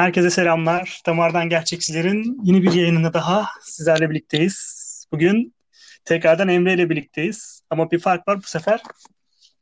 [0.00, 1.02] Herkese selamlar.
[1.06, 5.06] Damardan Gerçekçilerin yeni bir yayınında daha sizlerle birlikteyiz.
[5.12, 5.54] Bugün
[6.04, 7.62] tekrardan Emre ile birlikteyiz.
[7.70, 8.82] Ama bir fark var bu sefer.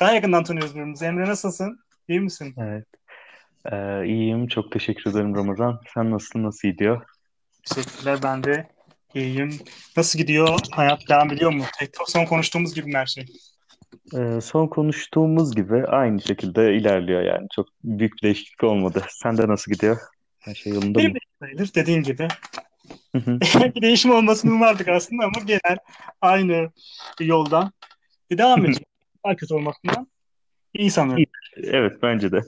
[0.00, 1.04] Daha yakından tanıyoruz birbirimizi.
[1.04, 1.80] Emre nasılsın?
[2.08, 2.54] İyi misin?
[2.58, 2.86] Evet.
[3.72, 4.48] Ee, iyiyim.
[4.48, 5.80] Çok teşekkür ederim Ramazan.
[5.94, 6.42] Sen nasılsın?
[6.42, 7.02] Nasıl gidiyor?
[7.68, 8.18] Teşekkürler.
[8.22, 8.68] Ben de
[9.14, 9.58] iyiyim.
[9.96, 10.58] Nasıl gidiyor?
[10.70, 11.64] Hayat devam ediyor mu?
[12.06, 13.26] Son konuştuğumuz gibi mi her şey?
[14.16, 17.46] Ee, son konuştuğumuz gibi aynı şekilde ilerliyor yani.
[17.54, 19.04] Çok büyük bir değişiklik olmadı.
[19.10, 19.98] Sende nasıl gidiyor?
[20.48, 21.18] Her şey yolunda Benim mı?
[21.42, 22.28] sayılır dediğin gibi.
[23.74, 25.78] bir değişim olmasını umardık aslında ama genel
[26.20, 26.70] aynı
[27.20, 27.72] yoldan
[28.32, 28.86] devam edecek.
[29.24, 30.08] Daha kötü olmasından
[30.74, 31.24] iyi sanıyorum.
[31.56, 32.40] Evet bence de.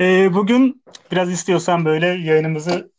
[0.00, 2.92] Ee, bugün biraz istiyorsan böyle yayınımızı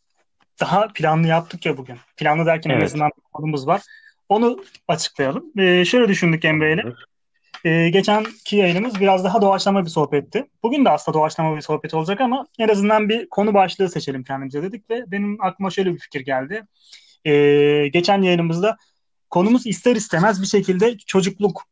[0.60, 1.96] daha planlı yaptık ya bugün.
[2.16, 2.84] Planlı derken en Evet.
[2.84, 3.82] azından bir konumuz var.
[4.28, 5.52] Onu açıklayalım.
[5.58, 6.82] Ee, şöyle düşündük Emre ile.
[7.66, 10.46] Ee, geçenki yayınımız biraz daha doğaçlama bir sohbetti.
[10.62, 14.62] Bugün de aslında doğaçlama bir sohbet olacak ama en azından bir konu başlığı seçelim kendimize
[14.62, 16.66] dedik ve benim aklıma şöyle bir fikir geldi.
[17.24, 18.76] Ee, geçen yayınımızda
[19.30, 21.62] konumuz ister istemez bir şekilde çocukluk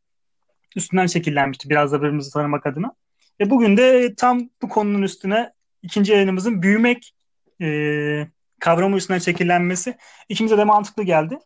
[0.77, 2.93] üstünden şekillenmişti biraz da birbirimizi tanımak adına.
[3.41, 7.15] E bugün de tam bu konunun üstüne ikinci yayınımızın büyümek
[7.63, 7.69] e,
[8.61, 9.97] kavramı üstünden şekillenmesi
[10.29, 11.39] ikimize de mantıklı geldi.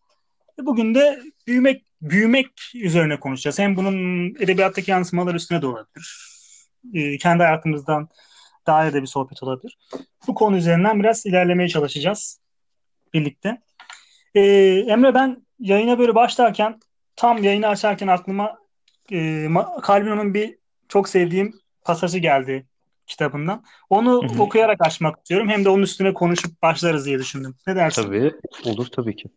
[0.60, 3.58] E bugün de büyümek büyümek üzerine konuşacağız.
[3.58, 6.28] Hem bunun edebiyattaki yansımaları üstüne de olabilir.
[6.94, 8.08] E, kendi hayatımızdan
[8.66, 9.78] daha da bir sohbet olabilir.
[10.26, 12.40] Bu konu üzerinden biraz ilerlemeye çalışacağız
[13.14, 13.60] birlikte.
[14.34, 14.42] E,
[14.88, 16.80] Emre ben yayına böyle başlarken
[17.16, 18.58] tam yayını açarken aklıma
[19.12, 19.48] e,
[19.86, 22.66] Calvino'nun bir çok sevdiğim pasajı geldi
[23.06, 23.64] kitabından.
[23.90, 24.42] Onu Hı hı.
[24.42, 25.48] okuyarak açmak istiyorum.
[25.48, 27.54] Hem de onun üstüne konuşup başlarız diye düşündüm.
[27.66, 28.02] Ne dersin?
[28.02, 28.32] Tabii.
[28.64, 29.28] Olur tabii ki.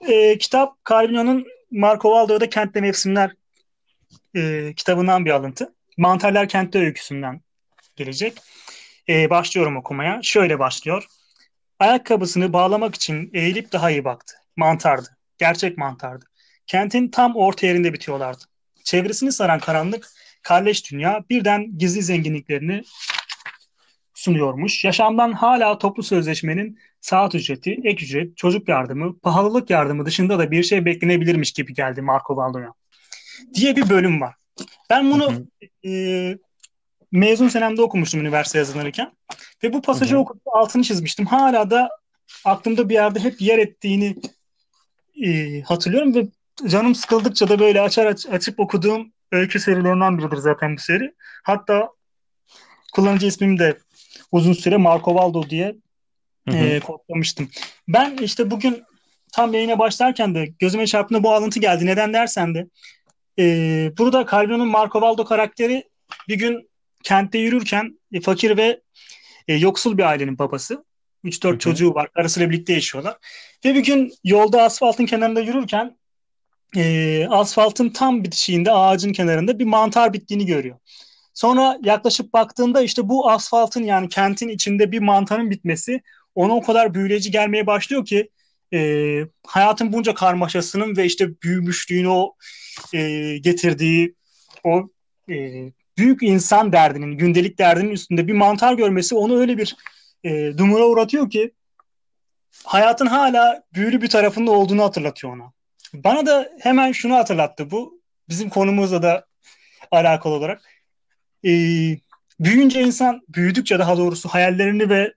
[0.00, 3.30] E, kitap Calvino'nun Marco Valdo'da Kentte Mevsimler
[4.36, 5.74] e, kitabından bir alıntı.
[5.96, 7.40] Mantarlar Kentte öyküsünden
[7.96, 8.38] gelecek.
[9.08, 10.20] E, başlıyorum okumaya.
[10.22, 11.06] Şöyle başlıyor.
[11.78, 14.34] Ayakkabısını bağlamak için eğilip daha iyi baktı.
[14.56, 15.08] Mantardı.
[15.38, 16.24] Gerçek mantardı.
[16.66, 18.44] Kentin tam orta yerinde bitiyorlardı.
[18.84, 20.08] Çevresini saran karanlık,
[20.42, 22.82] kalleş dünya birden gizli zenginliklerini
[24.22, 24.84] sunuyormuş.
[24.84, 30.62] Yaşamdan hala toplu sözleşmenin saat ücreti, ek ücret, çocuk yardımı, pahalılık yardımı dışında da bir
[30.62, 32.72] şey beklenebilirmiş gibi geldi Marco Valdo'ya.
[33.54, 34.34] Diye bir bölüm var.
[34.90, 35.88] Ben Hı bunu hı.
[35.88, 36.38] e,
[37.12, 39.12] mezun senemde okumuştum üniversite yazılırken.
[39.62, 40.20] Ve bu pasajı Hı hı.
[40.20, 41.26] okuyup altını çizmiştim.
[41.26, 41.90] Hala da
[42.44, 44.16] aklımda bir yerde hep yer ettiğini
[45.24, 46.26] e, hatırlıyorum ve
[46.68, 51.14] canım sıkıldıkça da böyle açar aç- açıp okuduğum öykü serilerinden biridir zaten bu seri.
[51.42, 51.88] Hatta
[52.92, 53.78] kullanıcı ismimi de
[54.32, 55.74] uzun süre Marco Valdo diye
[56.48, 56.56] Hı hı.
[56.56, 57.48] e, kodlamıştım.
[57.88, 58.82] Ben işte bugün
[59.32, 61.86] tam yayına başlarken de gözüme çarptığında bu alıntı geldi.
[61.86, 62.66] Neden dersen de
[63.38, 63.44] e,
[63.98, 65.84] burada Calvino'nun Marco Valdo karakteri
[66.28, 66.70] bir gün
[67.04, 68.80] kentte yürürken e, fakir ve
[69.48, 70.74] e, yoksul bir ailenin babası.
[70.74, 71.58] Hı 3-4 hı.
[71.58, 72.12] çocuğu var.
[72.12, 73.16] Karısıyla birlikte yaşıyorlar.
[73.64, 75.98] Ve bir gün yolda asfaltın kenarında yürürken
[76.76, 80.78] e, asfaltın tam bitişiğinde ağacın kenarında bir mantar bittiğini görüyor.
[81.34, 86.02] Sonra yaklaşıp baktığında işte bu asfaltın yani kentin içinde bir mantarın bitmesi
[86.34, 88.30] ona o kadar büyüleyici gelmeye başlıyor ki
[88.74, 92.34] e, hayatın bunca karmaşasının ve işte büyümüşlüğünü o
[92.94, 94.14] e, getirdiği
[94.64, 94.88] o
[95.30, 95.34] e,
[95.98, 99.76] büyük insan derdinin, gündelik derdinin üstünde bir mantar görmesi onu öyle bir
[100.24, 101.52] e, dumura uğratıyor ki
[102.64, 105.52] hayatın hala büyülü bir tarafında olduğunu hatırlatıyor ona.
[105.94, 109.26] Bana da hemen şunu hatırlattı bu bizim konumuzla da
[109.90, 110.62] alakalı olarak.
[111.44, 111.50] E,
[112.40, 115.14] büyüyünce insan, büyüdükçe daha doğrusu hayallerini ve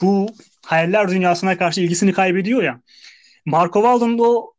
[0.00, 0.26] bu
[0.66, 2.80] hayaller dünyasına karşı ilgisini kaybediyor ya.
[3.46, 4.54] Marco Valdo'nun da o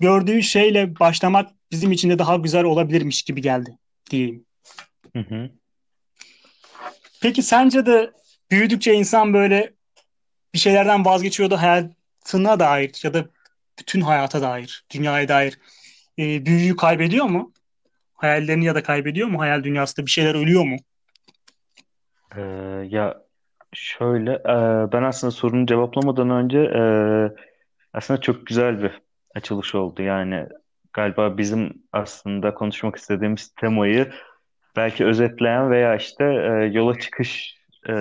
[0.00, 3.78] gördüğü şeyle başlamak bizim için de daha güzel olabilirmiş gibi geldi
[4.10, 4.44] diyeyim.
[5.16, 5.50] Hı hı.
[7.20, 8.12] Peki sence de
[8.50, 9.72] büyüdükçe insan böyle
[10.54, 13.28] bir şeylerden vazgeçiyor da hayatına dair ya da
[13.78, 15.58] bütün hayata dair, dünyaya dair
[16.18, 17.52] e, büyüyü kaybediyor mu?
[18.22, 19.40] Hayallerini ya da kaybediyor mu?
[19.40, 20.76] Hayal dünyasında bir şeyler ölüyor mu?
[22.36, 22.40] Ee,
[22.88, 23.22] ya
[23.72, 26.82] şöyle e, ben aslında sorunu cevaplamadan önce e,
[27.92, 29.00] aslında çok güzel bir
[29.34, 30.02] açılış oldu.
[30.02, 30.46] Yani
[30.92, 34.12] galiba bizim aslında konuşmak istediğimiz temayı
[34.76, 37.56] belki özetleyen veya işte e, yola çıkış
[37.88, 37.94] e,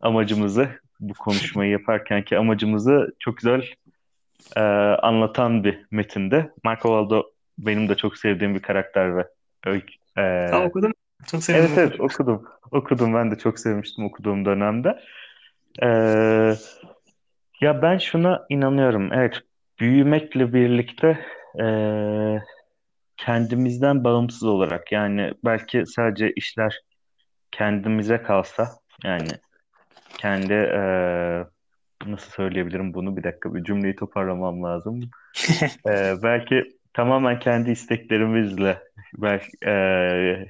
[0.00, 0.68] amacımızı
[1.00, 3.62] bu konuşmayı yaparkenki amacımızı çok güzel
[4.56, 4.60] e,
[5.02, 6.50] anlatan bir metinde.
[6.64, 7.31] Marco Valdo
[7.66, 9.28] benim de çok sevdiğim bir karakter ve
[9.66, 9.94] öykü.
[10.18, 10.94] e, Ha, okudun?
[11.26, 12.04] Çok Evet sevindim evet okudum.
[12.06, 12.48] okudum.
[12.70, 14.98] Okudum ben de çok sevmiştim okuduğum dönemde.
[15.82, 16.54] Ee,
[17.60, 19.12] ya ben şuna inanıyorum.
[19.12, 19.40] Evet
[19.80, 21.26] büyümekle birlikte
[21.60, 22.38] ee,
[23.16, 26.80] kendimizden bağımsız olarak yani belki sadece işler
[27.50, 28.68] kendimize kalsa
[29.04, 29.32] yani
[30.18, 30.80] kendi e,
[32.06, 35.00] nasıl söyleyebilirim bunu bir dakika bir cümleyi toparlamam lazım.
[35.86, 36.64] E, belki
[36.94, 38.78] tamamen kendi isteklerimizle
[39.14, 39.72] belki e,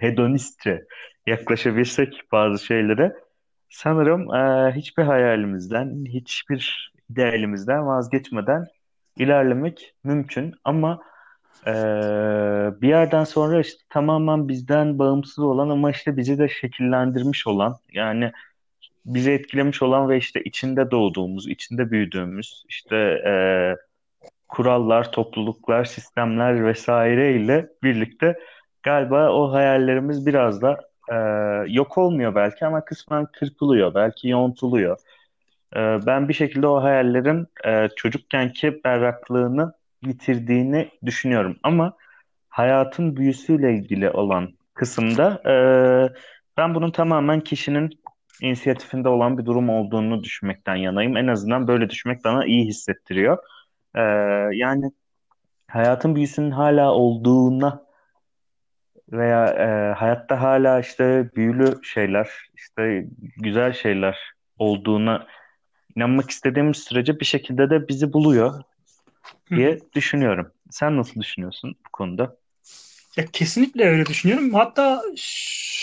[0.00, 0.84] hedonistçe
[1.26, 3.16] yaklaşabilsek bazı şeylere.
[3.70, 8.66] Sanırım e, hiçbir hayalimizden, hiçbir idealimizden vazgeçmeden
[9.16, 10.54] ilerlemek mümkün.
[10.64, 11.02] Ama
[11.66, 11.72] e,
[12.82, 18.32] bir yerden sonra işte tamamen bizden bağımsız olan ama işte bizi de şekillendirmiş olan yani
[19.06, 22.96] bizi etkilemiş olan ve işte içinde doğduğumuz, içinde büyüdüğümüz işte
[23.26, 23.32] e,
[24.52, 28.38] kurallar, topluluklar, sistemler vesaire ile birlikte
[28.82, 30.80] galiba o hayallerimiz biraz da
[31.12, 31.16] e,
[31.72, 34.98] yok olmuyor belki ama kısmen kırpılıyor, belki yontuluyor.
[35.76, 39.72] E, ben bir şekilde o hayallerin e, çocukkenki berraklığını
[40.02, 41.56] yitirdiğini düşünüyorum.
[41.62, 41.96] Ama
[42.48, 45.54] hayatın büyüsüyle ilgili olan kısımda e,
[46.56, 47.90] ben bunun tamamen kişinin
[48.42, 51.16] inisiyatifinde olan bir durum olduğunu düşünmekten yanayım.
[51.16, 53.38] En azından böyle düşünmek bana iyi hissettiriyor.
[53.94, 54.02] E,
[54.52, 54.92] yani
[55.68, 57.82] hayatın büyüsünün hala olduğuna
[59.12, 63.06] veya e, hayatta hala işte büyülü şeyler, işte
[63.36, 64.18] güzel şeyler
[64.58, 65.26] olduğuna
[65.96, 68.62] inanmak istediğimiz sürece bir şekilde de bizi buluyor
[69.50, 70.52] diye düşünüyorum.
[70.70, 72.36] Sen nasıl düşünüyorsun bu konuda?
[73.16, 74.54] Ya kesinlikle öyle düşünüyorum.
[74.54, 75.02] Hatta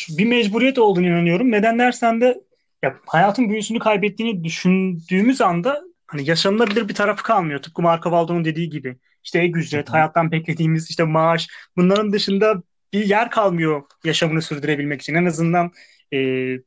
[0.10, 1.52] bir mecburiyet olduğunu inanıyorum.
[1.52, 2.42] Neden dersen de
[2.84, 7.62] ya hayatın büyüsünü kaybettiğini düşündüğümüz anda hani yaşanılabilir bir tarafı kalmıyor.
[7.62, 8.98] Tıpkı Marco Valdo'nun dediği gibi.
[9.24, 11.48] İşte ek ücret, hayattan beklediğimiz işte maaş
[11.78, 12.64] bunların dışında
[12.94, 15.16] bir yer kalmıyor yaşamını sürdürebilmek için.
[15.16, 15.72] En azından
[16.14, 16.20] e,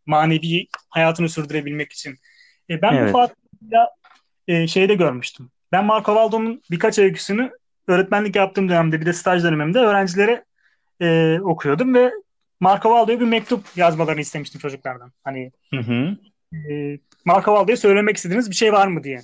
[0.06, 2.18] manevi hayatını sürdürebilmek için.
[2.70, 3.08] E, ben evet.
[3.08, 3.88] bu farkıyla
[4.48, 5.50] e, şeyde görmüştüm.
[5.72, 7.50] Ben Marco Valdo'nun birkaç öyküsünü
[7.86, 10.44] öğretmenlik yaptığım dönemde bir de staj dönemimde öğrencilere
[11.00, 12.12] e, okuyordum ve
[12.60, 15.12] Marco Valdo'ya bir mektup yazmalarını istemiştim çocuklardan.
[15.24, 16.16] Hani hı hı.
[16.52, 19.20] E, Marco Valdo'ya söylemek istediğiniz bir şey var mı diye.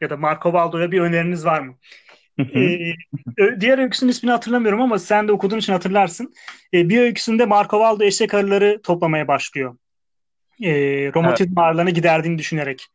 [0.00, 1.74] Ya da Marco Valdo'ya bir öneriniz var mı?
[2.38, 6.34] ee, diğer öyküsünün ismini hatırlamıyorum ama sen de okuduğun için hatırlarsın.
[6.74, 9.76] Ee, bir öyküsünde Marco Valdo eşek arıları toplamaya başlıyor.
[10.62, 10.70] Ee,
[11.14, 12.86] romatizma ağrılarını giderdiğini düşünerek.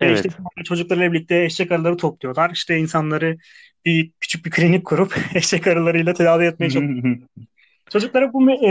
[0.00, 0.16] Evet.
[0.16, 0.28] İşte
[0.64, 2.50] çocuklarla birlikte eşek arıları topluyorlar.
[2.50, 3.38] İşte insanları
[3.84, 7.18] bir küçük bir klinik kurup eşek arılarıyla tedavi etmeye çalışıyor.
[7.90, 8.70] Çocuklara bu e,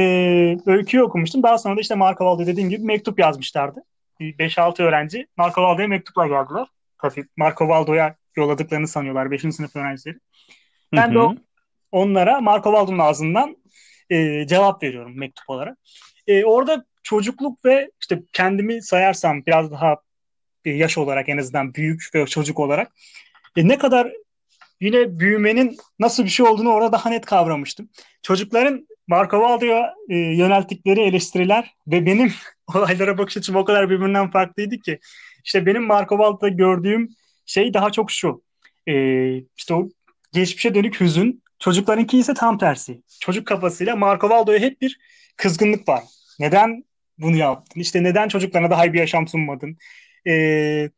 [0.66, 1.44] öyküyü okumuştum.
[1.44, 3.84] Daha sonra da işte Marco Valdo dediğim gibi mektup yazmışlardı.
[4.20, 6.68] 5-6 öğrenci Marco Valdo'ya mektupla geldiler.
[7.02, 9.42] Tabii Marco Valdo'ya yolladıklarını sanıyorlar 5.
[9.42, 10.18] sınıf öğrencileri.
[10.94, 11.36] Ben de o,
[11.92, 13.58] onlara Marco Valdo'nun ağzından
[14.10, 15.78] e, cevap veriyorum mektup olarak.
[16.28, 19.98] E, orada çocukluk ve işte kendimi sayarsam biraz daha
[20.66, 22.92] yaş olarak en azından büyük ve çocuk olarak
[23.56, 24.12] e, ne kadar
[24.82, 27.90] yine büyümenin nasıl bir şey olduğunu orada daha net kavramıştım.
[28.22, 32.34] Çocukların Marco Valdo'ya e, yönelttikleri eleştiriler ve benim
[32.76, 35.00] olaylara bakış açım o kadar birbirinden farklıydı ki
[35.44, 37.10] işte benim Marco Valdo'da gördüğüm
[37.46, 38.44] şey daha çok şu.
[38.88, 38.94] E,
[39.38, 39.90] işte o
[40.34, 41.44] geçmişe dönük hüzün.
[41.60, 43.02] Çocuklarınki ise tam tersi.
[43.20, 45.00] Çocuk kafasıyla Marco Valdo'ya hep bir
[45.38, 46.04] kızgınlık var.
[46.40, 46.84] Neden
[47.18, 47.82] bunu yaptın?
[47.82, 49.78] İşte neden çocuklarına daha iyi bir yaşam sunmadın?
[50.28, 50.90] Ee,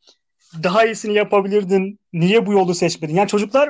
[0.64, 2.00] daha iyisini yapabilirdin.
[2.14, 3.16] Niye bu yolu seçmedin?
[3.16, 3.70] Yani çocuklar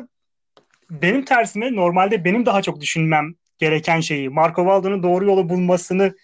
[0.89, 6.15] benim tersime normalde benim daha çok düşünmem gereken şeyi Marco Valdo'nun doğru yolu bulmasını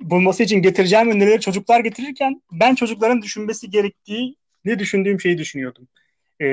[0.00, 5.88] bulması için getireceğim önerileri çocuklar getirirken ben çocukların düşünmesi gerektiği ne düşündüğüm şeyi düşünüyordum.
[6.40, 6.46] Ee,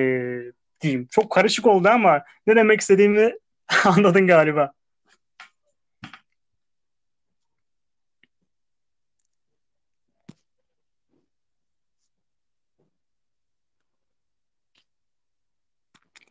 [0.81, 1.07] diyeyim.
[1.11, 3.33] Çok karışık oldu ama ne demek istediğimi
[3.85, 4.73] anladın galiba.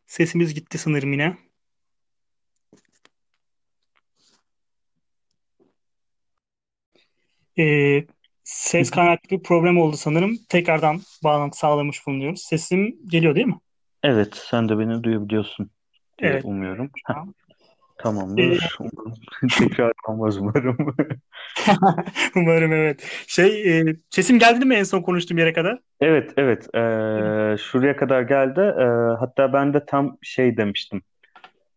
[0.06, 1.36] Sesimiz gitti sanırım yine.
[7.59, 8.04] Ee,
[8.44, 10.38] ses kaynaklı bir problem oldu sanırım.
[10.49, 12.42] Tekrardan bağlantı sağlamış bulunuyoruz.
[12.42, 13.59] Sesim geliyor değil mi?
[14.02, 15.71] Evet, sen de beni duyabiliyorsun
[16.18, 16.44] diye evet.
[16.44, 16.90] umuyorum.
[17.06, 17.35] Tamam.
[17.99, 18.78] Tamamdır.
[18.80, 19.47] Ee...
[19.59, 20.76] Tekrar olmaz umarım.
[22.37, 23.25] umarım evet.
[23.26, 25.78] Şey, e, sesim geldi mi en son konuştuğum yere kadar?
[26.00, 26.75] Evet, evet.
[26.75, 26.78] E,
[27.59, 28.61] şuraya kadar geldi.
[28.61, 28.85] E,
[29.21, 31.02] hatta ben de tam şey demiştim.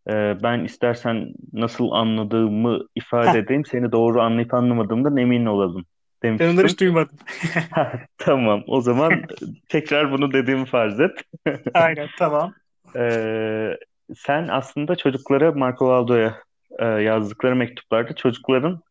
[0.10, 3.66] E, ben istersen nasıl anladığımı ifade edeyim.
[3.66, 5.86] Seni doğru anlayıp anlamadığımdan emin olalım
[6.24, 6.48] demiştim.
[6.48, 7.18] Ben onları hiç duymadım.
[8.18, 8.64] tamam.
[8.68, 9.22] O zaman
[9.70, 11.12] tekrar bunu dediğimi farz et.
[11.74, 12.54] Aynen, tamam.
[12.96, 13.78] Ee,
[14.16, 16.36] sen aslında çocuklara Marco Valdo'ya
[16.80, 18.82] e, yazdıkları mektuplarda çocukların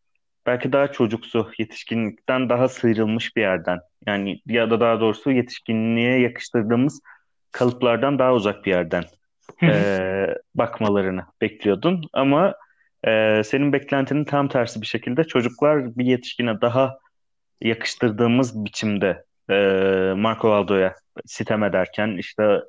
[0.47, 7.01] belki daha çocuksu, yetişkinlikten daha sıyrılmış bir yerden yani ya da daha doğrusu yetişkinliğe yakıştırdığımız
[7.53, 9.05] kalıplardan daha uzak bir yerden
[9.63, 12.03] e, bakmalarını bekliyordun.
[12.13, 12.55] Ama
[13.07, 16.99] e, senin beklentinin tam tersi bir şekilde çocuklar bir yetişkine daha
[17.61, 19.55] yakıştırdığımız biçimde e,
[20.17, 20.95] Marco Valdo'ya
[21.27, 22.61] sitem ederken işte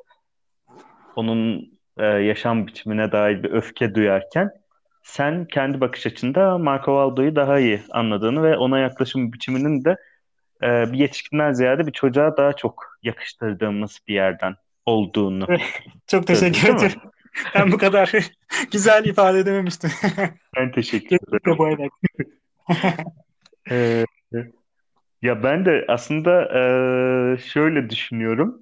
[1.16, 4.52] onun e, yaşam biçimine dair bir öfke duyarken
[5.04, 9.96] sen kendi bakış açında Marco Valdo'yu daha iyi anladığını ve ona yaklaşım biçiminin de
[10.64, 14.56] e, bir yetişkinden ziyade bir çocuğa daha çok yakıştırdığımız bir yerden
[14.86, 15.48] olduğunu.
[16.08, 17.00] çok teşekkür ederim.
[17.56, 18.12] Ben bu kadar
[18.72, 19.92] güzel ifade edememiştim.
[20.56, 21.90] ben teşekkür ederim.
[23.72, 24.06] ee,
[25.22, 26.62] ya ben de aslında e,
[27.38, 28.62] şöyle düşünüyorum.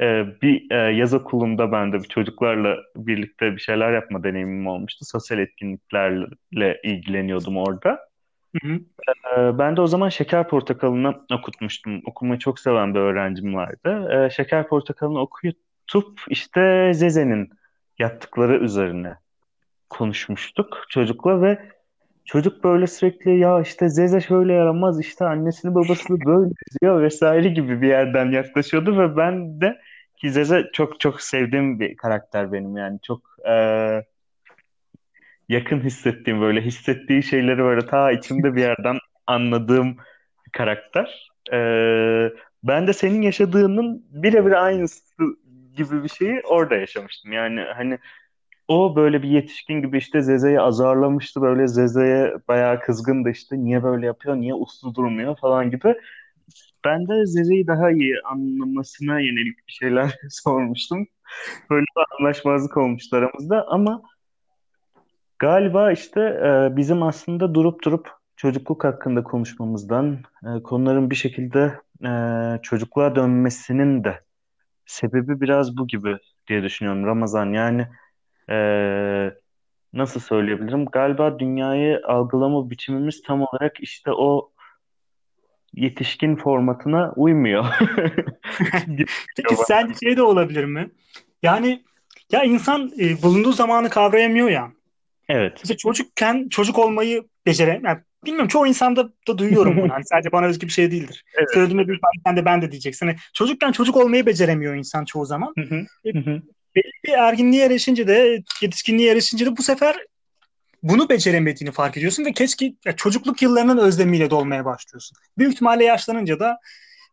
[0.00, 5.04] E, bir e, yaz okulunda ben de bir çocuklarla birlikte bir şeyler yapma deneyimim olmuştu.
[5.04, 8.11] Sosyal etkinliklerle ilgileniyordum orada.
[8.52, 8.80] Hı hı.
[9.38, 12.02] E, ben de o zaman Şeker Portakalı'nı okutmuştum.
[12.06, 14.08] Okumayı çok seven bir öğrencim vardı.
[14.26, 17.50] E, Şeker Portakalı'nı okutup işte Zeze'nin
[17.98, 19.16] yaptıkları üzerine
[19.90, 21.58] konuşmuştuk çocukla ve
[22.24, 27.82] çocuk böyle sürekli ya işte Zeze şöyle yaramaz işte annesini babasını böyle diyor vesaire gibi
[27.82, 29.78] bir yerden yaklaşıyordu ve ben de
[30.16, 33.52] ki Zeze çok çok sevdiğim bir karakter benim yani çok e,
[35.48, 39.96] yakın hissettiğim böyle hissettiği şeyleri böyle ta içimde bir yerden anladığım
[40.52, 41.28] karakter.
[41.52, 41.56] E,
[42.64, 45.24] ben de senin yaşadığının birebir aynısı
[45.76, 47.32] gibi bir şeyi orada yaşamıştım.
[47.32, 47.98] Yani hani
[48.68, 51.42] o böyle bir yetişkin gibi işte Zeze'yi azarlamıştı.
[51.42, 53.58] Böyle Zeze'ye bayağı kızgındı işte.
[53.58, 55.94] Niye böyle yapıyor, niye uslu durmuyor falan gibi.
[56.84, 61.06] Ben de Zeze'yi daha iyi anlamasına yönelik bir şeyler sormuştum.
[61.70, 64.02] Böyle bir anlaşmazlık olmuştu aramızda ama
[65.42, 72.12] galiba işte e, bizim aslında durup durup çocukluk hakkında konuşmamızdan, e, konuların bir şekilde e,
[72.62, 74.20] çocukluğa dönmesinin de
[74.86, 76.16] sebebi biraz bu gibi
[76.48, 77.52] diye düşünüyorum Ramazan.
[77.52, 77.86] Yani
[78.50, 79.30] ee,
[79.92, 80.84] nasıl söyleyebilirim?
[80.84, 84.52] Galiba dünyayı algılama biçimimiz tam olarak işte o
[85.74, 87.64] yetişkin formatına uymuyor.
[89.36, 90.90] Peki sence şey de olabilir mi?
[91.42, 91.82] Yani
[92.32, 94.72] ya insan e, bulunduğu zamanı kavrayamıyor ya.
[95.32, 95.60] Evet.
[95.62, 97.88] İşte çocukken çocuk olmayı beceremiyor.
[97.88, 99.88] Yani bilmiyorum çoğu insanda da duyuyorum bunu.
[99.92, 101.24] Hani sadece bana özgü bir şey değildir.
[101.38, 101.48] Evet.
[101.54, 103.06] Söylediğimde bir sen de ben de diyeceksin.
[103.06, 105.54] Hani çocukken çocuk olmayı beceremiyor insan çoğu zaman.
[105.58, 105.86] Hı hı.
[106.04, 106.42] E, hı
[106.76, 109.96] belli bir erginliğe erişince de yetişkinliğe erişince de bu sefer
[110.82, 115.18] bunu beceremediğini fark ediyorsun ve keşke ya çocukluk yıllarının özlemiyle dolmaya başlıyorsun.
[115.38, 116.58] Büyük ihtimalle yaşlanınca da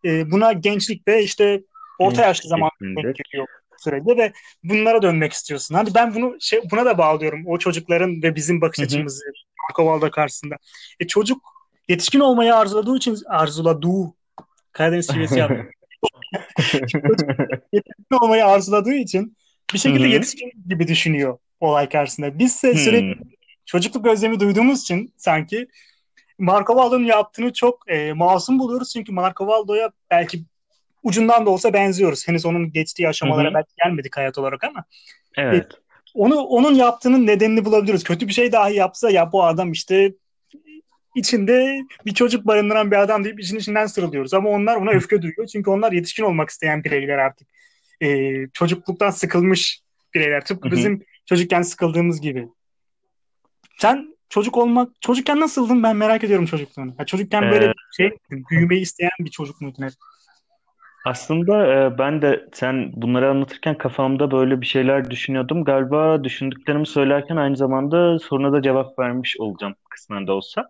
[0.06, 1.62] e, buna gençlik ve işte
[2.00, 3.48] orta yaşlı zaman geliyor
[3.84, 4.32] sürede ve
[4.64, 5.76] bunlara dönmek istiyorsun.
[5.76, 7.44] Hani ben bunu şey, buna da bağlıyorum.
[7.48, 9.24] O çocukların ve bizim bakış açımızı
[9.78, 10.56] Marco karşısında.
[11.00, 11.42] E, çocuk
[11.88, 14.14] yetişkin olmayı arzuladığı için arzuladığı
[14.72, 15.66] Karadeniz şivesi yaptı.
[17.74, 19.38] yetişkin olmayı arzuladığı için
[19.74, 20.14] bir şekilde Hı-hı.
[20.14, 22.40] yetişkin gibi düşünüyor olay karşısında.
[22.40, 23.16] Biz de sürekli
[23.66, 25.68] çocukluk özlemi duyduğumuz için sanki
[26.40, 28.94] Marco Valdo'nun yaptığını çok e, masum buluyoruz.
[28.94, 30.44] Çünkü Marco Valdo'ya belki
[31.04, 32.28] ucundan da olsa benziyoruz.
[32.28, 33.54] Henüz onun geçtiği aşamalara Hı-hı.
[33.54, 34.84] belki gelmedik hayat olarak ama.
[35.38, 35.66] Evet.
[35.74, 35.78] E,
[36.14, 38.04] onu onun yaptığının nedenini bulabiliriz.
[38.04, 40.14] Kötü bir şey dahi yapsa ya bu adam işte
[41.16, 44.34] içinde bir çocuk barındıran bir adam deyip işin içinden sırılıyoruz.
[44.34, 45.48] Ama onlar ona öfke duyuyor.
[45.48, 47.48] Çünkü onlar yetişkin olmak isteyen bireyler artık
[48.02, 49.82] e, çocukluktan sıkılmış
[50.14, 50.46] bireyler.
[50.46, 50.78] Tıpkı Hı-hı.
[50.78, 52.48] bizim çocukken sıkıldığımız gibi.
[53.78, 56.96] Sen çocuk olmak, çocukken nasıldın ben merak ediyorum çocukluğunu.
[57.00, 58.12] Ya çocukken böyle ee, şey
[58.50, 59.94] büyümeyi isteyen bir çocuk muydun hep?
[61.06, 65.64] Aslında e, ben de sen bunları anlatırken kafamda böyle bir şeyler düşünüyordum.
[65.64, 70.68] Galiba düşündüklerimi söylerken aynı zamanda soruna da cevap vermiş olacağım kısmen de olsa.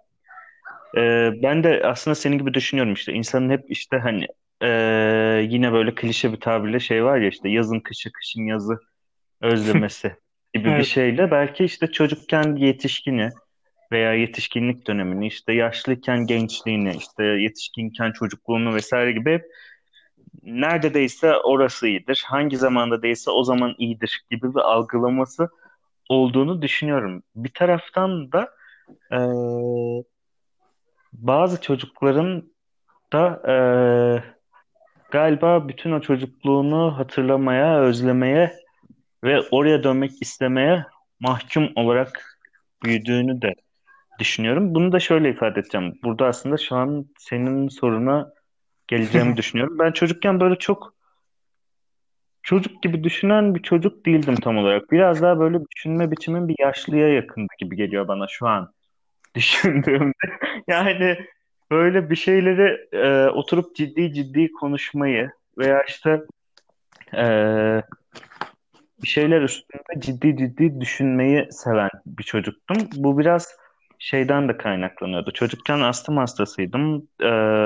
[0.97, 4.27] E, ben de aslında senin gibi düşünüyorum işte insanın hep işte hani
[4.61, 8.79] ee, yine böyle klişe bir tabirle şey var ya işte yazın kışı kışın yazı
[9.41, 10.15] özlemesi
[10.53, 10.79] gibi evet.
[10.79, 13.29] bir şeyle belki işte çocukken yetişkini
[13.91, 19.45] veya yetişkinlik dönemini işte yaşlıyken gençliğini işte yetişkinken çocukluğunu vesaire gibi hep
[20.43, 22.23] nerede değilse orası iyidir.
[22.27, 25.49] Hangi zamanda değilse o zaman iyidir gibi bir algılaması
[26.09, 27.23] olduğunu düşünüyorum.
[27.35, 28.49] Bir taraftan da
[29.11, 29.19] e,
[31.13, 32.43] bazı çocukların
[33.13, 33.55] da e,
[35.11, 38.53] galiba bütün o çocukluğunu hatırlamaya, özlemeye
[39.23, 40.85] ve oraya dönmek istemeye
[41.19, 42.39] mahkum olarak
[42.83, 43.55] büyüdüğünü de
[44.19, 44.75] düşünüyorum.
[44.75, 45.99] Bunu da şöyle ifade edeceğim.
[46.03, 48.33] Burada aslında şu an senin soruna
[48.89, 49.79] geleceğimi düşünüyorum.
[49.79, 50.93] Ben çocukken böyle çok
[52.43, 54.91] çocuk gibi düşünen bir çocuk değildim tam olarak.
[54.91, 58.73] Biraz daha böyle düşünme biçimim bir yaşlıya yakındı gibi geliyor bana şu an
[59.35, 60.39] düşündüğümde.
[60.67, 61.17] yani
[61.71, 66.21] böyle bir şeyleri e, oturup ciddi ciddi konuşmayı veya işte
[67.13, 67.23] e,
[69.03, 72.77] bir şeyler üstünde ciddi ciddi düşünmeyi seven bir çocuktum.
[72.95, 73.55] Bu biraz
[73.99, 75.31] şeyden de kaynaklanıyordu.
[75.31, 77.07] Çocukken astım hastasıydım.
[77.21, 77.25] Ee,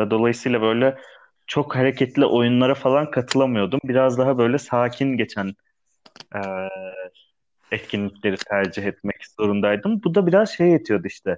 [0.10, 0.98] dolayısıyla böyle
[1.48, 3.80] çok hareketli oyunlara falan katılamıyordum.
[3.84, 5.54] Biraz daha böyle sakin geçen
[6.36, 6.40] e,
[7.72, 10.02] etkinlikleri tercih etmek zorundaydım.
[10.04, 11.38] Bu da biraz şey yetiyordu işte.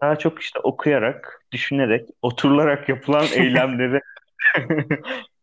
[0.00, 4.00] Daha çok işte okuyarak, düşünerek, oturularak yapılan eylemleri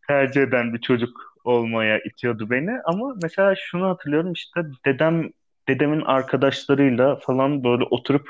[0.07, 2.71] tercih eden bir çocuk olmaya itiyordu beni.
[2.85, 5.29] Ama mesela şunu hatırlıyorum işte dedem
[5.67, 8.29] dedemin arkadaşlarıyla falan böyle oturup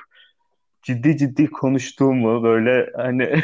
[0.84, 3.42] ciddi ciddi konuştuğumu böyle hani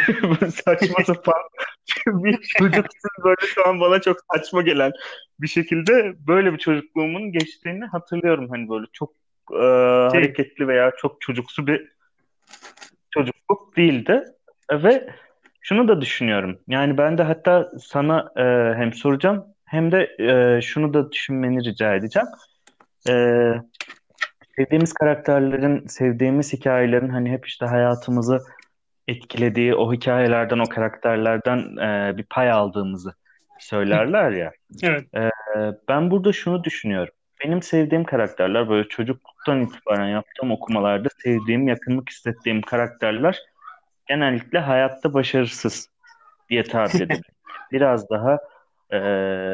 [0.65, 1.41] saçma sapan
[2.07, 4.91] bir çocuksun böyle şu an bana çok saçma gelen
[5.39, 8.49] bir şekilde böyle bir çocukluğumun geçtiğini hatırlıyorum.
[8.49, 9.13] Hani böyle çok
[9.51, 9.59] e,
[10.11, 10.21] şey.
[10.21, 11.91] hareketli veya çok çocuksu bir
[13.11, 14.23] çocukluk değildi.
[14.71, 15.09] Ve
[15.61, 16.59] şunu da düşünüyorum.
[16.67, 18.43] Yani ben de hatta sana e,
[18.77, 22.27] hem soracağım hem de e, şunu da düşünmeni rica edeceğim.
[23.09, 23.13] E,
[24.57, 28.39] sevdiğimiz karakterlerin, sevdiğimiz hikayelerin hani hep işte hayatımızı
[29.07, 33.13] etkilediği o hikayelerden, o karakterlerden e, bir pay aldığımızı
[33.59, 34.51] söylerler ya.
[34.83, 35.15] Evet.
[35.15, 35.29] E,
[35.87, 37.13] ben burada şunu düşünüyorum.
[37.43, 43.39] Benim sevdiğim karakterler böyle çocukluktan itibaren yaptığım okumalarda sevdiğim, yakınlık hissettiğim karakterler
[44.07, 45.89] genellikle hayatta başarısız
[46.49, 47.23] diye tabir edebilirim.
[47.71, 48.39] Biraz daha
[48.93, 48.97] e,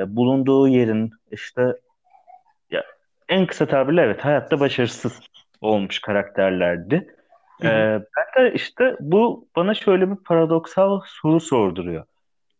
[0.07, 1.73] bulunduğu yerin işte
[3.31, 5.19] en kısa tabirle evet hayatta başarısız
[5.61, 7.07] olmuş karakterlerdi.
[7.63, 12.03] Ee, ben de işte bu bana şöyle bir paradoksal soru sorduruyor.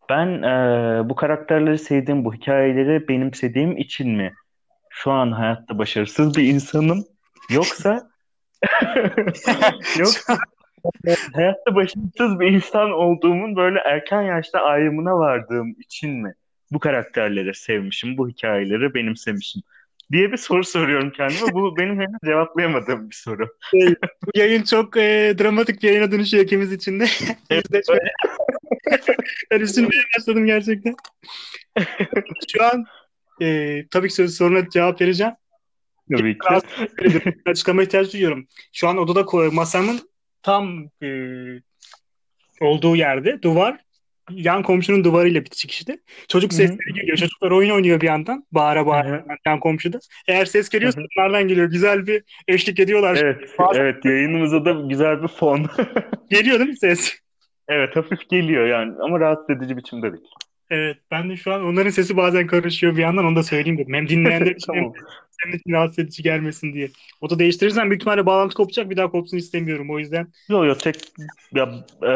[0.10, 4.34] Ben e, bu karakterleri sevdiğim, bu hikayeleri benimsediğim için mi
[4.90, 7.04] şu an hayatta başarısız bir insanım?
[7.50, 8.10] Yoksa
[10.00, 10.38] yoksa
[11.34, 16.34] hayatta başarısız bir insan olduğumun böyle erken yaşta ayrımına vardığım için mi
[16.72, 19.62] bu karakterleri sevmişim, bu hikayeleri benimsemişim?
[20.12, 21.54] Diye bir soru soruyorum kendime.
[21.54, 23.48] Bu benim henüz cevaplayamadığım bir soru.
[23.72, 23.96] Şey,
[24.26, 27.06] bu yayın çok e, dramatik bir yayına dönüşüyor ikimiz için de.
[27.50, 27.66] Evet,
[29.52, 30.96] ben üzülmeye başladım gerçekten.
[32.54, 32.86] Şu an
[33.42, 35.34] e, tabii ki soruna cevap vereceğim.
[36.18, 36.48] Tabii ki.
[37.46, 38.48] Açıklama ihtiyacı duyuyorum.
[38.74, 40.00] Şu an odada masamın
[40.44, 41.08] tam e,
[42.62, 43.80] olduğu yerde duvar
[44.30, 46.00] yan komşunun duvarıyla bitişik işte.
[46.28, 47.18] Çocuk sesleri geliyor.
[47.18, 48.46] Çocuklar oyun oynuyor bir yandan.
[48.52, 50.00] Bağıra bağıra yan komşuda.
[50.28, 51.70] Eğer ses geliyorsa bunlardan geliyor.
[51.70, 53.20] Güzel bir eşlik ediyorlar.
[53.24, 55.66] Evet, evet yayınımıza da güzel bir fon.
[56.30, 57.16] geliyor değil mi ses?
[57.68, 60.24] Evet hafif geliyor yani ama rahatsız edici biçimde değil.
[60.70, 63.94] Evet ben de şu an onların sesi bazen karışıyor bir yandan onu da söyleyeyim dedim.
[63.94, 64.94] Hem dinleyenler için tamam.
[64.96, 65.06] hem
[65.44, 66.90] senin için rahatsız edici gelmesin diye.
[67.22, 70.28] O da değiştirirsen büyük ihtimalle bağlantı kopacak bir daha kopsun istemiyorum o yüzden.
[70.50, 70.96] Yok yok tek
[71.54, 71.64] ya,
[72.04, 72.12] e,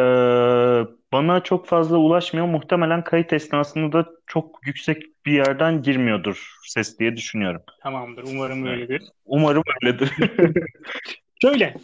[1.16, 2.48] bana çok fazla ulaşmıyor.
[2.48, 7.62] Muhtemelen kayıt esnasında da çok yüksek bir yerden girmiyordur ses diye düşünüyorum.
[7.84, 9.04] Tamamdır umarım öyledir.
[9.26, 10.12] Umarım öyledir.
[11.42, 11.76] Şöyle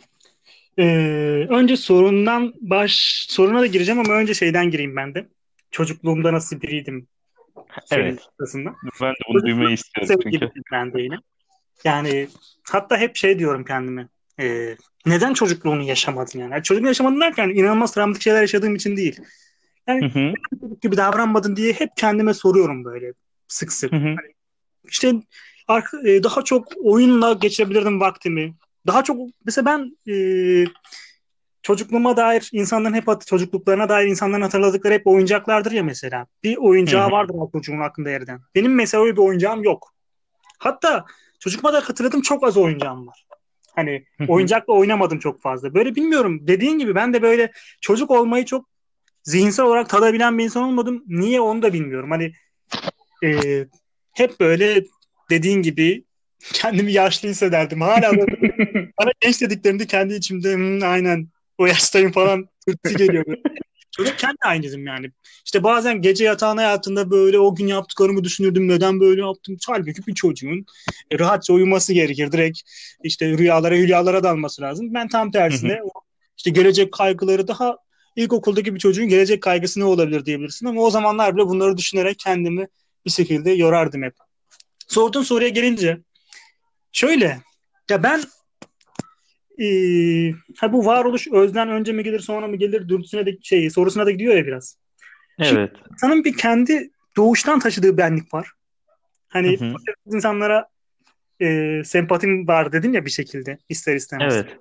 [0.80, 5.28] ee, önce sorundan baş soruna da gireceğim ama önce şeyden gireyim ben de.
[5.72, 7.08] Çocukluğumda nasıl biriydim?
[7.92, 8.28] Evet.
[8.38, 8.74] Sırasında.
[9.02, 10.52] Ben de bunu duymayı istiyorum çünkü.
[10.72, 11.16] Ben de yine.
[11.84, 12.28] Yani
[12.72, 14.08] hatta hep şey diyorum kendime.
[14.40, 16.52] E, neden çocukluğunu yaşamadın yani?
[16.52, 19.20] yani çocukluğunu yaşamadın derken inanılmaz travmatik şeyler yaşadığım için değil.
[19.88, 20.34] Yani hı hı.
[20.82, 23.14] gibi davranmadın diye hep kendime soruyorum böyle
[23.48, 23.92] sık sık.
[23.92, 24.00] Hı hı.
[24.00, 24.34] Hani
[24.84, 25.14] işte
[26.06, 28.56] e, daha çok oyunla geçebilirdim vaktimi.
[28.88, 30.66] Daha çok mesela ben e,
[31.64, 36.28] çocukluğuma dair insanların hep çocukluklarına dair insanların hatırladıkları hep oyuncaklardır ya mesela.
[36.44, 38.42] Bir oyuncağı vardır o çocuğun hakkında yerden.
[38.56, 39.94] Benim mesela öyle bir oyuncağım yok.
[40.58, 41.06] Hatta
[41.40, 43.26] çocukluğuma da hatırladığım çok az oyuncağım var.
[43.76, 45.74] Hani oyuncakla oynamadım çok fazla.
[45.74, 46.48] Böyle bilmiyorum.
[46.48, 48.70] Dediğin gibi ben de böyle çocuk olmayı çok
[49.24, 51.04] zihinsel olarak tadabilen bir insan olmadım.
[51.08, 52.12] Niye onu da bilmiyorum.
[52.12, 52.32] Hani
[53.24, 53.66] e,
[54.14, 54.84] hep böyle
[55.30, 56.04] dediğin gibi
[56.54, 57.82] kendimi yaşlı hissederdim.
[57.82, 58.12] Hala
[59.00, 63.26] bana genç dediklerinde kendi içimde aynen o yaştayım falan tırtı geliyor.
[63.92, 65.12] Çocukken de aynıydım yani.
[65.46, 68.68] İşte bazen gece yatağın hayatında böyle o gün yaptıklarımı düşünürdüm.
[68.68, 69.58] Neden böyle yaptım?
[69.68, 70.66] Halbuki bir çocuğun
[71.12, 72.32] e, rahatça uyuması gerekir.
[72.32, 72.60] Direkt
[73.04, 74.94] işte rüyalara, hülyalara dalması lazım.
[74.94, 75.90] Ben tam tersine hı hı.
[76.38, 77.78] işte gelecek kaygıları daha
[78.16, 80.66] ilkokuldaki bir çocuğun gelecek kaygısı ne olabilir diyebilirsin.
[80.66, 82.68] Ama o zamanlar bile bunları düşünerek kendimi
[83.06, 84.14] bir şekilde yorardım hep.
[84.88, 85.98] Sorduğun soruya gelince
[86.92, 87.42] şöyle
[87.90, 88.24] ya ben
[89.62, 94.06] ee, ha bu varoluş özden önce mi gelir sonra mı gelir dürtüsüne de şey sorusuna
[94.06, 94.78] da gidiyor ya biraz.
[95.40, 95.72] Evet.
[96.00, 98.52] Şimdi bir kendi doğuştan taşıdığı benlik var.
[99.30, 99.76] Hani hı hı.
[100.06, 100.68] insanlara
[101.42, 104.36] e, sempatim var dedin ya bir şekilde ister istemez.
[104.36, 104.58] Evet.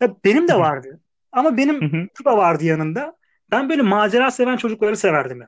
[0.00, 1.00] Ya benim de vardı.
[1.32, 1.80] Ama benim
[2.24, 3.16] da vardı yanında.
[3.50, 5.42] Ben böyle macera seven çocukları severdim.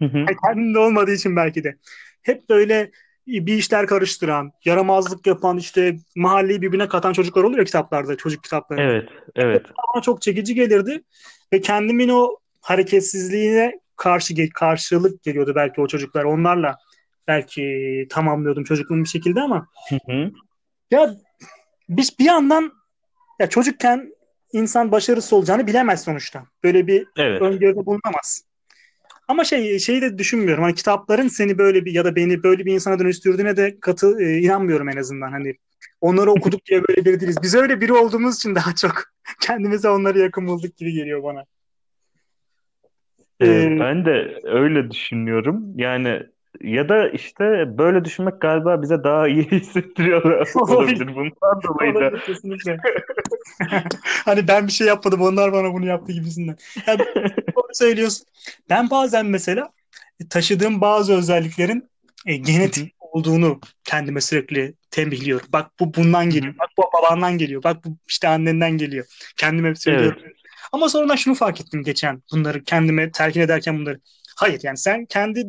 [0.00, 1.76] Yani kendimde olmadığı için belki de.
[2.22, 2.90] Hep böyle
[3.32, 8.92] bir işler karıştıran, yaramazlık yapan, işte mahalleyi birbirine katan çocuklar oluyor kitaplarda, çocuk kitaplarında.
[8.92, 9.66] Evet, evet.
[9.66, 11.02] Bana çok çekici gelirdi
[11.52, 16.24] ve kendimin o hareketsizliğine karşı karşılık geliyordu belki o çocuklar.
[16.24, 16.76] Onlarla
[17.28, 20.30] belki tamamlıyordum çocukluğum bir şekilde ama Hı hı.
[20.90, 21.14] ya
[21.88, 22.72] biz bir yandan
[23.38, 24.12] ya çocukken
[24.52, 26.44] insan başarısız olacağını bilemez sonuçta.
[26.64, 27.42] Böyle bir Evet.
[27.42, 28.44] öngörüde bulunamaz.
[29.32, 30.64] Ama şey şeyi de düşünmüyorum.
[30.64, 34.38] Hani kitapların seni böyle bir ya da beni böyle bir insana dönüştürdüğüne de katı e,
[34.38, 35.30] inanmıyorum en azından.
[35.30, 35.54] Hani
[36.00, 37.36] onları okuduk diye böyle biri değiliz.
[37.42, 39.04] Biz öyle biri olduğumuz için daha çok
[39.40, 41.44] kendimize onları yakın bulduk gibi geliyor bana.
[43.40, 45.78] Ee, Ee, ben de öyle düşünüyorum.
[45.78, 46.22] Yani
[46.60, 51.14] ya da işte böyle düşünmek galiba bize daha iyi hissettiriyor olabilir.
[51.14, 52.76] Bundan dolayı da kesinlikle.
[54.24, 56.56] Hani ben bir şey yapmadım onlar bana bunu yaptı gibisinden.
[56.86, 57.02] Yani
[57.74, 58.26] söylüyorsun.
[58.70, 59.72] Ben bazen mesela
[60.30, 61.90] taşıdığım bazı özelliklerin
[62.26, 65.46] e, genetik olduğunu kendime sürekli tembihliyorum.
[65.52, 66.54] Bak bu bundan geliyor.
[66.58, 67.62] Bak bu babandan geliyor.
[67.62, 69.06] Bak bu işte annenden geliyor.
[69.36, 70.20] Kendime hep söylüyorum.
[70.24, 70.36] Evet.
[70.72, 74.00] Ama sonradan şunu fark ettim geçen bunları kendime telkin ederken bunları.
[74.36, 75.46] Hayır yani sen kendi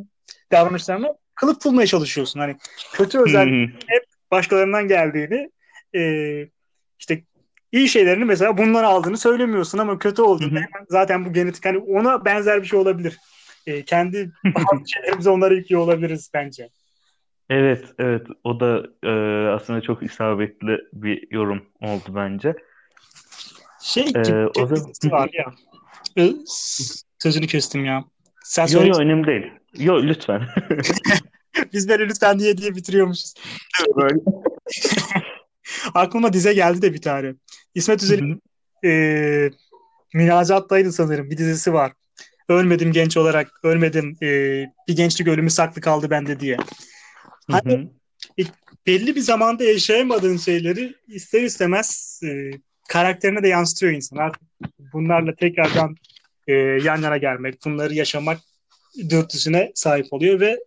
[0.52, 2.40] davranışlarına kılıf bulmaya çalışıyorsun.
[2.40, 2.56] Hani
[2.94, 4.00] kötü özellik hı.
[4.32, 5.52] başkalarından geldiğini
[5.96, 6.02] e,
[7.00, 7.24] işte
[7.74, 12.62] iyi şeylerini mesela bundan aldığını söylemiyorsun ama kötü hemen zaten bu genetik hani ona benzer
[12.62, 13.18] bir şey olabilir.
[13.68, 16.70] E, kendi bazı şeylerimizi onlara yüklüyor olabiliriz bence.
[17.50, 18.28] Evet, evet.
[18.44, 19.12] O da e,
[19.50, 22.56] aslında çok isabetli bir yorum oldu bence.
[23.82, 25.54] Şey E, gibi o zaman dizisi var ya.
[26.18, 26.34] E,
[27.20, 28.06] sözünü kestim ya.
[28.44, 29.52] Sen yo yo önemli değil.
[29.78, 30.42] Yo lütfen.
[31.74, 33.34] Biz böyle lütfen diye diye bitiriyormuşuz.
[33.96, 34.16] Böyle.
[35.94, 37.36] Aklıma dize geldi de bir tane.
[37.76, 38.40] İsmet hı.
[38.88, 39.50] e,
[40.14, 41.30] Münacattaydı sanırım.
[41.30, 41.92] Bir dizisi var.
[42.50, 43.52] Ölmedim genç olarak.
[43.64, 44.18] Ölmedim.
[44.22, 44.28] e,
[44.88, 46.58] bir gençlik ölümü saklı kaldı bende diye.
[46.58, 46.64] Hı
[47.52, 47.92] Hani
[48.38, 48.44] hı.
[48.88, 52.52] belli bir zamanda yaşayamadığın şeyleri ister istemez e,
[52.90, 54.18] karakterine de yansıtıyor insan.
[54.18, 54.42] Artık
[54.94, 55.96] bunlarla tekrardan
[56.48, 58.40] e, yan yana gelmek, bunları yaşamak
[59.10, 60.60] dürtüsüne sahip oluyor ve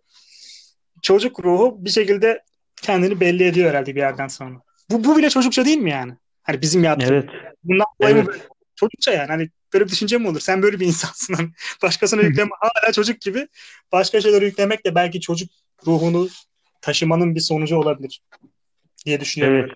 [1.01, 2.43] çocuk ruhu bir şekilde
[2.81, 4.55] kendini belli ediyor herhalde bir yerden sonra.
[4.89, 6.13] Bu, bu bile çocukça değil mi yani?
[6.47, 7.11] Hani bizim yaptığımız.
[7.11, 7.53] Evet.
[7.63, 8.27] Bundan dolayı mı Evet.
[8.33, 8.43] böyle?
[8.75, 9.27] Çocukça yani.
[9.27, 10.39] Hani böyle bir düşünce mi olur?
[10.39, 11.33] Sen böyle bir insansın.
[11.33, 11.49] Hani
[11.83, 13.47] başkasına yükleme hala çocuk gibi
[13.91, 15.49] başka şeyleri yüklemek de belki çocuk
[15.87, 16.27] ruhunu
[16.81, 18.21] taşımanın bir sonucu olabilir
[19.05, 19.57] diye düşünüyorum.
[19.57, 19.71] Evet.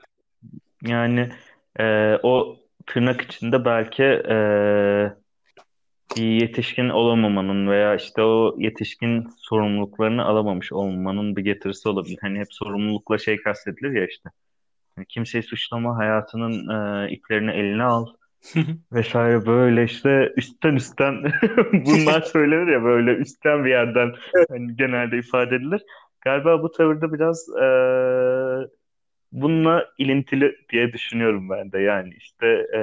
[0.83, 1.31] Yani
[1.79, 2.57] e, o
[2.87, 4.35] tırnak içinde belki e,
[6.17, 12.17] bir yetişkin olamamanın veya işte o yetişkin sorumluluklarını alamamış olmanın bir getirisi olabilir.
[12.21, 14.29] Hani hep sorumlulukla şey kastedilir ya işte.
[15.05, 18.07] Kimseyi suçlama, hayatının e, iplerini eline al
[18.91, 19.45] vesaire.
[19.45, 21.15] Böyle işte üstten üstten
[21.73, 24.11] bunlar söylenir ya böyle üstten bir yerden
[24.49, 25.81] hani genelde ifade edilir.
[26.21, 27.65] Galiba bu tavırda biraz e,
[29.31, 31.79] bununla ilintili diye düşünüyorum ben de.
[31.79, 32.79] Yani işte e,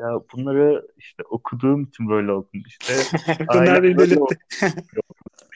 [0.00, 2.94] ya bunları işte okuduğum için böyle oldum işte.
[3.54, 4.34] Bunlar beni oldu,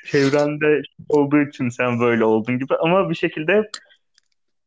[0.06, 3.70] çevrende olduğu için sen böyle oldun gibi ama bir şekilde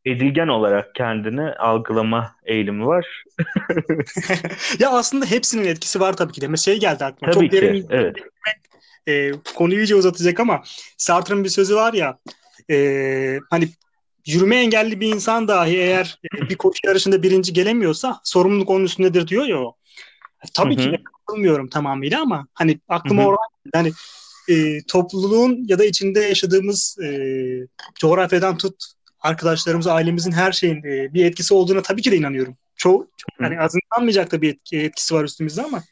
[0.04, 3.24] edilgen olarak kendini algılama eğilimi var.
[4.78, 6.48] ya aslında hepsinin etkisi var tabii ki de.
[6.48, 7.32] Mesela şey geldi aklıma.
[7.32, 8.16] Tabii Çok ki derin evet.
[9.08, 10.62] e, konuyu iyice uzatacak ama
[10.96, 12.18] Sartre'ın bir sözü var ya
[12.70, 13.68] e, hani
[14.26, 19.28] yürüme engelli bir insan dahi eğer e, bir koşu yarışında birinci gelemiyorsa sorumluluk onun üstündedir
[19.28, 19.76] diyor ya o.
[20.54, 23.26] Tabii Hı ki de katılmıyorum tamamıyla ama hani aklıma hı.
[23.26, 23.76] oradan geldi.
[23.76, 23.92] hani
[24.48, 27.08] e, topluluğun ya da içinde yaşadığımız e,
[27.94, 28.74] coğrafyadan tut
[29.24, 32.56] arkadaşlarımız, ailemizin her şeyin e, bir etkisi olduğuna tabii ki de inanıyorum.
[32.76, 33.44] Çok, çok Hı.
[33.44, 35.82] hani azınlanmayacak da bir etki, etkisi var üstümüzde ama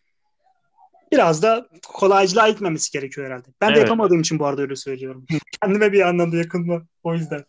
[1.13, 3.49] biraz da kolaycılığa gitmemesi gerekiyor herhalde.
[3.61, 3.83] Ben de Evet.
[3.83, 5.27] yapamadığım için bu arada öyle söylüyorum.
[5.63, 7.45] Kendime bir anlamda yakınma o yüzden.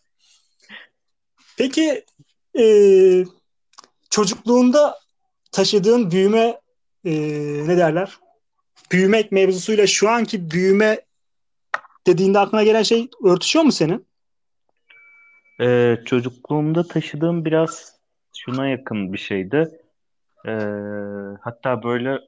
[1.56, 2.04] Peki
[2.58, 2.64] e,
[4.10, 4.98] çocukluğunda
[5.52, 6.60] taşıdığın büyüme
[7.04, 7.12] e,
[7.68, 8.18] ne derler?
[8.92, 11.00] Büyümek mevzusuyla şu anki büyüme
[12.06, 14.06] dediğinde aklına gelen şey örtüşüyor mu senin?
[15.60, 18.00] Ee, çocukluğumda taşıdığım biraz
[18.36, 19.68] şuna yakın bir şeydi.
[20.46, 20.50] Ee,
[21.40, 22.18] hatta böyle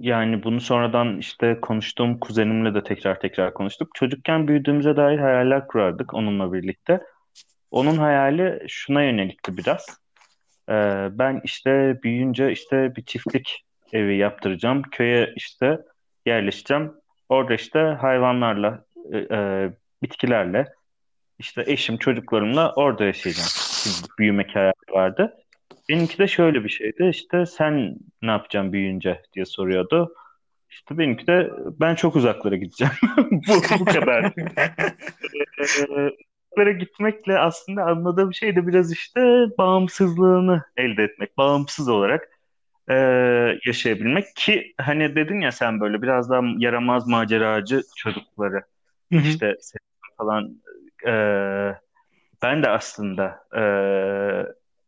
[0.00, 3.94] yani bunu sonradan işte konuştuğum kuzenimle de tekrar tekrar konuştuk.
[3.94, 7.00] Çocukken büyüdüğümüze dair hayaller kurardık onunla birlikte.
[7.70, 9.86] Onun hayali şuna yönelikti biraz.
[10.68, 14.82] Ee, ben işte büyüyünce işte bir çiftlik evi yaptıracağım.
[14.82, 15.78] Köye işte
[16.26, 16.92] yerleşeceğim.
[17.28, 19.70] Orada işte hayvanlarla, e, e,
[20.02, 20.75] bitkilerle,
[21.38, 23.48] işte eşim, çocuklarımla orada yaşayacağım.
[23.82, 25.34] Şimdi büyümek hayali vardı.
[25.88, 27.08] Benimki de şöyle bir şeydi.
[27.10, 30.14] İşte sen ne yapacaksın büyüyünce diye soruyordu.
[30.70, 32.92] İşte benimki de ben çok uzaklara gideceğim.
[33.30, 34.32] Bu, bu kadar.
[36.58, 39.20] E, gitmekle aslında anladığım şey de biraz işte
[39.58, 41.36] bağımsızlığını elde etmek.
[41.38, 42.28] Bağımsız olarak
[42.88, 42.94] e,
[43.66, 48.62] yaşayabilmek ki hani dedin ya sen böyle biraz daha yaramaz maceracı çocukları
[49.10, 49.56] işte
[50.18, 50.62] falan
[51.06, 51.12] e,
[52.42, 53.62] ben de aslında e,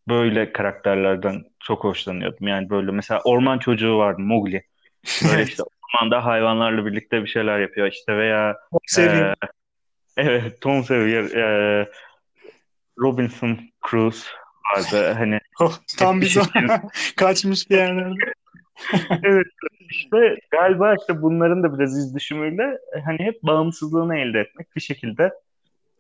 [0.08, 2.48] böyle karakterlerden çok hoşlanıyordum.
[2.48, 4.62] Yani böyle mesela orman çocuğu vardı Mowgli.
[5.30, 5.62] Böyle işte
[5.94, 9.30] ormanda hayvanlarla birlikte bir şeyler yapıyor işte veya Seviyorum.
[9.30, 9.34] e,
[10.16, 11.88] evet Tom Sawyer e,
[12.98, 13.58] Robinson
[13.90, 14.38] Crusoe
[14.76, 16.38] vardı hani oh, tam bir
[17.16, 18.32] kaçmış bir yerlerde.
[19.22, 19.46] evet
[19.90, 25.32] işte galiba işte bunların da biraz iz düşümüyle hani hep bağımsızlığını elde etmek bir şekilde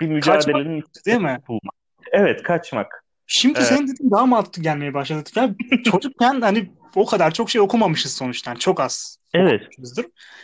[0.00, 1.38] bir mücadelenin kaçmak, değil mi?
[1.48, 1.74] Bulmak.
[2.12, 3.04] Evet kaçmak.
[3.26, 3.68] Şimdi evet.
[3.68, 5.30] senin dediğin daha mantıklı gelmeye başladı.
[5.36, 8.54] Ya çocukken hani o kadar çok şey okumamışız sonuçtan.
[8.54, 9.18] Çok az.
[9.34, 9.62] Evet.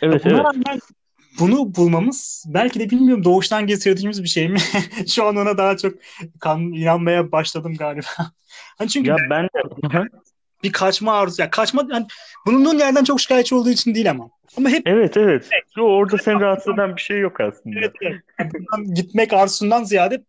[0.01, 0.45] Evet, Buna evet.
[0.45, 0.79] rağmen
[1.39, 4.59] bunu bulmamız belki de bilmiyorum doğuştan getirdiğimiz bir şey mi?
[5.07, 5.93] Şu an ona daha çok
[6.39, 8.07] kan, inanmaya başladım galiba.
[8.77, 10.09] Hani çünkü ya ben de
[10.63, 11.41] bir kaçma arzusu.
[11.41, 12.07] Ya kaçma yani
[12.45, 14.29] bulunduğun yerden çok şikayetçi olduğu için değil ama.
[14.57, 15.49] Ama hep Evet evet.
[15.77, 17.79] Yo, orada seni rahatsız eden bir şey yok aslında.
[17.79, 18.21] Evet, evet.
[18.39, 20.23] Yani gitmek arzusundan ziyade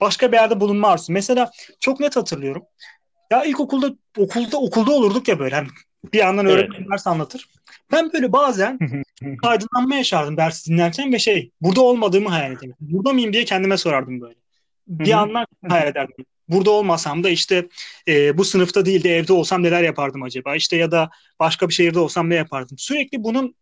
[0.00, 1.12] başka bir yerde bulunma arzusu.
[1.12, 1.50] Mesela
[1.80, 2.62] çok net hatırlıyorum.
[3.30, 5.54] Ya ilkokulda okulda okulda olurduk ya böyle.
[5.54, 5.68] Hani
[6.12, 7.48] bir yandan öğretmen ders anlatır.
[7.92, 8.78] Ben böyle bazen
[9.42, 12.74] aydınlanma yaşardım dersi dinlerken ve şey burada olmadığımı hayal ederdim.
[12.80, 14.34] Burada mıyım diye kendime sorardım böyle.
[14.88, 16.24] Bir yandan hayal ederdim.
[16.48, 17.68] Burada olmasam da işte
[18.08, 20.56] e, bu sınıfta değil de evde olsam neler yapardım acaba?
[20.56, 22.78] İşte ya da başka bir şehirde olsam ne yapardım?
[22.78, 23.54] Sürekli bunun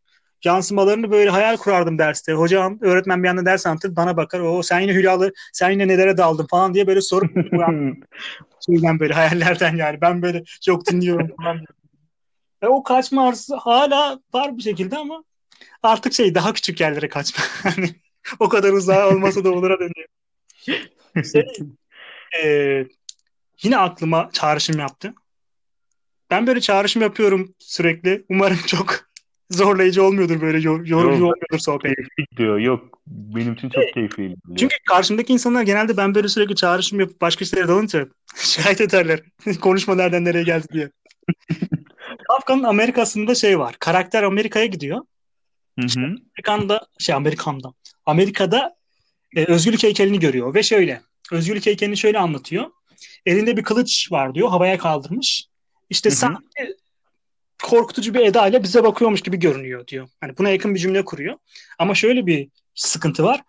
[0.44, 2.32] yansımalarını böyle hayal kurardım derste.
[2.32, 4.40] Hocam öğretmen bir anda ders anlatır bana bakar.
[4.40, 7.30] O sen yine hülyalı sen yine nelere daldın falan diye böyle sorup
[8.66, 10.00] şeyden böyle hayallerden yani.
[10.00, 11.64] Ben böyle çok dinliyorum falan.
[12.62, 15.24] E, o kaçma arzusu hala var bir şekilde ama
[15.82, 17.44] artık şey daha küçük yerlere kaçma.
[17.62, 17.90] Hani
[18.38, 20.08] o kadar uzağa olmasa da olura dönüyor.
[20.56, 20.82] Şey,
[22.44, 22.88] e,
[23.62, 25.14] yine aklıma çağrışım yaptı.
[26.30, 28.24] Ben böyle çağrışım yapıyorum sürekli.
[28.28, 29.06] Umarım çok
[29.50, 31.96] zorlayıcı olmuyordur böyle yor, yorucu yok, olmuyordur sohbet.
[32.36, 32.58] diyor.
[32.58, 34.36] Yok benim için çok keyifli.
[34.58, 39.20] Çünkü karşımdaki insanlar genelde ben böyle sürekli çağrışım yapıp başka şeylere dalınca şikayet ederler.
[39.60, 40.90] Konuşma nereden nereye geldi diye.
[42.28, 43.76] Kafka'nın Amerika'sında şey var.
[43.78, 45.00] Karakter Amerika'ya gidiyor.
[45.80, 46.04] Hı hı.
[46.04, 47.72] Amerikan'da şey Amerikan'da.
[48.06, 48.76] Amerika'da
[49.36, 52.64] e, özgürlük heykelini görüyor ve şöyle özgürlük heykelini şöyle anlatıyor.
[53.26, 54.48] Elinde bir kılıç var diyor.
[54.48, 55.46] Havaya kaldırmış.
[55.90, 56.42] İşte sanki
[57.62, 60.08] korkutucu bir edayla bize bakıyormuş gibi görünüyor diyor.
[60.20, 61.36] Hani buna yakın bir cümle kuruyor.
[61.78, 63.42] Ama şöyle bir sıkıntı var.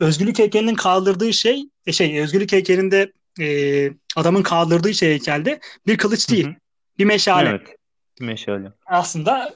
[0.00, 6.30] Özgürlük heykelinin kaldırdığı şey, e, şey özgürlük heykelinde e, adamın kaldırdığı şey heykelde bir kılıç
[6.30, 6.46] değil.
[6.46, 6.54] Hı hı.
[6.98, 7.48] Bir meşale.
[7.48, 7.76] Evet.
[8.20, 8.72] Bir meşale.
[8.86, 9.54] Aslında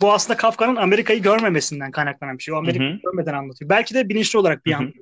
[0.00, 2.54] bu aslında Kafka'nın Amerika'yı görmemesinden kaynaklanan bir şey.
[2.54, 3.68] O Amerika'yı görmeden anlatıyor.
[3.68, 4.92] Belki de bilinçli olarak bir an,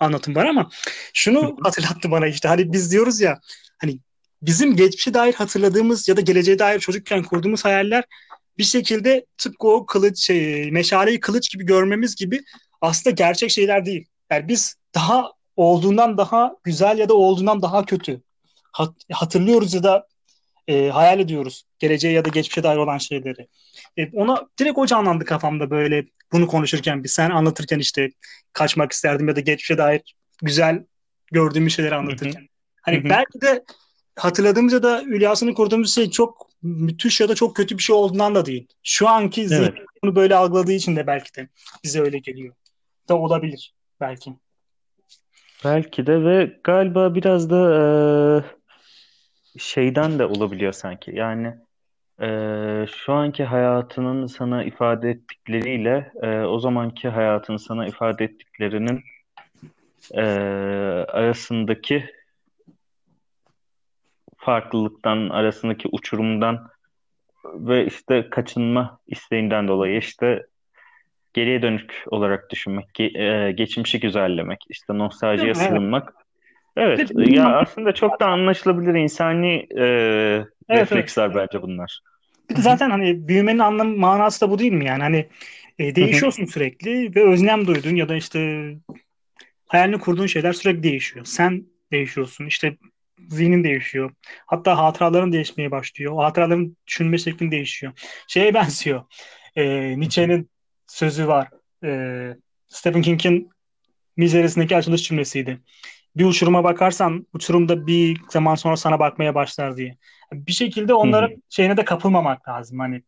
[0.00, 0.70] anlatım var ama
[1.14, 2.48] şunu hatırlattı bana işte.
[2.48, 3.40] Hani biz diyoruz ya
[3.78, 3.98] hani
[4.42, 8.04] bizim geçmişe dair hatırladığımız ya da geleceğe dair çocukken kurduğumuz hayaller
[8.58, 12.40] bir şekilde tıpkı o kılıç şey, meşaleyi kılıç gibi görmemiz gibi
[12.80, 14.06] aslında gerçek şeyler değil.
[14.30, 18.20] Yani biz daha olduğundan daha güzel ya da olduğundan daha kötü
[18.72, 20.06] hat, hatırlıyoruz ya da
[20.68, 23.48] e, hayal ediyoruz geleceğe ya da geçmişe dair olan şeyleri.
[23.98, 28.10] E, ona direkt o canlandı kafamda böyle bunu konuşurken bir sen anlatırken işte
[28.52, 30.84] kaçmak isterdim ya da geçmişe dair güzel
[31.32, 32.48] gördüğüm şeyleri anlatırken.
[32.82, 33.64] Hani belki de
[34.16, 38.34] hatırladığımız ya da Hülyası'nın kurduğumuz şey çok müthiş ya da çok kötü bir şey olduğundan
[38.34, 38.68] da değil.
[38.82, 39.74] Şu anki evet.
[40.02, 41.48] bunu böyle algıladığı için de belki de
[41.84, 42.54] bize öyle geliyor.
[43.08, 44.32] Da olabilir belki.
[45.64, 47.74] Belki de ve galiba biraz da
[49.56, 51.10] e, şeyden de olabiliyor sanki.
[51.14, 51.54] Yani
[52.22, 59.04] e, şu anki hayatının sana ifade ettikleriyle e, o zamanki hayatın sana ifade ettiklerinin
[60.14, 60.22] e,
[61.08, 62.10] arasındaki
[64.36, 66.68] farklılıktan, arasındaki uçurumdan
[67.44, 70.46] ve işte kaçınma isteğinden dolayı işte
[71.34, 76.14] geriye dönük olarak düşünmek, e, geçmişi güzellemek, işte nostaljiye sığınmak.
[76.78, 79.84] Evet, evet, ya aslında çok da anlaşılabilir insani e,
[80.68, 81.36] evet, refleksler evet.
[81.36, 82.00] bence bunlar.
[82.56, 85.02] Zaten hani büyümenin anlamı manası da bu değil mi yani?
[85.02, 85.28] Hani
[85.78, 88.70] e, değişiyorsun sürekli ve özlem duyduğun ya da işte
[89.66, 91.24] hayalini kurduğun şeyler sürekli değişiyor.
[91.24, 92.46] Sen değişiyorsun.
[92.46, 92.76] İşte
[93.28, 94.10] zihnin değişiyor.
[94.46, 96.12] Hatta hatıraların değişmeye başlıyor.
[96.12, 97.92] O hatıraların düşünme şeklin değişiyor.
[98.28, 99.02] Şeye benziyor.
[99.56, 99.64] E,
[100.00, 100.50] Nietzsche'nin
[100.86, 101.48] sözü var.
[101.84, 101.90] E,
[102.68, 103.50] Stephen King'in
[104.16, 105.58] Misery'sindeki açılış cümlesiydi.
[106.16, 109.96] Bir uçuruma bakarsan uçurumda bir zaman sonra sana bakmaya başlar diye.
[110.32, 111.42] Bir şekilde onların hmm.
[111.50, 112.78] şeyine de kapılmamak lazım.
[112.78, 113.02] Hani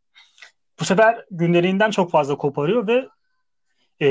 [0.80, 3.08] bu sefer günlerinden çok fazla koparıyor ve
[4.02, 4.08] e,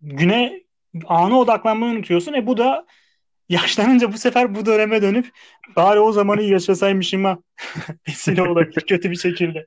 [0.00, 0.62] güne
[1.06, 2.32] ana odaklanmayı unutuyorsun.
[2.32, 2.86] E bu da
[3.48, 5.30] yaşlanınca bu sefer bu döneme dönüp
[5.76, 7.38] bari o zamanı yaşasaymışıma
[8.08, 9.66] vesile olabilir kötü bir şekilde.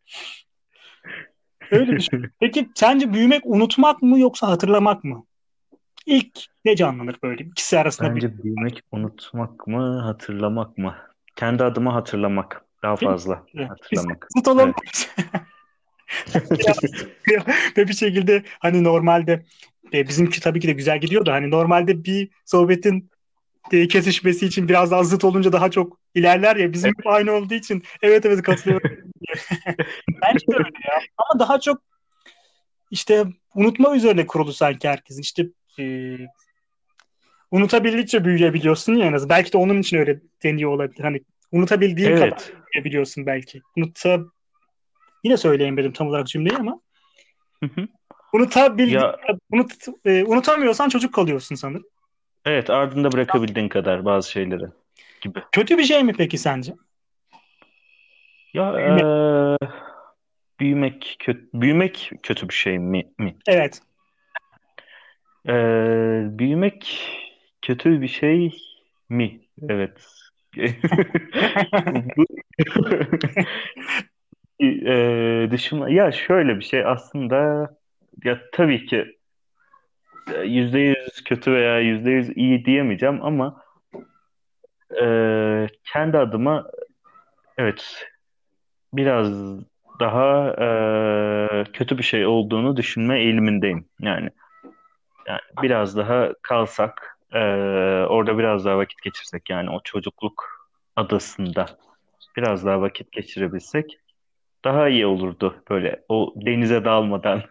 [1.72, 2.32] Öyle düşün.
[2.40, 5.26] Peki sence büyümek unutmak mı yoksa hatırlamak mı?
[6.06, 8.44] İlk ne canlanır böyle ikisi arasında Bence bir...
[8.44, 10.96] büyümek unutmak mı, hatırlamak mı?
[11.36, 12.66] Kendi adıma hatırlamak.
[12.84, 14.28] Daha fazla Biz hatırlamak.
[14.38, 14.74] zıt olalım.
[14.86, 15.16] Evet.
[17.78, 19.46] Ve bir şekilde hani normalde
[19.94, 23.10] e, bizimki tabii ki de güzel gidiyor da hani normalde bir sohbetin
[23.72, 27.54] e, kesişmesi için biraz daha zıt olunca daha çok ilerler ya bizim hep aynı olduğu
[27.54, 28.92] için evet evet katılıyorum.
[30.22, 31.00] Bence de öyle ya.
[31.18, 31.82] Ama daha çok
[32.92, 35.22] işte unutma üzerine kurulu sanki herkesin.
[35.22, 35.46] İşte
[35.82, 36.28] e,
[37.52, 39.38] unutabildikçe büyüyebiliyorsun ya en azından.
[39.38, 41.04] Belki de onun için öyle deniyor olabilir.
[41.04, 42.54] Hani unutabildiğin kadar Evet.
[42.74, 43.62] büyüyebiliyorsun belki.
[43.78, 44.20] Unuta
[45.24, 46.82] yine söyleyemedim tam olarak cümleyi ama
[47.64, 47.88] Hı hı.
[48.34, 49.18] unutabildiğin Ya
[49.52, 49.74] unut,
[50.06, 51.86] e, unutamıyorsan çocuk kalıyorsun sanırım.
[52.46, 54.66] evet ardında bırakabildiğin kadar bazı şeyleri
[55.22, 55.40] gibi.
[55.52, 56.74] Kötü bir şey mi peki sence?
[58.54, 59.04] Ya Büyümek.
[59.04, 59.68] eee,
[60.60, 63.38] büyümek kötü büyümek kötü bir şey mi mi?
[63.48, 63.82] Evet.
[65.48, 67.00] Eee, büyümek
[67.62, 68.52] kötü bir şey
[69.10, 69.40] mi?
[69.70, 70.02] Evet.
[72.18, 72.26] Bu
[74.60, 77.36] eee düşünme ya şöyle bir şey aslında
[78.26, 79.06] ya tabii ki
[80.46, 83.64] yüzde yüz kötü veya yüzde yüz iyi diyemeyeceğim ama
[85.02, 86.66] eee, kendi adıma
[87.60, 88.08] evet
[88.94, 89.30] biraz
[90.00, 93.86] daha eee, kötü bir şey olduğunu düşünme eğilimindeyim.
[94.02, 94.30] Yani,
[95.28, 97.40] yani biraz daha kalsak, eee,
[98.10, 101.66] orada biraz daha vakit geçirsek yani o çocukluk adasında
[102.38, 103.98] biraz daha vakit geçirebilsek
[104.64, 105.64] daha iyi olurdu.
[105.70, 107.42] Böyle o denize dalmadan,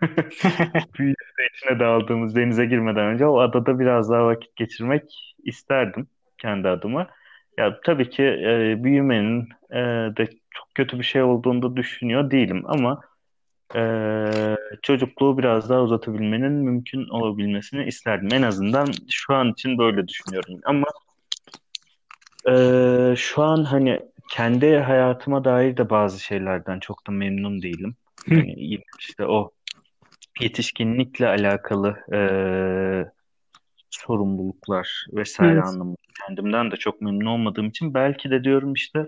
[0.99, 1.19] büyük
[1.55, 6.07] içine daldığımız denize girmeden önce o adada biraz daha vakit geçirmek isterdim
[6.39, 7.07] kendi adıma.
[7.59, 9.77] Ya tabii ki e, büyümenin e,
[10.17, 13.01] de çok kötü bir şey olduğunu da düşünüyor değilim ama
[13.75, 18.29] e, çocukluğu biraz daha uzatabilmenin mümkün olabilmesini isterdim.
[18.33, 20.61] En azından şu an için böyle düşünüyorum.
[20.65, 20.87] Ama
[22.49, 22.55] e,
[23.17, 27.97] şu an hani kendi hayatıma dair de bazı şeylerden çok da memnun değilim.
[28.27, 29.51] Yine işte o
[30.41, 32.21] yetişkinlikle alakalı e,
[33.91, 35.65] sorumluluklar vesaire Evet.
[35.65, 39.07] anlamında kendimden de çok memnun olmadığım için belki de diyorum işte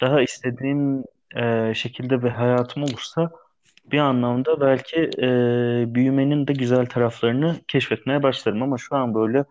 [0.00, 1.04] daha istediğim
[1.36, 3.30] e, şekilde bir hayatım olursa
[3.92, 5.28] bir anlamda belki e,
[5.94, 9.44] büyümenin de güzel taraflarını keşfetmeye başlarım ama şu an böyle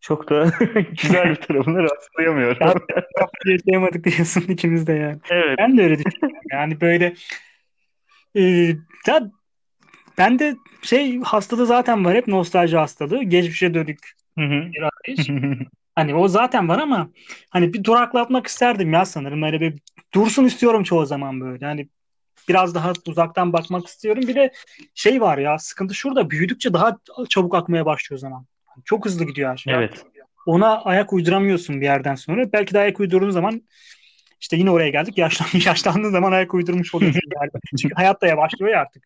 [0.00, 0.44] çok da
[1.02, 2.66] güzel bir tarafını rastlayamıyorum.
[2.66, 2.74] Ya,
[3.44, 5.18] yaşayamadık diyorsun ikimiz de yani.
[5.30, 5.58] Evet.
[5.58, 6.40] Ben de öyle düşünüyorum.
[6.52, 7.14] Yani böyle
[8.34, 8.42] e,
[9.06, 9.30] ya
[10.18, 13.22] ben de şey hastalığı zaten var hep nostalji hastalığı.
[13.22, 15.30] Geçmişe dönük bir arayış.
[15.94, 17.10] Hani o zaten var ama
[17.50, 19.42] hani bir duraklatmak isterdim ya sanırım.
[19.42, 19.74] Hani bir
[20.14, 21.66] dursun istiyorum çoğu zaman böyle.
[21.66, 21.88] Hani
[22.48, 24.22] biraz daha uzaktan bakmak istiyorum.
[24.26, 24.52] Bir de
[24.94, 28.46] şey var ya sıkıntı şurada büyüdükçe daha çabuk akmaya başlıyor zaman.
[28.84, 29.74] Çok hızlı gidiyor her şey.
[29.74, 30.04] Evet.
[30.46, 32.52] Ona ayak uyduramıyorsun bir yerden sonra.
[32.52, 33.62] Belki de ayak uydurduğun zaman
[34.40, 35.18] işte yine oraya geldik.
[35.18, 37.20] Yaşlan, yaşlandığın zaman ayak uydurmuş oluyorsun.
[37.40, 37.50] Yani.
[37.80, 39.04] Çünkü hayat da yavaşlıyor ya artık.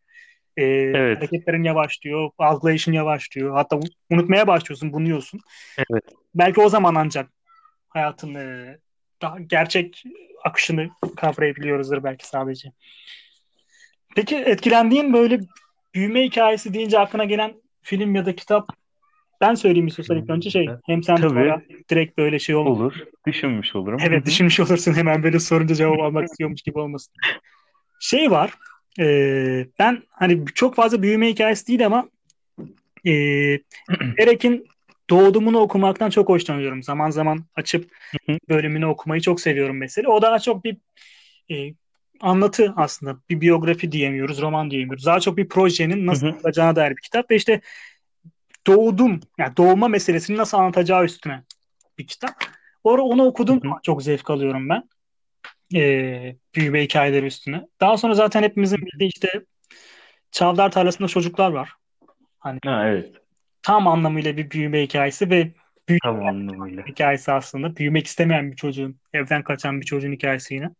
[0.57, 1.19] Ee, Evet.
[1.19, 3.55] hareketlerin yavaşlıyor, algılayışın yavaşlıyor.
[3.55, 5.41] Hatta unutmaya başlıyorsun, bunuyorsun.
[5.79, 6.05] Evet.
[6.35, 7.31] Belki o zaman ancak
[7.89, 8.79] hayatın e,
[9.23, 10.05] daha gerçek
[10.45, 12.73] akışını kavrayabiliyoruzdur belki sadece.
[14.17, 15.41] Peki etkilendiğin böyle
[15.95, 18.69] büyüme hikayesi deyince aklına gelen film ya da kitap
[19.41, 21.29] ben söyleyeyim istiyorsan ilk önce şey hem sen Tabii.
[21.29, 22.81] sonra direkt böyle şey olmaz.
[22.81, 22.95] Olur.
[23.27, 24.01] Düşünmüş olurum.
[24.07, 27.15] Evet düşünmüş olursun hemen böyle sorunca cevap almak istiyormuş gibi olmasın.
[28.01, 28.55] Şey var
[28.99, 32.09] e, ben hani çok fazla büyüme hikayesi değil ama
[33.07, 33.13] e,
[34.19, 34.67] Erek'in
[35.11, 36.83] Doğdumunu okumaktan çok hoşlanıyorum.
[36.83, 37.93] Zaman zaman açıp
[38.49, 40.11] bölümünü okumayı çok seviyorum mesela.
[40.11, 40.77] O daha çok bir
[41.51, 41.75] e,
[42.21, 43.19] anlatı aslında.
[43.31, 45.07] Bir biyografi diyemiyoruz, roman diyemiyoruz.
[45.07, 47.61] Daha çok bir projenin nasıl olacağına dair bir kitap ve işte
[48.67, 51.43] doğdum, yani doğma meselesini nasıl anlatacağı üstüne
[51.99, 52.35] bir kitap.
[52.85, 53.61] Onu, onu okudum.
[53.83, 54.89] Çok zevk alıyorum ben.
[55.75, 57.67] Ee, büyüme hikayeleri üstüne.
[57.81, 59.45] Daha sonra zaten hepimizin bildiği işte
[60.33, 61.73] Çavdar Tarlası'nda çocuklar var.
[62.39, 63.15] Hani Ha, evet.
[63.63, 65.53] Tam anlamıyla bir büyüme hikayesi ve
[65.89, 66.87] büyüme Tam anlamıyla.
[66.87, 67.77] hikayesi aslında.
[67.77, 70.71] Büyümek istemeyen bir çocuğun, evden kaçan bir çocuğun hikayesi yine.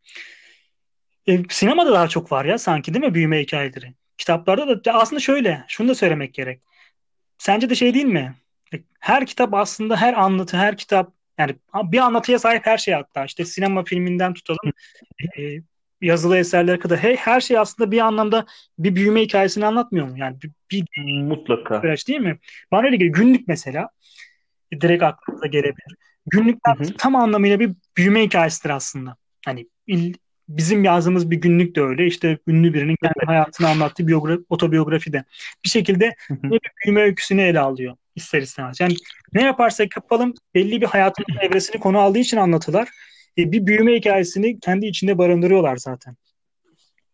[1.27, 3.95] E, sinemada daha çok var ya sanki değil mi büyüme hikayeleri?
[4.19, 6.63] Kitaplarda da aslında şöyle, şunu da söylemek gerek.
[7.39, 8.35] Sence de şey değil mi?
[8.75, 13.25] E, Her kitap aslında her anlatı, her kitap yani bir anlatıya sahip her şey hatta.
[13.25, 14.73] İşte sinema filminden tutalım.
[15.39, 15.43] e,
[16.01, 18.47] yazılı eserler kadar her, her şey aslında bir anlamda
[18.79, 20.19] bir büyüme hikayesini anlatmıyor mu?
[20.19, 20.85] Yani bir, bir
[21.23, 21.81] Mutlaka.
[21.81, 22.39] süreç değil mi?
[22.73, 23.15] Bana öyle geliyor.
[23.15, 23.89] Günlük mesela
[24.81, 25.97] direkt aklınıza gelebilir.
[26.27, 26.97] Günlükler Hı hı.
[26.99, 29.17] tam anlamıyla bir büyüme hikayesidir aslında.
[29.45, 30.15] Hani il-
[30.49, 32.07] bizim yazdığımız bir günlük de öyle.
[32.07, 35.25] İşte ünlü birinin kendi hayatını anlattığı biyografi, otobiyografi de.
[35.65, 36.51] Bir şekilde Hı hı.
[36.51, 38.81] bir büyüme öyküsünü ele alıyor ister istemez.
[38.81, 38.95] Yani
[39.35, 42.89] ne yaparsak yapalım belli bir hayatın evresini konu aldığı için anlatılar.
[43.39, 46.17] E, bir büyüme hikayesini kendi içinde barındırıyorlar zaten.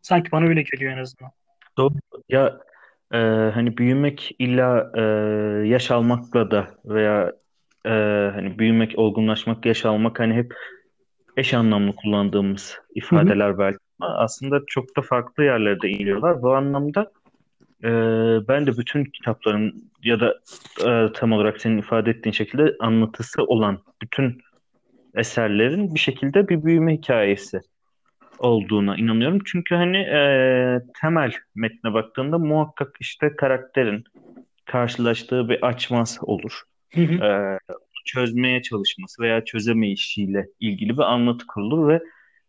[0.02, 1.30] Sanki bana öyle geliyor en azından.
[1.78, 1.94] Doğru.
[2.28, 2.58] Ya
[3.12, 3.18] e,
[3.54, 5.02] hani büyümek illa e,
[5.68, 7.32] yaş almakla da veya
[7.84, 7.90] e,
[8.34, 10.54] hani büyümek, olgunlaşmak, yaş almak hani hep
[11.36, 16.42] eş anlamlı kullandığımız ifadeler belki ama aslında çok da farklı yerlerde iniyorlar.
[16.42, 17.12] Bu anlamda
[17.84, 17.90] e,
[18.48, 20.34] ben de bütün kitapların ya da
[20.86, 24.38] e, tam olarak senin ifade ettiğin şekilde anlatısı olan bütün
[25.16, 27.60] eserlerin bir şekilde bir büyüme hikayesi
[28.38, 29.38] olduğuna inanıyorum.
[29.46, 30.20] Çünkü hani e,
[31.00, 34.04] temel metne baktığında muhakkak işte karakterin
[34.66, 36.62] karşılaştığı bir açmaz olur.
[36.94, 37.24] Hı hı.
[37.24, 37.58] E,
[38.04, 42.00] çözmeye çalışması veya çözemeyişiyle ilgili bir anlatı kurulur ve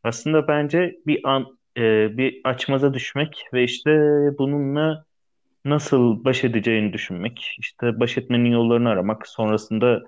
[0.04, 3.92] aslında bence bir an e, bir açmaza düşmek ve işte
[4.38, 5.06] bununla
[5.66, 10.04] nasıl baş edeceğini düşünmek, işte baş etmenin yollarını aramak, sonrasında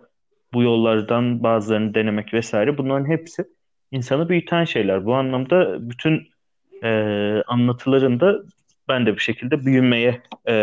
[0.53, 3.45] bu yollardan bazılarını denemek vesaire bunların hepsi
[3.91, 5.05] insanı büyüten şeyler.
[5.05, 6.27] Bu anlamda bütün
[6.83, 6.87] e,
[7.47, 8.35] anlatılarında
[8.87, 10.53] ben de bir şekilde büyümeye e,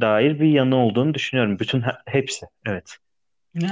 [0.00, 1.58] dair bir yanı olduğunu düşünüyorum.
[1.58, 2.46] Bütün he- hepsi.
[2.66, 2.96] Evet.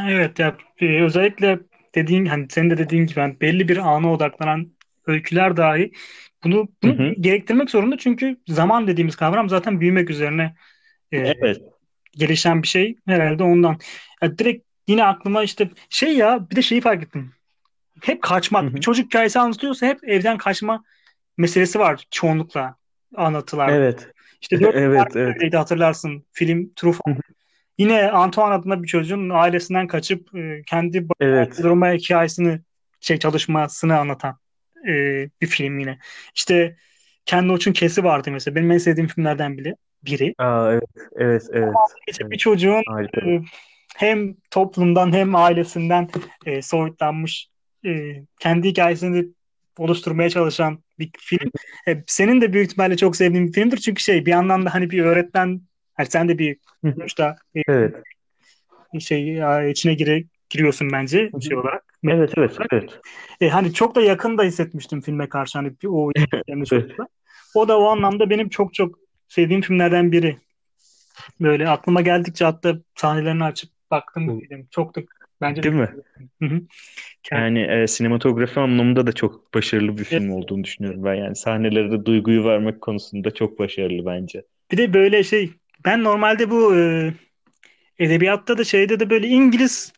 [0.08, 1.58] Evet ya e, özellikle
[1.94, 4.72] dediğin hani senin de dediğin gibi hani belli bir ana odaklanan
[5.06, 5.92] öyküler dahi
[6.44, 7.14] bunu Hı bunu hı.
[7.20, 10.54] gerektirmek zorunda çünkü zaman dediğimiz kavram zaten büyümek üzerine
[11.12, 11.62] e, Evet.
[12.20, 13.78] Gelişen bir şey herhalde ondan.
[14.22, 17.32] Ya direkt yine aklıma işte şey ya bir de şeyi fark ettim.
[18.02, 18.70] Hep Hı kaçmak.
[18.70, 18.74] hı.
[18.74, 20.84] Bir çocuk hikayesi anlatıyorsa hep evden kaçma
[21.36, 22.76] meselesi var çoğunlukla
[23.16, 23.72] anlatılarda.
[23.72, 24.08] Evet.
[24.42, 25.54] İşte dört Evet, evet.
[25.54, 27.18] hatırlarsın film Truffaut.
[27.78, 31.58] Yine Antoine adında bir çocuğun ailesinden kaçıp e, kendi Evet.
[31.62, 32.60] durma hikayesini
[33.00, 34.38] şey çalışmasını anlatan
[34.88, 34.92] e,
[35.40, 35.98] bir film yine.
[36.34, 36.76] İşte
[37.26, 38.54] Ken Loach'un Kesi vardı mesela.
[38.54, 39.74] Benim en sevdiğim filmlerden biri.
[40.04, 40.34] biri.
[40.38, 40.82] Aa, evet,
[41.16, 41.74] evet, evet.
[42.08, 42.32] İşte Evet.
[42.32, 43.20] bir çocuğun Harika.
[43.30, 43.42] e,
[43.96, 46.08] hem toplumdan hem ailesinden
[46.46, 47.48] e, soyutlanmış
[47.86, 47.90] e,
[48.40, 49.26] kendi hikayesini
[49.78, 51.50] oluşturmaya çalışan bir film.
[51.88, 53.76] E, senin de büyük ihtimalle çok sevdiğin bir filmdir.
[53.76, 55.60] Çünkü şey bir yandan da hani bir öğretmen
[55.94, 57.94] hani sen de bir sonuçta e, Evet.
[59.00, 61.89] şey ya, içine gire, giriyorsun bence şey olarak.
[62.04, 63.00] Evet, evet, evet.
[63.40, 66.10] E, hani çok da yakın da hissetmiştim filme karşı hani o
[66.48, 66.98] Evet.
[66.98, 67.06] da.
[67.54, 68.98] O da o anlamda benim çok çok
[69.28, 70.36] sevdiğim filmlerden biri.
[71.40, 74.40] Böyle aklıma geldikçe hatta sahnelerini açıp baktım Hı.
[74.40, 74.68] dedim.
[74.70, 75.00] Çok da
[75.40, 75.88] bence de Değil mi?
[76.42, 76.60] Hı hı.
[77.32, 80.08] Yani e, sinematografi anlamında da çok başarılı bir Evet.
[80.08, 81.14] film olduğunu düşünüyorum ben.
[81.14, 84.42] Yani sahnelerde duyguyu vermek konusunda çok başarılı bence.
[84.72, 85.50] Bir de böyle şey
[85.84, 87.12] ben normalde bu e,
[87.98, 89.92] edebiyatta da şeyde de böyle İngiliz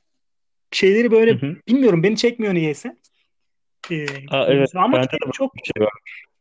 [0.72, 1.56] şeyleri Hı böyle hı.
[1.68, 2.96] bilmiyorum beni çekmiyor niyeyse.
[3.90, 5.92] E, Aa, evet, ama de çok bir şey var.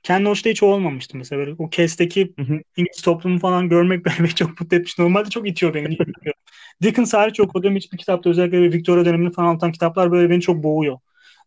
[0.04, 1.40] Ken Loach'ta hiç olmamıştı mesela.
[1.40, 2.62] Böyle o Kes'teki Hı hı.
[2.78, 5.00] İngiliz toplumu falan görmek beni çok mutlu etmiş.
[5.00, 5.98] Normalde çok itiyor beni.
[6.82, 11.00] Dickens hariç okuduğum hiçbir kitapta özellikle Victoria dönemini falan anlatan kitaplar böyle beni çok boğuyor.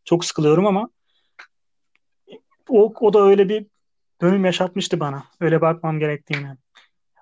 [0.05, 0.89] Çok sıkılıyorum ama
[2.69, 3.67] o, o da öyle bir
[4.23, 5.25] dönüm yaşatmıştı bana.
[5.41, 6.47] Öyle bakmam gerektiğini.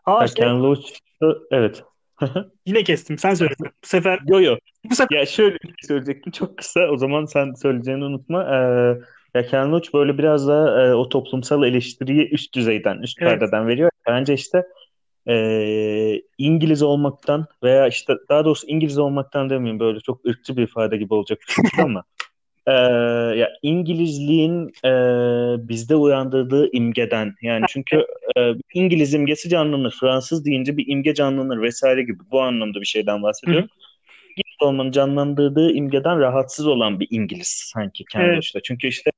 [0.04, 1.84] Aa şey Ken Loach'ta evet.
[2.66, 3.18] yine kestim.
[3.18, 3.54] Sen söyle.
[3.60, 4.56] Bu sefer Yo yo.
[4.90, 6.80] bu sefer Ya şöyle şey söyleyecektim çok kısa.
[6.80, 8.42] O zaman sen söyleyeceğini unutma.
[8.42, 13.30] Ee, ya Ken Loach böyle biraz daha e, o toplumsal eleştiriyi üst düzeyden, üst evet.
[13.30, 13.90] perdeden veriyor.
[14.08, 14.62] Bence işte
[15.28, 20.96] e, İngiliz olmaktan veya işte daha doğrusu İngiliz olmaktan demeyeyim böyle çok ırkçı bir ifade
[20.96, 22.04] gibi olacak çünkü ama
[22.66, 22.72] e,
[23.38, 24.92] ya İngilizliğin e,
[25.68, 28.06] bizde uyandırdığı imgeden yani çünkü
[28.36, 29.94] e, İngiliz imgesi canlanır.
[30.00, 33.68] Fransız deyince bir imge canlanır vesaire gibi bu anlamda bir şeyden bahsediyorum.
[34.28, 38.36] İngiliz olmanın canlandırdığı imgeden rahatsız olan bir İngiliz sanki Ken Evet.
[38.36, 38.60] Loach'ta.
[38.60, 39.10] Çünkü işte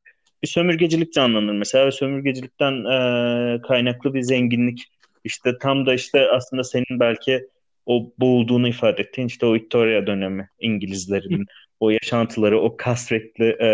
[0.43, 4.83] bir sömürgecilik canlanır mesela ve sömürgecilikten e, kaynaklı bir zenginlik
[5.25, 7.49] işte tam da işte aslında senin belki
[7.87, 11.47] o boğulduğunu ifade ettiğin işte o Victoria dönemi İngilizlerin
[11.81, 13.68] o yaşantıları, o kasvetli e,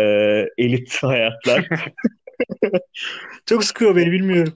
[0.57, 1.67] elit hayatlar
[3.45, 4.53] Çok sıkıyor beni bilmiyorum.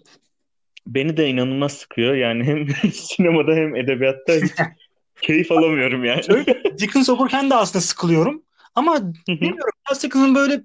[0.87, 2.13] beni de inanılmaz sıkıyor.
[2.15, 4.33] Yani hem sinemada hem edebiyatta
[5.21, 6.23] keyif alamıyorum yani.
[6.23, 8.43] Şöyle Dickens okurken de aslında sıkılıyorum.
[8.75, 9.11] Ama Hı hı.
[9.27, 9.73] bilmiyorum.
[9.87, 10.61] Charles Dickens'ın böyle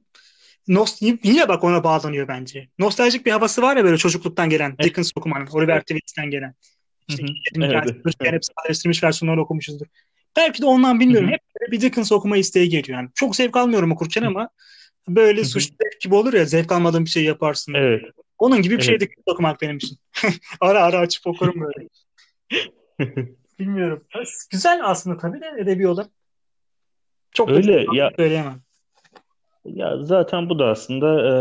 [0.68, 2.68] Nost yine bak ona bağlanıyor bence.
[2.78, 4.84] Nostaljik bir havası var ya böyle çocukluktan gelen Evet.
[4.84, 6.48] Dickens okumanın, Oliver Twists'ten gelen.
[6.48, 6.54] Hı
[7.08, 7.26] İşte hı.
[7.48, 9.86] Kedin Evet, çocukken hep sadeleştirilmiş versiyonları okumuşuzdur.
[10.36, 11.28] Belki de ondan bilmiyorum.
[11.28, 11.34] Hı hı.
[11.34, 12.98] Hep bir Dickens okuma isteği geliyor.
[12.98, 14.48] Yani çok zevk almıyorum okurken ama
[15.08, 15.48] Böyle Hı hı.
[15.48, 17.74] suç zevk gibi olur ya zevk almadığın bir şey yaparsın.
[17.74, 18.02] Evet.
[18.38, 18.84] Onun gibi bir Evet.
[18.84, 19.98] şeydi kitap okumak benim için.
[20.60, 21.88] Ara ara açıp okurum böyle.
[23.58, 24.04] Bilmiyorum.
[24.50, 26.10] Güzel aslında tabii de edebi olarak.
[27.32, 28.60] Çok Öyle ya söyleyemem.
[29.64, 31.32] ya zaten bu da aslında e,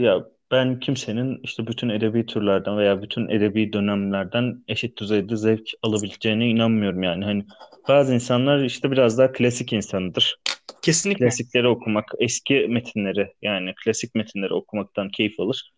[0.00, 6.48] ya ben kimsenin işte bütün edebi türlerden veya bütün edebi dönemlerden eşit düzeyde zevk alabileceğine
[6.48, 7.24] inanmıyorum yani.
[7.24, 7.44] Hani
[7.88, 10.36] bazı insanlar işte biraz daha klasik insanıdır.
[10.82, 11.24] Kesinlikle.
[11.24, 15.72] Klasikleri okumak, eski metinleri yani klasik metinleri okumaktan keyif alır.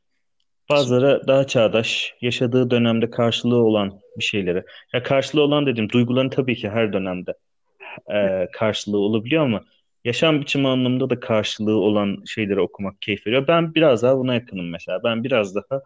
[0.70, 4.64] Bazıları daha çağdaş, yaşadığı dönemde karşılığı olan bir şeyleri.
[4.94, 7.34] Ya karşılığı olan dediğim duyguların tabii ki her dönemde
[8.14, 9.64] e, karşılığı olabiliyor ama
[10.04, 13.48] yaşam biçimi anlamında da karşılığı olan şeyleri okumak keyif veriyor.
[13.48, 15.00] Ben biraz daha buna yakınım mesela.
[15.04, 15.82] Ben biraz daha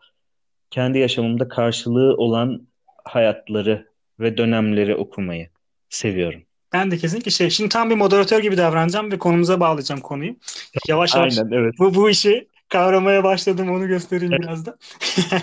[0.71, 2.69] kendi yaşamımda karşılığı olan
[3.05, 3.89] hayatları
[4.21, 5.49] ve dönemleri okumayı
[5.89, 6.43] seviyorum.
[6.73, 7.51] Ben de kesinlikle şey.
[7.51, 10.37] Şimdi tam bir moderatör gibi davranacağım ve konumuza bağlayacağım konuyu.
[10.89, 11.75] Yavaş yavaş Aynen evet.
[11.79, 14.77] bu, bu işi kavramaya başladım onu göstereyim biraz da.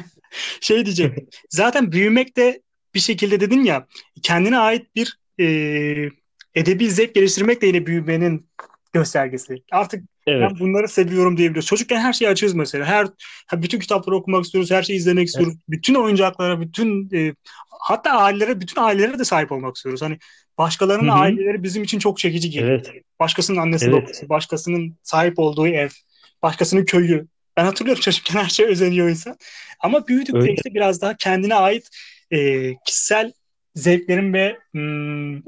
[0.61, 1.15] şey diyeceğim.
[1.49, 2.61] Zaten büyümek de
[2.95, 3.87] bir şekilde dedin ya
[4.23, 5.45] kendine ait bir e,
[6.55, 8.49] edebi zevk geliştirmek de yine büyümenin
[8.93, 9.63] göstergesi.
[9.71, 10.49] Artık Evet.
[10.51, 11.67] ben bunları seviyorum diyebiliyoruz.
[11.67, 12.85] Çocukken her şeyi açıyoruz mesela.
[12.85, 13.07] Her
[13.61, 15.53] bütün kitapları okumak istiyoruz, her şeyi izlemek istiyoruz.
[15.69, 17.33] Bütün oyuncaklara, bütün e,
[17.69, 20.01] hatta ailelere, bütün ailelere de sahip olmak istiyoruz.
[20.01, 20.17] Hani
[20.57, 21.17] başkalarının Hı hı.
[21.17, 22.69] aileleri bizim için çok çekici geliyor.
[22.85, 23.03] Evet.
[23.19, 24.03] Başkasının annesi Evet.
[24.03, 25.89] babası, başkasının sahip olduğu ev,
[26.41, 27.27] başkasının köyü.
[27.57, 29.37] Ben hatırlıyorum çocukken her şey özeniyor insan.
[29.79, 30.53] Ama büyüdükçe Öyle.
[30.53, 31.89] işte biraz daha kendine ait
[32.31, 33.31] e, kişisel
[33.75, 35.41] zevklerin ve hmm,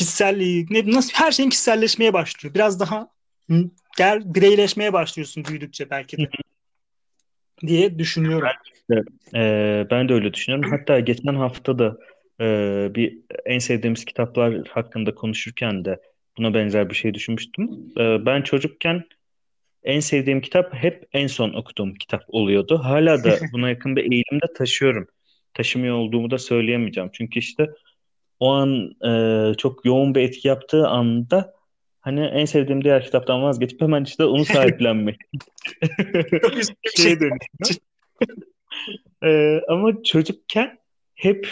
[0.00, 2.54] kişisel ne, nasıl her şeyin kişiselleşmeye başlıyor.
[2.54, 3.08] Biraz daha
[3.98, 6.28] gel bireyleşmeye başlıyorsun büyüdükçe belki de
[7.66, 8.48] diye düşünüyorum.
[9.34, 10.70] Ee, ben de öyle düşünüyorum.
[10.70, 11.98] Hatta geçen hafta da
[12.40, 12.44] e,
[12.94, 16.00] bir en sevdiğimiz kitaplar hakkında konuşurken de
[16.38, 17.70] buna benzer bir şey düşünmüştüm.
[17.98, 19.04] Ee, ben çocukken
[19.82, 22.80] en sevdiğim kitap hep en son okuduğum kitap oluyordu.
[22.84, 25.06] Hala da buna yakın bir eğilimde taşıyorum.
[25.54, 27.10] Taşımıyor olduğumu da söyleyemeyeceğim.
[27.12, 27.66] Çünkü işte
[28.40, 31.54] o an e, çok yoğun bir etki yaptığı anda
[32.00, 35.16] hani en sevdiğim diğer kitaptan vazgeçip hemen işte onu sahiplenmek.
[36.42, 37.16] Çok üzücü bir şey.
[39.24, 40.78] Ee, ama çocukken
[41.14, 41.48] hep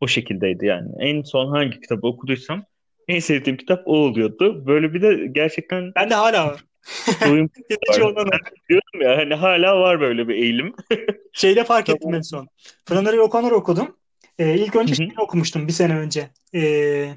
[0.00, 0.88] o şekildeydi yani.
[0.98, 2.64] En son hangi kitabı okuduysam
[3.08, 4.66] en sevdiğim kitap o oluyordu.
[4.66, 6.64] Böyle bir de gerçekten Ben de hala var.
[7.22, 8.00] var.
[8.00, 8.30] olan
[8.68, 10.74] diyorum ya hani hala var böyle bir eğilim.
[11.32, 12.48] Şeyde fark ettim en son.
[12.84, 13.96] Flannery O'Connor okudum.
[14.38, 16.30] Ee, ilk önce şeyini okumuştum bir sene önce.
[16.54, 17.14] Ee,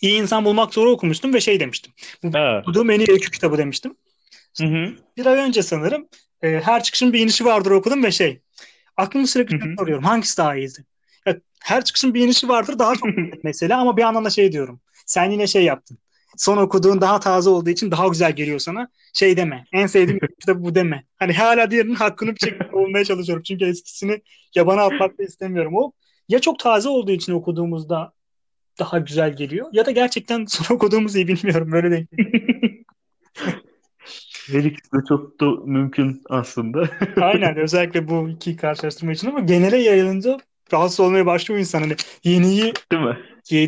[0.00, 1.92] İyi İnsan Bulmak Zor'u okumuştum ve şey demiştim.
[2.22, 2.28] Bu
[2.60, 3.96] okuduğum en iyi öykü kitabı demiştim.
[4.58, 4.94] Hı hı.
[5.16, 6.08] Bir ay önce sanırım
[6.42, 8.40] e, Her Çıkışın Bir İnişi Vardır okudum ve şey
[8.96, 9.74] aklımı sürekli Hı hı.
[9.78, 10.84] soruyorum hangisi daha iyiydi?
[11.26, 13.08] Ya, her Çıkışın Bir İnişi Vardır daha çok
[13.44, 14.80] mesela ama bir yandan da şey diyorum.
[15.06, 15.98] Sen yine şey yaptın.
[16.36, 18.88] Son okuduğun daha taze olduğu için daha güzel geliyor sana.
[19.14, 19.64] Şey deme.
[19.72, 21.04] En sevdiğim kitap bu deme.
[21.16, 23.42] Hani hala diğerinin hakkını bir şekilde bulmaya çalışıyorum.
[23.42, 24.22] Çünkü eskisini
[24.54, 25.72] yabana atmak da istemiyorum.
[25.76, 25.92] O
[26.30, 28.12] ya çok taze olduğu için okuduğumuzda
[28.78, 31.72] daha güzel geliyor ya da gerçekten son okuduğumuz iyi bilmiyorum.
[31.72, 32.08] Böyle denk.
[34.46, 36.88] Her ikisi de çok da mümkün aslında.
[37.20, 40.38] Aynen özellikle bu iki karşılaştırma için ama genele yayılınca
[40.72, 41.80] rahatsız olmaya başlıyor insan.
[41.80, 43.18] Hani yeniyi Değil mi?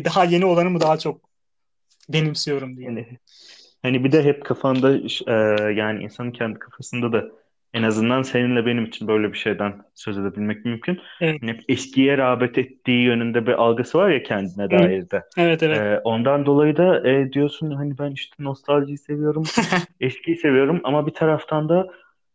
[0.05, 1.21] daha yeni olanı mı daha çok
[2.09, 2.87] benimsiyorum diye.
[2.87, 3.07] Yani
[3.81, 4.97] hani bir de hep kafanda
[5.27, 5.33] e,
[5.73, 7.42] yani insanın kendi kafasında da
[7.73, 10.99] en azından seninle benim için böyle bir şeyden söz edebilmek mümkün.
[11.21, 11.41] Evet.
[11.41, 15.23] Hani eskiye rağbet ettiği yönünde bir algısı var ya kendine dair de.
[15.37, 15.77] Evet evet.
[15.77, 19.43] E, ondan dolayı da e, diyorsun hani ben işte nostaljiyi seviyorum,
[19.99, 21.87] eskiyi seviyorum ama bir taraftan da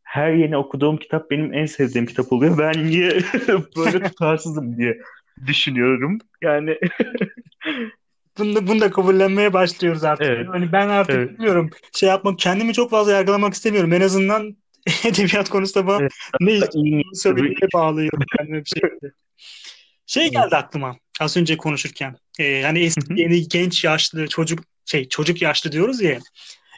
[0.03, 2.59] her yeni okuduğum kitap benim en sevdiğim kitap oluyor.
[2.59, 3.11] Ben niye
[3.77, 4.99] böyle tutarsızım diye
[5.47, 6.19] düşünüyorum.
[6.43, 6.79] Yani
[8.39, 10.27] Bunu bunu da kabullenmeye başlıyoruz artık.
[10.27, 10.47] Evet.
[10.49, 11.31] Hani ben artık Evet.
[11.31, 13.93] bilmiyorum şey yapmak kendimi çok fazla yargılamak istemiyorum.
[13.93, 14.57] En azından
[15.05, 16.13] edebiyat konusunda bana Evet.
[16.75, 19.13] ne söylediğine bağlıyorum kendime bir şekilde.
[20.07, 22.17] Şey geldi aklıma az önce konuşurken.
[22.39, 26.19] Ee, hani eski, yeni, genç, yaşlı, çocuk şey çocuk yaşlı diyoruz ya.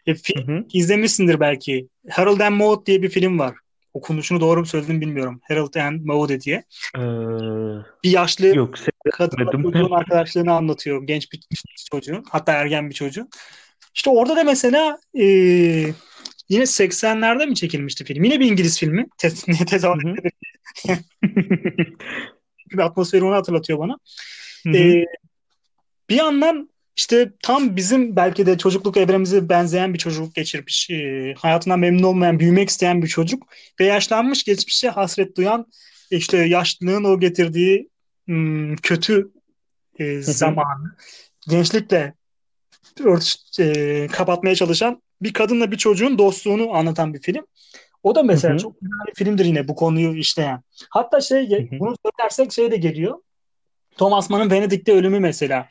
[0.07, 0.65] E, film Hı hı.
[0.73, 1.89] izlemişsindir belki.
[2.11, 3.55] Harold and Maude diye bir film var.
[3.95, 5.41] Okunuşunu doğru mu söyledim bilmiyorum.
[5.49, 6.65] Harold and Maude diye.
[6.97, 7.01] Ee,
[8.05, 8.75] Bir yaşlı yok
[9.13, 11.03] kadınla çocuğun arkadaşlığını anlatıyor.
[11.07, 11.41] Genç bir
[11.91, 12.25] çocuğun.
[12.31, 13.29] Hatta ergen bir çocuğun.
[13.95, 15.25] İşte orada da mesela e,
[16.51, 18.25] yine 80'lerde mi çekilmişti film?
[18.25, 19.07] Yine bir İngiliz filmi.
[19.49, 20.19] Ne tezahür.
[22.79, 23.97] Atmosferi onu hatırlatıyor bana.
[24.65, 24.77] Hı hı.
[24.77, 25.05] E,
[26.11, 31.79] bir yandan işte tam bizim belki de çocukluk evremize benzeyen bir çocukluk geçirmiş, e, hayatından
[31.79, 33.43] memnun olmayan, büyümek isteyen bir çocuk
[33.81, 35.67] ve yaşlanmış, geçmişe hasret duyan,
[36.11, 37.89] işte yaşlılığın o getirdiği
[38.27, 39.31] hmm, kötü
[39.99, 40.97] e, zamanı
[41.49, 42.15] gençlikle
[43.05, 47.47] örtüş, e, kapatmaya çalışan bir kadınla bir çocuğun dostluğunu anlatan bir film.
[48.03, 48.63] O da mesela Hı hı.
[48.63, 50.63] çok güzel bir filmdir yine bu konuyu işleyen.
[50.91, 51.81] Hatta şey Hı hı.
[51.81, 53.19] bunu söylersek şey de geliyor.
[53.97, 55.69] Thomas Mann'ın Venedik'te ölümü mesela.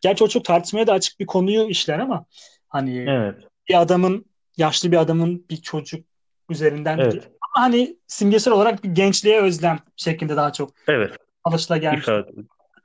[0.00, 2.24] Gerçi o çok tartışmaya da açık bir konuyu işler ama
[2.68, 3.34] hani Evet.
[3.68, 4.24] bir adamın
[4.56, 6.06] yaşlı bir adamın bir çocuk
[6.50, 7.14] üzerinden Evet.
[7.24, 11.12] ama hani simgesel olarak bir gençliğe özlem şeklinde daha çok Evet.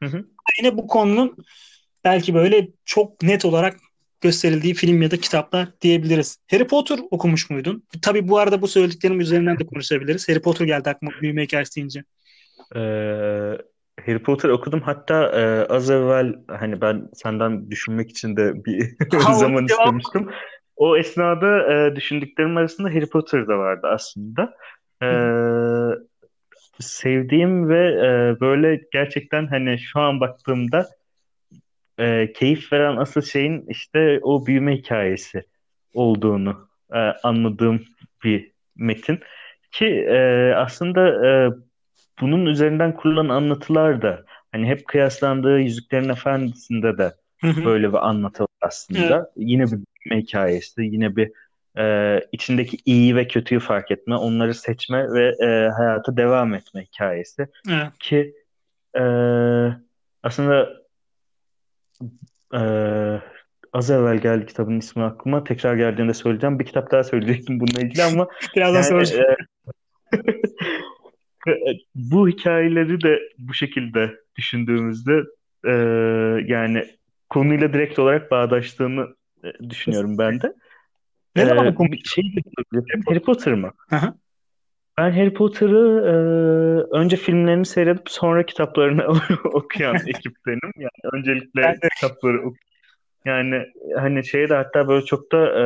[0.03, 0.25] Hı hı.
[0.59, 1.37] Yine bu konunun
[2.03, 3.77] belki böyle çok net olarak
[4.25, 6.37] gösterildiği film ya da kitaplar diyebiliriz.
[6.51, 7.83] Harry Potter okumuş muydun?
[8.01, 10.29] Tabii bu arada bu söylediklerim üzerinden de konuşabiliriz.
[10.29, 12.03] Harry Potter geldi aklıma büyüme hikayesi deyince.
[12.75, 12.79] Ee,
[14.05, 14.81] Harry Potter okudum.
[14.81, 20.29] Hatta e, az evvel hani ben senden düşünmek için de bir Ha, zaman cevabı- istemiştim.
[20.75, 24.53] O esnada e, düşündüklerim arasında Harry Potter da vardı aslında.
[25.03, 25.07] Ee,
[26.79, 30.87] sevdiğim ve e, böyle gerçekten hani şu an baktığımda
[31.99, 35.43] e, keyif veren asıl şeyin işte o büyüme hikayesi
[35.93, 37.85] olduğunu e, anladığım
[38.23, 39.19] bir metin.
[39.71, 41.51] Ki e, aslında e,
[42.21, 47.13] bunun üzerinden kurulan anlatılar da hani hep kıyaslandığı Yüzüklerin Efendisi'nde de
[47.65, 49.31] böyle bir anlatı var aslında.
[49.35, 51.31] Yine bir büyüme hikayesi, yine bir
[51.77, 57.47] e, içindeki iyi ve kötüyü fark etme, onları seçme ve e, hayata devam etme hikayesi.
[57.69, 57.87] Evet.
[57.99, 58.33] Ki
[58.97, 59.03] e,
[60.23, 60.84] aslında
[62.53, 62.61] e,
[63.73, 65.43] az evvel geldi kitabın ismi aklıma.
[65.43, 66.59] Tekrar geldiğinde söyleyeceğim.
[66.59, 69.35] Bir kitap daha söyleyecektim bununla ilgili ama Birazdan yani, soracağım.
[71.47, 71.53] e,
[71.95, 75.23] bu hikayeleri de bu şekilde düşündüğümüzde
[75.65, 75.73] e,
[76.53, 76.85] yani
[77.29, 80.53] konuyla direkt olarak bağdaştığını e, düşünüyorum ben de.
[81.35, 81.91] Ne zaman E, okumuş?
[81.91, 82.23] bir şey.
[83.05, 83.71] Harry Potter mı?
[83.89, 84.13] Hı hı.
[84.97, 86.15] Ben Harry Potter'ı e,
[86.97, 89.05] önce filmlerini seyredip sonra kitaplarını
[89.43, 90.71] okuyan ekiptenim.
[90.77, 91.87] Yani öncelikle Ben de.
[91.95, 92.55] kitapları ok
[93.25, 93.65] yani
[93.97, 95.65] hani şeye de hatta böyle çok da e,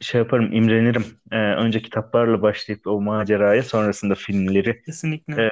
[0.00, 1.04] şey yaparım, imrenirim.
[1.32, 5.42] E, önce kitaplarla başlayıp o maceraya sonrasında filmleri Kesinlikle.
[5.42, 5.50] e,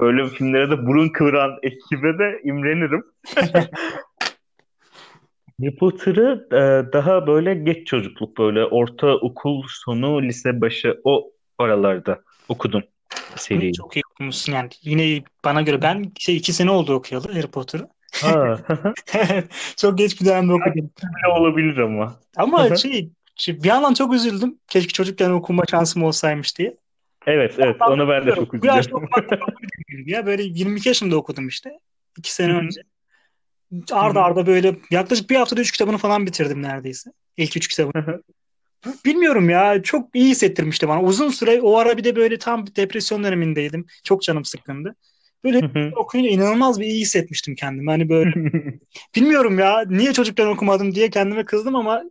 [0.00, 3.04] böyle filmlere de burun kıvıran ekibe de imrenirim.
[5.60, 12.82] Harry Potter'ı e, daha böyle geç çocukluk böyle ortaokul sonu lise başı o aralarda okudum
[13.36, 13.72] seriyi.
[13.72, 14.68] Çok iyi okumuşsun yani.
[14.82, 17.88] Yine bana göre ben şey iki sene oldu okuyalı Harry Potter'ı.
[18.22, 18.58] Ha,
[19.76, 20.90] Çok geç bir dönemde okudum.
[21.38, 22.14] olabilir ama.
[22.36, 24.58] Ama şey, şey, bir yandan çok üzüldüm.
[24.68, 26.76] Keşke çocukken okuma şansım olsaymış diye.
[27.26, 27.76] Evet, evet.
[27.88, 29.30] Ona ben de çok Bu yaşta okumak
[29.88, 30.26] üzüldüm ya.
[30.26, 31.70] Böyle 22 yaşımda okudum işte.
[32.18, 32.60] iki sene Hı hı.
[32.60, 32.82] önce.
[33.92, 37.10] Arda arda böyle yaklaşık bir haftada üç kitabını falan bitirdim neredeyse.
[37.36, 38.22] İlk üç kitabını.
[39.04, 41.02] Bilmiyorum ya çok iyi hissettirmişti bana.
[41.02, 43.86] Uzun süre o ara bir de böyle tam depresyon dönemindeydim.
[44.04, 44.94] Çok canım sıkkındı.
[45.44, 47.90] Böyle okuyunca inanılmaz bir iyi hissetmiştim kendimi.
[47.90, 48.32] Hani böyle
[49.16, 52.02] bilmiyorum ya niye çocukken okumadım diye kendime kızdım ama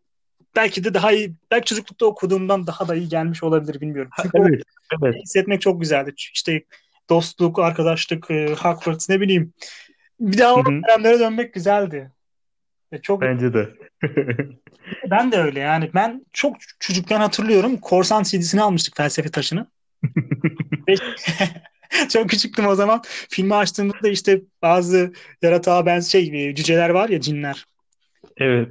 [0.55, 4.11] belki de daha iyi belki çocuklukta okuduğumdan daha da iyi gelmiş olabilir bilmiyorum.
[4.21, 4.63] Çünkü Evet,
[5.01, 5.15] evet.
[5.23, 6.13] hissetmek çok güzeldi.
[6.17, 6.63] İşte
[7.09, 9.53] dostluk, arkadaşlık, e, Hogwarts ne bileyim.
[10.31, 12.11] Bir daha o dönemlere dönmek güzeldi.
[12.93, 13.69] Ve çok Bence de.
[15.11, 15.89] ben de öyle yani.
[15.93, 17.77] Ben çok çocukken hatırlıyorum.
[17.77, 19.67] Korsan CD'sini almıştık felsefe taşını.
[22.09, 23.01] Çok küçüktüm o zaman.
[23.29, 27.65] Filmi açtığımızda işte bazı yaratığa ben şey e, cüceler var ya cinler.
[28.37, 28.69] Evet,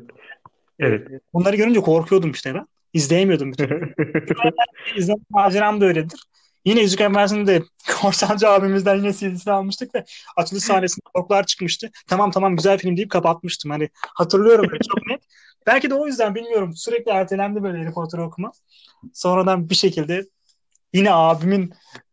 [0.78, 1.11] evet.
[1.11, 2.66] E, Bunları görünce korkuyordum işte ben.
[2.92, 3.94] İzleyemiyordum bütün.
[4.96, 6.20] İzleme maceram da öyledir.
[6.64, 7.62] Yine Yüzük Efendisi'nde
[8.00, 10.04] Korsancı abimizden yine CD'sini almıştık ve
[10.36, 11.90] açılış sahnesinde korkular çıkmıştı.
[12.06, 13.70] Tamam tamam güzel film deyip kapatmıştım.
[13.70, 15.22] Hani hatırlıyorum çok net.
[15.66, 16.72] Belki de o yüzden bilmiyorum.
[16.76, 18.52] Sürekli ertelendi böyle Harry Potter okuma.
[19.12, 20.24] Sonradan bir şekilde
[20.92, 21.72] yine abimin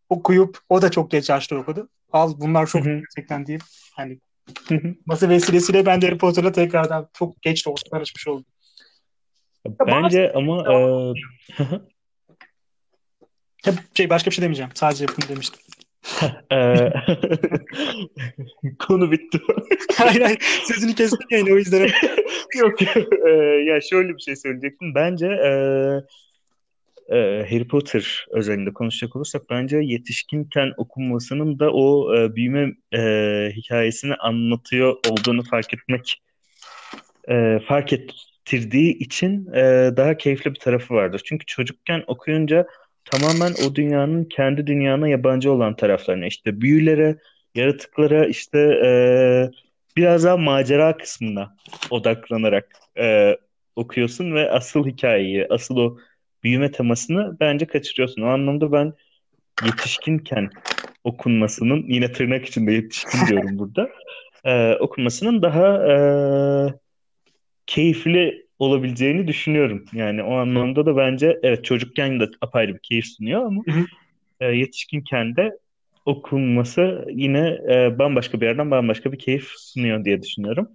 [0.10, 1.90] okuyup o da çok geç yaşta okudu.
[2.12, 3.62] Al bunlar çok gerçekten deyip
[3.96, 4.20] hani
[5.06, 8.46] masa vesilesiyle ben de Harry Potter'la tekrardan çok geç de olsa karışmış oldum.
[9.88, 10.76] Bence ama e,
[13.66, 14.72] Hep şey başka bir şey demeyeceğim.
[14.74, 15.62] Sadece bunu demiştim.
[16.52, 16.58] e,
[18.80, 19.40] konu bitti.
[19.98, 21.90] hayır hayır sözünü kestim yani o yüzden.
[22.60, 22.82] Yok,
[23.28, 23.30] e,
[23.66, 24.96] ya şöyle bir şey söyleyecektim.
[24.96, 25.50] Bence e,
[27.10, 33.02] e, Harry Potter özelinde konuşacak olursak bence yetişkinken okunmasının da o e, büyüme e,
[33.56, 36.22] hikayesini anlatıyor olduğunu fark etmek
[37.30, 41.22] e, fark ettirdiği için e, daha keyifli bir tarafı vardır.
[41.26, 42.68] Çünkü çocukken okuyunca
[43.06, 47.18] tamamen o dünyanın kendi dünyana yabancı olan taraflarına işte büyülere,
[47.56, 48.92] yaratıklara işte e,
[49.98, 51.56] biraz daha macera kısmına
[51.90, 53.38] odaklanarak e,
[53.76, 55.98] okuyorsun ve asıl hikayeyi, asıl o
[56.44, 58.22] büyüme temasını bence kaçırıyorsun.
[58.22, 58.94] O anlamda ben
[59.66, 60.50] yetişkinken
[61.04, 63.90] okunmasının yine tırnak içinde yetişkin diyorum burada
[64.44, 65.96] e, okunmasının daha e,
[67.68, 69.86] keyifli olabileceğini düşünüyorum.
[69.94, 73.64] Yani o anlamda da bence evet çocukken de apayrı bir keyif sunuyor ama
[74.40, 75.58] e, yetişkinken de
[76.06, 80.70] okunması yine e, bambaşka bir yerden bambaşka bir keyif sunuyor diye düşünüyorum.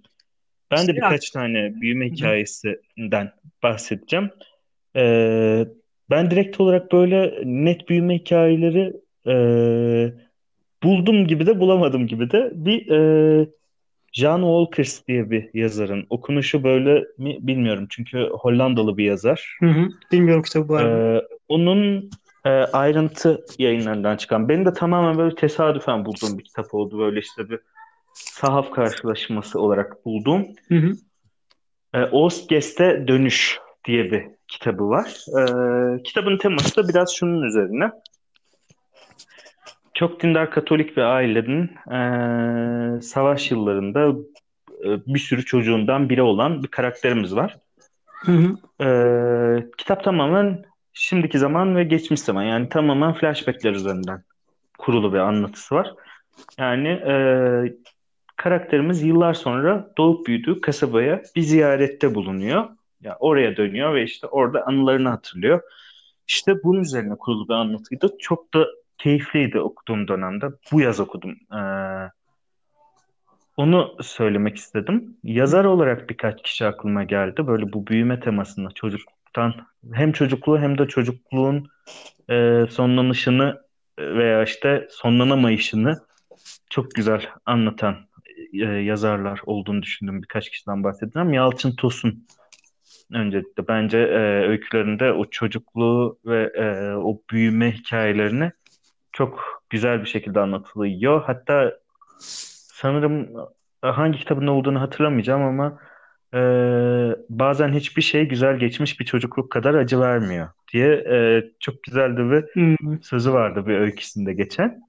[0.71, 3.31] Ben de birkaç tane büyüme hikayesinden
[3.63, 4.29] bahsedeceğim.
[4.95, 5.65] E,
[6.09, 8.93] ben direkt olarak böyle net büyüme hikayeleri
[9.27, 9.35] e,
[10.83, 13.47] buldum gibi de bulamadım gibi de bir e,
[14.15, 19.57] Jan Wolkers diye bir yazarın okunuşu böyle mi bilmiyorum çünkü Hollandalı bir yazar.
[19.59, 19.87] Hı hı.
[20.11, 20.89] Bilmiyorum kitabı var mı?
[20.89, 22.09] Ee, onun
[22.45, 27.49] e, ayrıntı yayınlarından çıkan benim de tamamen böyle tesadüfen bulduğum bir kitap oldu böyle işte
[27.49, 27.59] bir
[28.13, 30.91] sahaf karşılaşması olarak bulduğum Hı hı.
[31.93, 35.25] e, Ostgest'e Dönüş diye bir kitabı var.
[35.39, 37.91] E, kitabın teması da biraz şunun üzerine.
[39.95, 44.19] Çok dindar Katolik bir ailenin e, savaş yıllarında
[44.85, 47.57] e, bir sürü çocuğundan biri olan bir karakterimiz var.
[48.05, 48.85] Hı hı.
[48.85, 48.89] E,
[49.77, 54.23] kitap tamamen şimdiki zaman ve geçmiş zaman yani tamamen flashbackler üzerinden
[54.77, 55.93] kurulu bir anlatısı var.
[56.57, 57.15] Yani e,
[58.35, 62.69] karakterimiz yıllar sonra doğup büyüdüğü kasabaya bir ziyarette bulunuyor.
[63.01, 65.61] Ya oraya dönüyor ve işte orada anılarını hatırlıyor.
[66.27, 68.15] İşte bunun üzerine kurulu bir anlatıydı.
[68.19, 68.67] Çok da
[68.97, 70.45] keyifliydi okuduğum dönemde.
[70.71, 71.35] Bu yaz okudum.
[71.53, 72.09] Ee,
[73.57, 75.17] onu söylemek istedim.
[75.23, 77.47] Yazar olarak birkaç kişi aklıma geldi.
[77.47, 79.53] Böyle bu büyüme temasında çocukluktan
[79.93, 81.67] hem çocukluğu hem de çocukluğun
[82.29, 83.61] e, sonlanışını
[83.99, 86.01] veya işte sonlanamayışını
[86.69, 87.95] çok güzel anlatan
[88.53, 91.33] e, yazarlar olduğunu düşündüğüm birkaç kişiden bahsedeceğim.
[91.33, 92.27] Yalçın Tosun
[93.11, 98.51] öncelikle bence e, öykülerinde o çocukluğu ve e, o büyüme hikayelerini
[99.15, 101.23] çok güzel bir şekilde anlatılıyor.
[101.23, 101.77] Hatta
[102.73, 103.29] sanırım
[103.81, 105.79] hangi kitabın olduğunu hatırlamayacağım ama
[106.33, 106.39] e,
[107.29, 112.31] bazen hiçbir şey güzel geçmiş bir çocukluk kadar acı vermiyor diye e, çok güzel de
[112.31, 112.75] bir Hı.
[113.01, 114.81] sözü vardı bir öyküsünde geçen.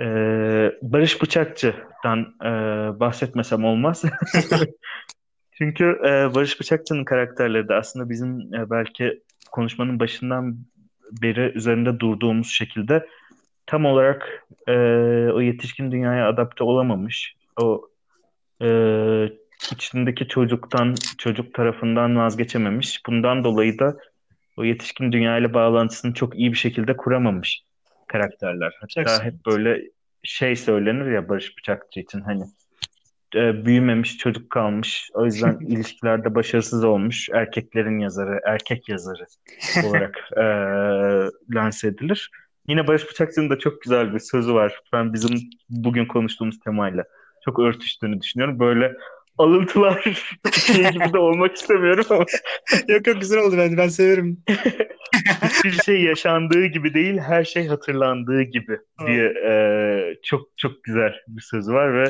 [0.00, 0.06] E,
[0.82, 2.50] Barış Bıçakçı'dan e,
[3.00, 4.04] bahsetmesem olmaz.
[5.58, 10.56] Çünkü e, Barış Bıçakçı'nın karakterleri de aslında bizim e, belki konuşmanın başından
[11.22, 13.06] beri üzerinde durduğumuz şekilde
[13.70, 14.72] tam olarak e,
[15.32, 17.34] o yetişkin dünyaya adapte olamamış.
[17.62, 17.88] O
[18.62, 18.68] e,
[19.72, 23.00] içindeki çocuktan, çocuk tarafından vazgeçememiş.
[23.06, 23.96] Bundan dolayı da
[24.56, 27.62] o yetişkin dünyayla bağlantısını çok iyi bir şekilde kuramamış
[28.06, 28.76] karakterler.
[28.80, 29.24] Hatta Jackson.
[29.24, 29.82] hep böyle
[30.22, 32.44] şey söylenir ya Barış Bıçakçı için hani
[33.34, 35.10] e, büyümemiş çocuk kalmış.
[35.14, 39.24] O yüzden ilişkilerde başarısız olmuş erkeklerin yazarı, erkek yazarı
[39.86, 40.44] olarak e,
[41.54, 42.30] lanse edilir.
[42.68, 44.80] Yine Barış Bıçakçı'nın da çok güzel bir sözü var.
[44.92, 47.04] Ben bizim bugün konuştuğumuz temayla
[47.44, 48.58] çok örtüştüğünü düşünüyorum.
[48.58, 48.96] Böyle
[49.38, 50.02] alıntılar
[50.66, 52.24] şey gibi de olmak istemiyorum ama
[52.88, 53.76] Yok yok güzel oldu bence.
[53.76, 54.42] Ben severim.
[55.42, 59.52] hiçbir şey yaşandığı gibi değil, her şey hatırlandığı gibi diye e,
[60.22, 62.04] çok çok güzel bir sözü var ve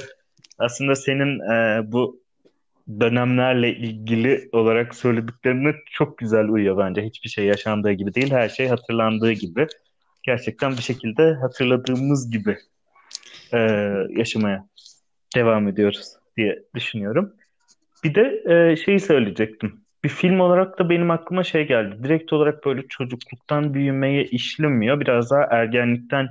[0.59, 2.20] aslında senin e, bu
[3.01, 7.03] dönemlerle ilgili olarak söylediklerine çok güzel uyuyor bence.
[7.03, 9.66] Hiçbir şey yaşandığı gibi değil, her şey hatırlandığı gibi.
[10.23, 12.57] Gerçekten bir şekilde hatırladığımız gibi
[13.53, 13.59] e,
[14.16, 14.66] yaşamaya
[15.37, 17.33] devam ediyoruz diye düşünüyorum.
[18.05, 19.81] Bir de e, şeyi söyleyecektim.
[20.05, 22.05] Bir film olarak da benim aklıma şey geldi.
[22.05, 25.01] Direkt olarak böyle çocukluktan büyümeye işlemiyor.
[25.01, 26.29] Biraz daha ergenlikten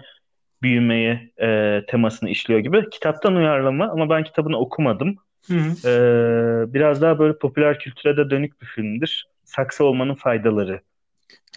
[0.61, 2.89] büyümeye e, temasını işliyor gibi.
[2.89, 5.15] Kitaptan uyarlama ama ben kitabını okumadım.
[5.47, 5.89] Hı hı.
[5.89, 9.27] E, biraz daha böyle popüler kültüre de dönük bir filmdir.
[9.43, 10.81] Saksı olmanın faydaları.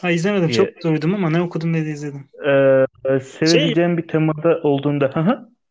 [0.00, 0.48] Ha izlemedim.
[0.48, 0.56] diye.
[0.56, 2.24] Çok duydum ama ne okudum ne de izledim.
[3.08, 5.10] E, sevebileceğim bir temada olduğunda.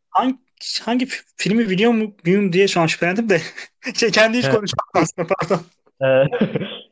[0.09, 0.35] Hangi,
[0.81, 3.41] hangi fi- filmi biliyor mu muyum diye şu an şüphelendim de.
[3.95, 5.61] şey, kendi hiç konuşmadım aslında pardon.
[6.01, 6.07] E,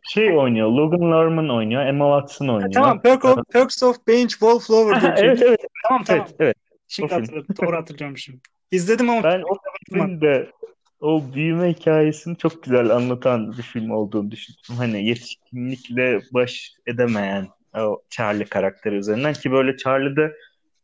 [0.09, 0.69] şey oynuyor.
[0.71, 1.85] Logan Lerman oynuyor.
[1.85, 2.71] Emma Watson Ha, oynuyor.
[2.73, 3.01] tamam.
[3.01, 5.29] Perk of, Perks of Being Wallflower diye şey.
[5.29, 6.25] evet evet Tamam tamam.
[6.27, 6.55] evet evet.
[6.87, 7.21] Şimdi film.
[7.21, 7.55] hatırladım.
[7.61, 8.41] Doğru hatırlıyormuşum.
[8.71, 9.57] İzledim ama Ben o
[9.93, 10.51] filmde
[10.99, 14.75] o büyüme hikayesini çok güzel anlatan bir film olduğunu düşündüm.
[14.77, 17.47] Hani yetişkinlikle baş edemeyen
[17.77, 20.33] o Charlie karakteri üzerinden ki böyle Charlie'de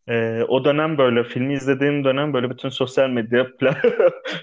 [0.07, 3.47] e, o dönem böyle filmi izlediğim dönem böyle bütün sosyal medya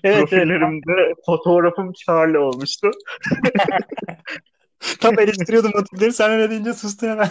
[0.05, 0.19] evet.
[0.19, 2.91] profillerimde fotoğrafım Charlie olmuştu.
[5.01, 6.15] tam eleştiriyordum hatırlıyorum.
[6.15, 7.29] Sen öyle deyince sustun hemen.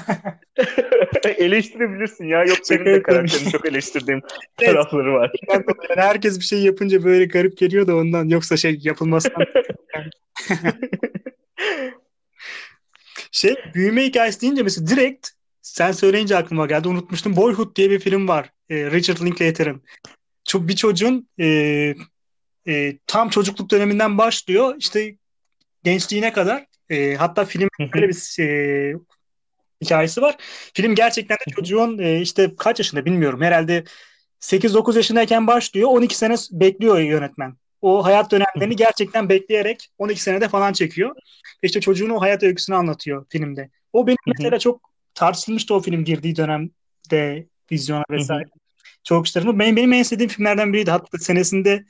[1.37, 2.43] Eleştirebilirsin ya.
[2.43, 4.21] Yok benim de karakterimi çok eleştirdiğim
[4.59, 4.73] Evet.
[4.73, 5.31] tarafları var.
[5.49, 5.63] Yani
[5.95, 8.29] herkes bir şey yapınca böyle garip geliyor da ondan.
[8.29, 9.45] Yoksa şey yapılmasından.
[13.31, 15.29] Şey büyüme hikayesi deyince mesela direkt
[15.61, 16.87] sen söyleyince aklıma geldi.
[16.87, 17.35] Unutmuştum.
[17.35, 18.49] Boyhood diye bir film var.
[18.69, 19.83] Ee, Richard Linklater'ın.
[20.45, 21.45] Çok bir çocuğun e,
[22.67, 24.75] e, tam çocukluk döneminden başlıyor.
[24.79, 25.15] İşte
[25.83, 28.93] gençliğine kadar E, hatta filmin böyle bir e,
[29.81, 30.35] hikayesi var.
[30.73, 33.41] Film gerçekten de çocuğun e, işte kaç yaşında bilmiyorum.
[33.41, 33.83] Herhalde
[34.39, 35.89] 8-9 yaşındayken başlıyor.
[35.89, 37.55] 12 sene bekliyor yönetmen.
[37.81, 41.15] O hayat dönemlerini gerçekten bekleyerek 12 senede falan çekiyor.
[41.63, 43.69] İşte çocuğun o hayat öyküsünü anlatıyor filmde.
[43.93, 44.81] O benim mesela çok
[45.13, 48.49] tartışılmıştı o film girdiği dönemde vizyona vesaire.
[49.03, 49.59] Çok işlerim.
[49.59, 50.91] Benim, benim en sevdiğim filmlerden biriydi.
[50.91, 51.85] Hatta senesinde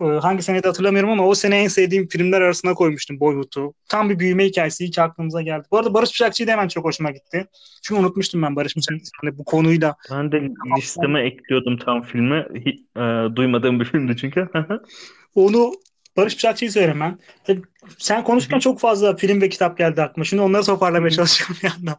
[0.00, 3.74] hangi senede hatırlamıyorum ama o sene en sevdiğim filmler arasına koymuştum Boyhood'u.
[3.88, 4.84] Tam bir büyüme hikayesi.
[4.84, 5.66] İyi ki aklımıza geldi.
[5.70, 7.46] Bu arada Barış Bıçakçı'yı da hemen çok hoşuma gitti.
[7.82, 9.96] Çünkü unutmuştum ben Barış Bıçakçı'yı hani bu konuyla.
[10.10, 12.46] Ben de listeme ekliyordum tam filmi.
[12.96, 14.48] E, duymadığım bir filmdi çünkü.
[15.34, 15.72] Onu
[16.16, 17.18] Barış Bıçakçı'yı söylemem.
[17.48, 17.56] E,
[17.98, 20.24] sen konuşurken çok fazla film ve kitap geldi aklıma.
[20.24, 21.96] Şimdi onları toparlamaya çalışıyorum bir yandan.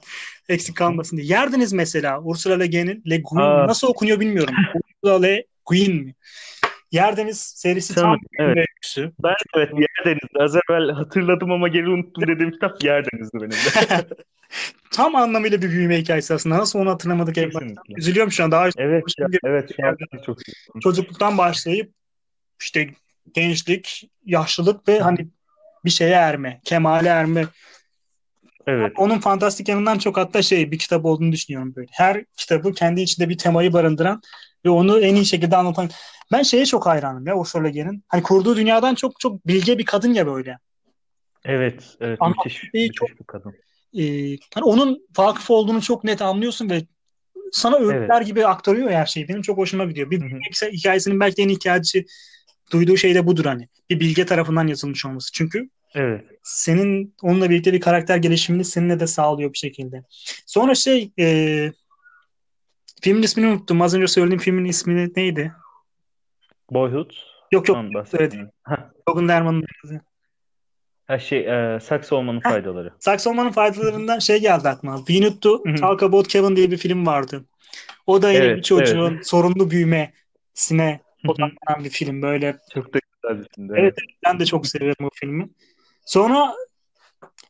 [0.50, 1.28] Eksik kalmasın diye.
[1.28, 4.54] Yerdiniz mesela Ursula Le Guin'in Le Guin nasıl okunuyor bilmiyorum.
[5.04, 6.16] Ursula Le Guin mi?
[6.92, 8.58] Yerdeniz serisi Sanırım, tam evet.
[8.58, 9.12] öyküsü.
[9.24, 10.40] Ben evet Yerdeniz'di.
[10.40, 14.08] Az evvel hatırladım ama geri unuttum dediğim kitap Yerdeniz'di benim de.
[14.92, 16.58] tam anlamıyla bir büyüme hikayesi aslında.
[16.58, 17.36] Nasıl onu hatırlamadık.
[17.36, 17.94] Kesinlikle.
[17.98, 18.52] Üzülüyorum şu an.
[18.52, 19.74] Daha Evet, ya, evet
[20.26, 20.38] çok
[20.84, 21.92] çocukluktan başlayıp
[22.62, 22.90] işte
[23.34, 25.28] gençlik, yaşlılık ve hani
[25.86, 27.46] bir şeye erme, kemale erme.
[28.68, 28.92] Evet.
[28.98, 31.88] Onun fantastik yanından çok hatta şey bir kitap olduğunu düşünüyorum böyle.
[31.92, 34.22] Her kitabı kendi içinde bir temayı barındıran
[34.66, 35.90] ve onu en iyi şekilde anlatan.
[36.32, 38.04] Ben şeye çok hayranım ya Ursula Le Guin'in.
[38.08, 40.58] Hani kurduğu dünyadan çok çok bilge bir kadın ya böyle.
[41.46, 43.54] Evet, evet Ama müthiş, müthiş çok- bir kadın.
[44.00, 46.82] Ee, hani onun vakıf olduğunu çok net anlıyorsun ve
[47.52, 49.28] sana öğütler gibi aktarıyor her şeyi.
[49.28, 50.12] Benim çok hoşuma gidiyor.
[50.12, 50.30] Bir Hı hı.
[50.30, 52.04] bilge hikayesinin belki en ihtiyacı
[52.72, 53.68] duyduğu şey de budur hani.
[53.90, 55.32] Bir bilge tarafından yazılmış olması.
[55.34, 56.26] Çünkü Evet.
[56.44, 60.04] senin onunla birlikte bir karakter gelişimini seninle de sağlıyor bir şekilde.
[60.46, 61.72] Sonra şey e,
[63.02, 63.82] filmin ismini unuttum.
[63.82, 65.54] Az önce söylediğim filmin ismi neydi?
[66.72, 67.12] Boyhood.
[67.52, 67.78] Yok yok.
[68.64, 69.66] Ha, Logan Lerman'ın
[71.08, 72.94] ha şey, e, saks olmanın faydaları.
[73.00, 74.98] Saks olmanın faydalarından şey geldi aklıma.
[74.98, 75.64] We Need to.
[75.80, 77.46] Talk About Kevin diye bir film vardı.
[78.08, 82.22] O da yine Evet, bir çocuğun sorunlu büyümesine odaklanan bir film.
[82.22, 83.74] Böyle Çok da güzel bir filmdi.
[83.78, 83.96] Evet,
[84.26, 85.50] ben de çok severim o filmi.
[86.06, 86.54] Sonra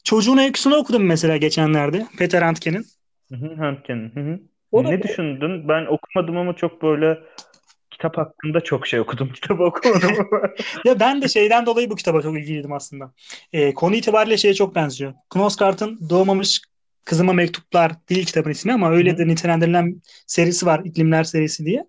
[0.04, 2.08] çocuğun öyküsünü okudum mesela geçenlerde.
[2.18, 2.86] Peter Handke'nin.
[4.14, 4.30] Hı
[4.72, 5.68] O da Ne düşündün?
[5.68, 7.20] Ben okumadım ama çok böyle
[7.92, 9.30] kitap hakkında çok şey okudum.
[9.34, 10.42] Kitabı okumadım ama.
[10.86, 13.12] Ya ben de şeyden dolayı bu kitaba çok ilgiliydim aslında.
[13.54, 15.14] Ee, konu itibariyle şeye çok benziyor.
[15.30, 16.62] Knoskart'ın Doğmamış
[17.06, 20.82] Kızıma Mektuplar değil kitabın ismi ama öyle Hı de nitelendirilen serisi var.
[20.86, 21.86] İklimler serisi diye.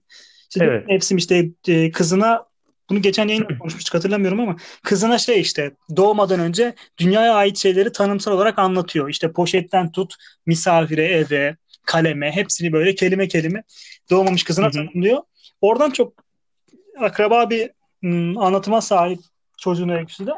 [0.50, 0.88] İşte Evet.
[0.88, 2.44] Nefsim işte e, kızına
[2.90, 8.32] bunu geçen yayında konuşmuştuk hatırlamıyorum ama kızına şey işte doğmadan önce dünyaya ait şeyleri tanımsal
[8.32, 9.08] olarak anlatıyor.
[9.08, 10.14] İşte poşetten tut
[10.46, 11.56] misafire, eve,
[11.86, 13.62] kaleme hepsini böyle kelime kelime
[14.10, 15.22] doğmamış kızına tanımlıyor.
[15.60, 16.24] Oradan çok
[16.98, 17.70] akraba bir
[18.04, 19.20] ım, anlatıma sahip
[19.58, 20.30] çocuğun öyküsü de.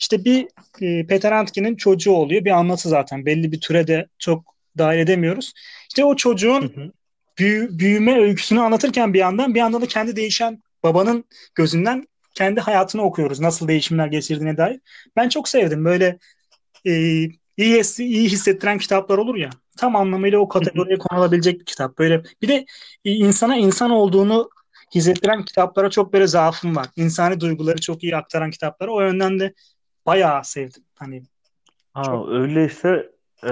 [0.00, 0.46] İşte bir
[0.80, 2.44] e, Peter Handke'nin çocuğu oluyor.
[2.44, 3.26] Bir anlatı zaten.
[3.26, 5.52] Belli bir türede çok dahil edemiyoruz.
[5.88, 6.92] İşte o çocuğun Hı hı.
[7.38, 11.24] büyü- büyüme öyküsünü anlatırken bir yandan bir yandan da kendi değişen babanın
[11.54, 13.40] gözünden kendi hayatını okuyoruz.
[13.40, 14.80] Nasıl değişimler geçirdiğine dair.
[15.16, 15.84] Ben çok sevdim.
[15.84, 16.18] Böyle
[16.84, 16.92] e,
[17.56, 19.50] iyi, iyi hissettiren kitaplar olur ya.
[19.78, 21.98] Tam anlamıyla o kategoriye konulabilecek bir kitap.
[21.98, 22.66] Böyle bir de
[23.04, 24.50] e, insana insan olduğunu
[24.94, 26.86] hissettiren kitaplara çok böyle zaafım var.
[26.96, 28.90] İnsani duyguları çok iyi aktaran kitaplara.
[28.90, 29.54] O yönden de
[30.06, 30.82] bayağı sevdim.
[30.94, 31.22] Hani
[31.94, 33.10] Ha, öyleyse
[33.44, 33.50] e,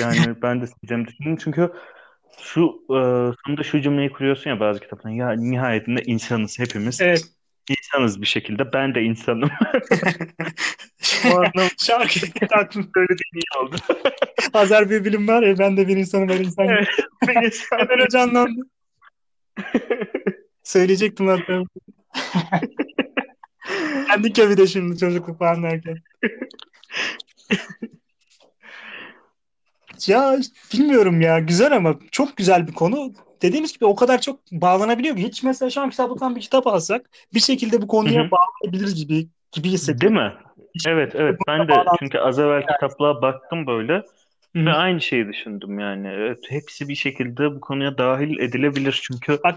[0.00, 1.36] yani ben de seveceğimi düşündüm.
[1.36, 1.72] Çünkü
[2.40, 2.98] şu e,
[3.44, 5.14] sonunda şu cümleyi kuruyorsun ya bazı kitapların.
[5.14, 7.00] Ya nihayetinde insanız hepimiz.
[7.00, 7.37] evet.
[7.68, 8.72] İnsanız bir şekilde.
[8.72, 9.50] Ben de insanım.
[11.24, 13.76] Bu anlamda Şarkı aklım söylediğin iyi oldu.
[14.52, 16.68] Azer bir bilim var ya ben de bir insanım ben insan.
[16.68, 16.88] Evet.
[17.28, 17.78] Bir insan.
[17.78, 18.60] Hemen o canlandı.
[20.62, 21.62] Söyleyecektim hatta.
[24.08, 25.98] Kendik ya bir de şimdi çocukluk falan derken.
[30.06, 30.38] Ya
[30.74, 33.12] bilmiyorum ya güzel ama çok güzel bir konu.
[33.42, 37.10] Dediğimiz gibi o kadar çok bağlanabiliyor ki hiç mesela şu an kitaplıktan bir kitap alsak
[37.34, 38.30] bir şekilde bu konuya Hı hı.
[38.30, 40.16] bağlanabiliriz gibi gibi hissediyorum.
[40.16, 40.34] Değil mi?
[40.86, 41.38] Evet, evet.
[41.48, 44.66] Ben de çünkü az evvel kitaplığa baktım böyle Hı hı.
[44.66, 46.08] ve aynı şeyi düşündüm yani.
[46.08, 49.56] Evet, hepsi bir şekilde bu konuya dahil edilebilir çünkü Bak,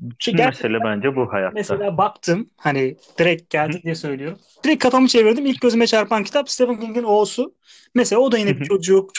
[0.00, 1.54] bütün mesele bence bu hayatta.
[1.54, 4.38] Mesela baktım hani direkt geldi diye söylüyorum.
[4.64, 5.46] Direkt kafamı çevirdim.
[5.46, 7.54] İlk gözüme çarpan kitap Stephen King'in O'su.
[7.94, 8.64] Mesela o da yine bir hı.
[8.64, 9.14] çocuk,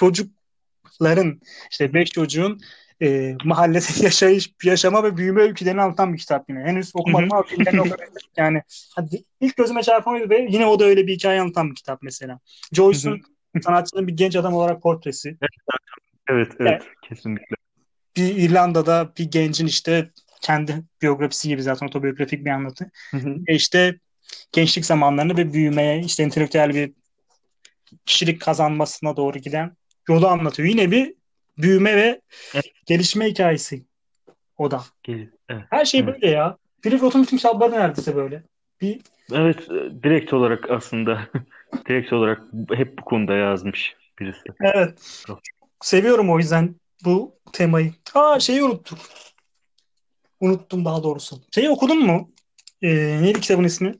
[0.91, 2.61] çocukların işte beş çocuğun
[3.01, 6.59] e, mahallede yaşayış, yaşama ve büyüme öykülerini anlatan bir kitap yine.
[6.59, 7.91] Henüz okumadım ama filmlerini.
[8.37, 8.61] Yani
[8.95, 12.01] hadi ilk gözüme çarpan oydu ve yine o da öyle bir hikaye anlatan bir kitap
[12.01, 12.39] mesela.
[12.71, 13.21] Joyce'un
[13.61, 15.37] sanatçının bir genç adam olarak portresi.
[16.29, 17.55] Evet, evet, kesinlikle.
[18.17, 20.09] Bir İrlanda'da bir gencin işte
[20.41, 22.91] kendi biyografisi gibi zaten otobiyografik bir anlatı.
[23.11, 23.35] Hı hı.
[23.47, 23.99] E işte
[24.51, 26.91] gençlik zamanlarını ve büyümeye işte entelektüel bir
[28.05, 29.75] kişilik kazanmasına doğru giden
[30.09, 30.69] yolu anlatıyor.
[30.69, 31.13] Yine bir
[31.57, 32.21] büyüme ve
[32.53, 32.71] Evet.
[32.85, 33.85] gelişme hikayesi
[34.57, 34.81] o da.
[35.07, 35.29] Evet.
[35.69, 36.13] Her şey Evet.
[36.13, 36.57] böyle ya.
[36.81, 38.43] Philip Roth'un bütün kitapları neredeyse böyle.
[38.81, 39.01] Bir
[39.33, 41.21] Evet, e, direkt olarak aslında
[41.89, 42.41] direkt olarak
[42.73, 44.43] hep bu konuda yazmış birisi.
[44.61, 45.23] evet.
[45.81, 46.75] Seviyorum o yüzden
[47.05, 47.93] bu temayı.
[48.13, 48.99] Aa şeyi unuttuk.
[50.39, 51.41] Unuttum daha doğrusu.
[51.55, 52.31] Şeyi okudun mu?
[52.81, 53.95] Ee, neydi kitabın ismi?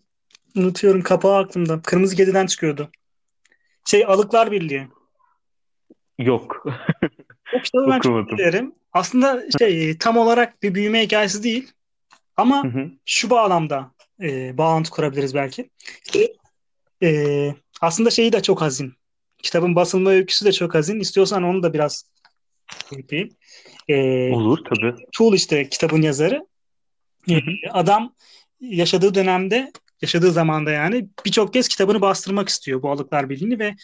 [0.55, 1.01] Unutuyorum.
[1.01, 1.81] Kapağı aklımda.
[1.81, 2.89] Kırmızı Kedi'den çıkıyordu.
[3.85, 4.87] Şey Alıklar Birliği.
[6.21, 6.65] Yok.
[7.55, 8.37] O kitabı ben çok Okumadım.
[8.37, 8.75] severim.
[8.93, 11.71] Aslında şey tam olarak bir büyüme hikayesi değil.
[12.37, 12.91] Ama Hı hı.
[13.05, 13.91] şu bağlamda
[14.21, 15.69] e, bağlantı kurabiliriz belki.
[17.03, 17.49] E,
[17.81, 18.93] aslında şeyi de çok hazin.
[19.43, 20.99] Kitabın basılma öyküsü de çok hazin.
[20.99, 22.11] İstiyorsan onu da biraz
[22.91, 23.29] yapayım.
[23.87, 23.95] E,
[24.33, 24.95] Olur tabii.
[25.17, 26.45] Tool işte kitabın yazarı.
[27.25, 27.51] Hı E, hı.
[27.71, 28.13] adam
[28.59, 29.71] yaşadığı dönemde,
[30.01, 33.75] yaşadığı zamanda yani birçok kez kitabını bastırmak istiyor bu Alıklar Birliği'ni ve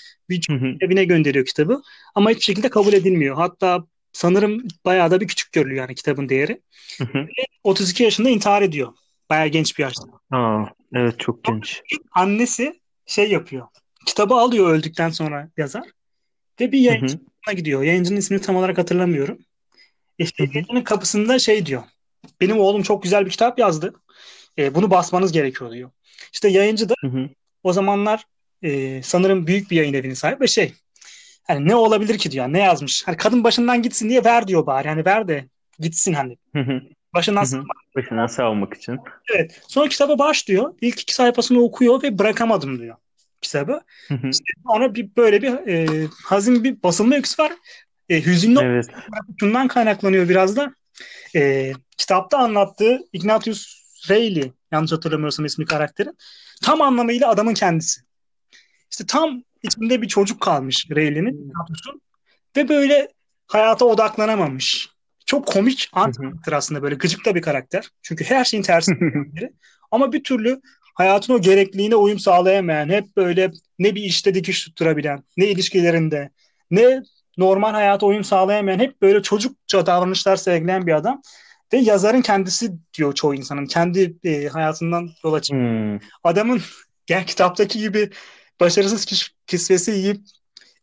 [0.49, 0.76] hı.
[0.82, 1.82] evine gönderiyor kitabı.
[2.15, 3.36] Ama hiçbir şekilde kabul edilmiyor.
[3.36, 6.61] Hatta sanırım bayağı da bir küçük görülüyor yani kitabın değeri.
[6.97, 7.28] Hı hı.
[7.63, 8.93] 32 yaşında intihar ediyor.
[9.30, 10.03] Bayağı genç bir yaşta.
[10.32, 11.82] Aa, evet çok genç.
[12.11, 13.68] Annesi şey yapıyor.
[14.05, 15.84] Kitabı alıyor öldükten sonra yazar.
[16.61, 17.84] Ve bir yayıncına gidiyor.
[17.84, 19.38] Yayıncının ismini tam olarak hatırlamıyorum.
[20.18, 21.84] İşte yayıncının kapısında şey diyor.
[22.41, 23.93] Benim oğlum çok güzel bir kitap yazdı.
[24.57, 25.89] E, bunu basmanız gerekiyor diyor.
[26.33, 27.29] İşte yayıncı da Hı hı.
[27.63, 28.23] o zamanlar
[28.61, 30.73] e, sanırım büyük bir yayın evinin sahibi ve şey
[31.47, 32.47] hani ne olabilir ki diyor.
[32.47, 33.07] Ne yazmış?
[33.07, 34.87] Hani kadın başından gitsin diye ver diyor bari.
[34.87, 35.45] Hani ver de
[35.79, 36.37] gitsin hani.
[36.55, 36.81] Hı hı.
[37.13, 37.63] Başından hı.
[37.95, 38.97] Başından sağlamak için.
[39.35, 39.61] Evet.
[39.67, 40.73] Sonra kitaba başlıyor.
[40.81, 42.95] İlk iki sayfasını okuyor ve bırakamadım diyor
[43.41, 43.81] kitabı.
[44.07, 44.29] Hı hı.
[44.67, 47.51] Sonra bir böyle bir e, hazin bir basılma öyküsü var.
[48.09, 48.87] E, hüzünlü Evet.
[49.39, 50.73] şundan kaynaklanıyor biraz da.
[51.35, 56.17] E, kitapta anlattığı Ignatius Reilly, yanlış hatırlamıyorsam ismi karakterin,
[56.63, 58.01] tam anlamıyla adamın kendisi.
[58.91, 62.01] İşte tam içinde bir çocuk kalmış Reilly'nin, Ignatius'un
[62.57, 63.07] ve böyle
[63.47, 64.89] hayata odaklanamamış.
[65.25, 66.03] Çok komik Hı hı.
[66.03, 67.89] anti aslında böyle gıcık da bir karakter.
[68.01, 69.53] Çünkü her şeyin tersi biri.
[69.91, 70.61] Ama bir türlü
[70.95, 76.29] hayatın o gerekliliğine uyum sağlayamayan, hep böyle ne bir işte dikiş tutturabilen, ne ilişkilerinde,
[76.71, 77.01] ne
[77.37, 81.21] normal hayata uyum sağlayamayan, hep böyle çocukça davranışlar sergileyen bir adam.
[81.74, 83.65] Ve yazarın kendisi diyor çoğu insanın.
[83.65, 85.91] Kendi e, hayatından yola çıkıyor.
[85.93, 85.99] Hmm.
[86.24, 86.61] Adamın
[87.09, 88.09] yani kitaptaki gibi
[88.59, 90.22] başarısız kis- kisvesi yiyip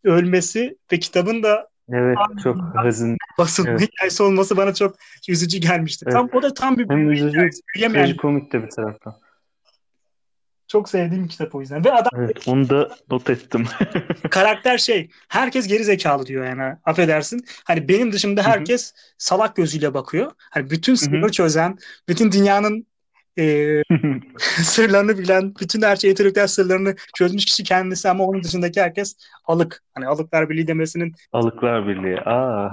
[0.05, 3.16] ölmesi ve kitabın da Evet çok hazin.
[3.39, 3.80] basılma Evet.
[3.80, 4.97] hikayesi olması bana çok
[5.28, 6.05] üzücü gelmişti.
[6.09, 6.14] Evet.
[6.14, 7.51] Tam o da tam bir Hem üzücü.
[7.74, 9.14] Büyüyemeyen trajikomik de bir taraftan.
[10.74, 11.84] Çok sevdiğim bir kitap o yüzden.
[11.84, 13.64] Ve adam Evet onu da not ettim.
[14.30, 17.44] karakter şey herkes geri zekalı diyor yani affedersin.
[17.64, 20.32] Hani benim dışımda herkes salak gözüyle bakıyor.
[20.50, 21.76] Hani bütün sırrı çözen,
[22.08, 22.86] bütün dünyanın
[23.38, 23.82] e,
[24.62, 29.82] sırlarını bilen, bütün her şey entelektüel sırlarını çözmüş kişi kendisi ama onun dışındaki herkes alık.
[29.94, 32.20] Hani alıklar birliği demesinin Alıklar Birliği.
[32.20, 32.70] Aa.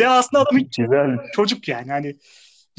[0.00, 1.18] ve aslında adam hiç Güzel.
[1.36, 1.90] çocuk yani.
[1.90, 2.16] Hani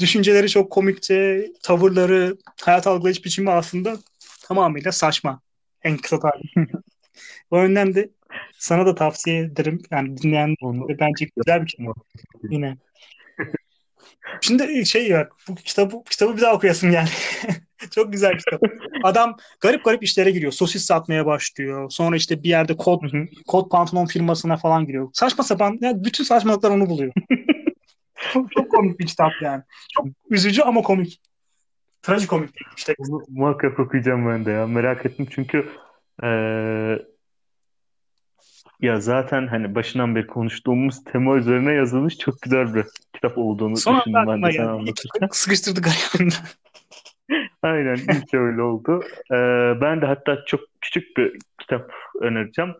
[0.00, 3.96] düşünceleri çok komikçe, tavırları, hayat algılayış biçimi aslında
[4.42, 5.40] tamamıyla saçma.
[5.82, 6.54] En kısa tabir.
[7.50, 8.10] O yönden de
[8.58, 9.82] sana da tavsiye ederim.
[9.90, 11.96] Yani dinleyen Onu bence güzel bir kitap
[12.50, 12.76] yine.
[14.40, 17.08] Şimdi şey ya bu kitabı kitabı bir daha okuyasım yani.
[17.90, 18.62] Çok güzel kitap.
[19.02, 20.52] Adam garip garip işlere giriyor.
[20.52, 21.90] Sosis satmaya başlıyor.
[21.90, 23.00] Sonra işte bir yerde kod
[23.46, 25.10] kod pantolon firmasına falan giriyor.
[25.12, 27.12] Saçma sapan yani bütün saçmalıklar onu buluyor.
[28.50, 29.62] çok, komik bir kitap yani.
[29.92, 31.20] Çok üzücü ama komik.
[32.02, 32.94] Trajikomik işte.
[32.98, 34.66] Onu muhakkak okuyacağım ben de ya.
[34.66, 35.68] Merak ettim çünkü
[36.22, 37.06] eee,
[38.80, 42.84] ya zaten hani başından beri konuştuğumuz tema üzerine yazılmış çok güzel bir
[43.14, 44.62] kitap olduğunu Son düşündüm ben de geldi.
[44.62, 45.28] anlatırken.
[45.32, 46.34] Sıkıştırdık ayağımda.
[47.62, 49.00] Aynen ilk öyle oldu.
[49.30, 52.74] Eee, ben de hatta çok küçük bir kitap önereceğim.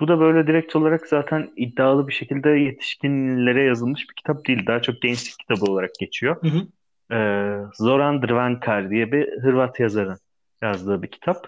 [0.00, 4.66] Bu da böyle direkt olarak zaten iddialı bir şekilde yetişkinlere yazılmış bir kitap değil.
[4.66, 6.36] Daha çok gençlik kitabı olarak geçiyor.
[6.42, 6.66] Hı hı.
[7.14, 10.18] Ee, Zoran Drvenkar diye bir Hırvat yazarın
[10.62, 11.46] yazdığı bir kitap.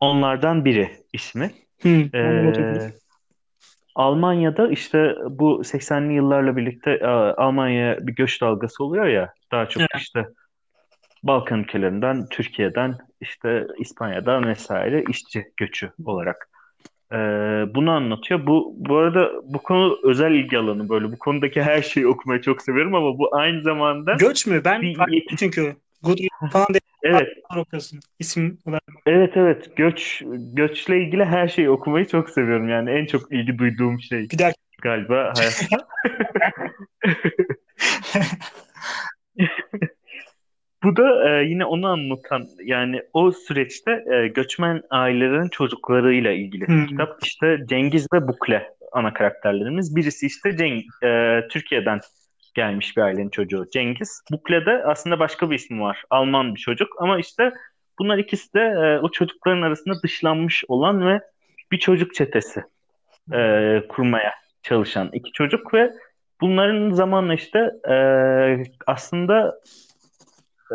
[0.00, 1.50] Onlardan biri ismi.
[1.82, 2.92] Hı, Ee.
[3.94, 9.32] Almanya'da işte bu 80'li yıllarla birlikte e, Almanya'ya bir göç dalgası oluyor ya.
[9.52, 9.90] Daha çok Evet.
[9.96, 10.28] işte
[11.22, 16.48] Balkan ülkelerinden, Türkiye'den, işte İspanya'dan vesaire işçi göçü olarak.
[17.12, 17.16] Ee,
[17.74, 18.46] bunu anlatıyor.
[18.46, 21.12] Bu bu arada bu konu özel ilgi alanı böyle.
[21.12, 24.62] Bu konudaki her şeyi okumayı çok severim ama bu aynı zamanda Göç mü?
[24.64, 28.00] Ben bir çünkü Goodreads falan diye evet okuyorsun.
[28.18, 28.82] İsim olarak.
[29.06, 30.22] evet evet göç
[30.54, 32.68] göçle ilgili her şeyi okumayı çok seviyorum.
[32.68, 34.54] Yani en çok ilgi duyduğum şey Bir dakika.
[34.82, 35.88] galiba hayatta.
[40.82, 46.86] Bu da e, yine onu anlatan yani o süreçte e, göçmen ailelerin çocuklarıyla ilgili Hmm.
[46.86, 47.18] kitap.
[47.22, 49.96] İşte Cengiz ve Bukle ana karakterlerimiz.
[49.96, 52.00] Birisi işte Ceng e, Türkiye'den
[52.54, 54.22] gelmiş bir ailenin çocuğu Cengiz.
[54.32, 56.02] Bukle de aslında başka bir ismi var.
[56.10, 57.52] Alman bir çocuk ama işte
[57.98, 61.20] bunlar ikisi de e, o çocukların arasında dışlanmış olan ve
[61.72, 62.62] bir çocuk çetesi
[63.32, 65.92] e, kurmaya çalışan iki çocuk ve
[66.40, 67.96] bunların zamanla işte e,
[68.86, 69.60] aslında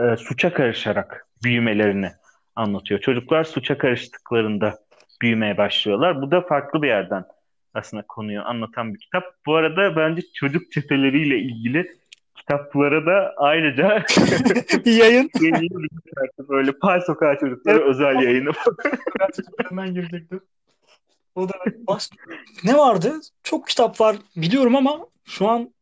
[0.01, 2.11] e, suça karışarak büyümelerini
[2.55, 2.99] anlatıyor.
[2.99, 4.79] Çocuklar suça karıştıklarında
[5.21, 6.21] büyümeye başlıyorlar.
[6.21, 7.25] Bu da farklı bir yerden
[7.73, 9.23] aslında konuyu anlatan bir kitap.
[9.45, 11.97] Bu arada bence çocuk çeteleriyle ilgili
[12.35, 14.03] kitaplara da ayrıca
[14.85, 15.29] bir yayın.
[16.49, 17.87] böyle Pal Sokağı Çocukları Evet.
[17.87, 18.51] özel yayını.
[19.69, 20.41] Hemen girecektim.
[21.35, 21.53] O da
[21.87, 22.15] başka.
[22.63, 23.13] Ne vardı?
[23.43, 25.73] Çok kitap var biliyorum ama şu an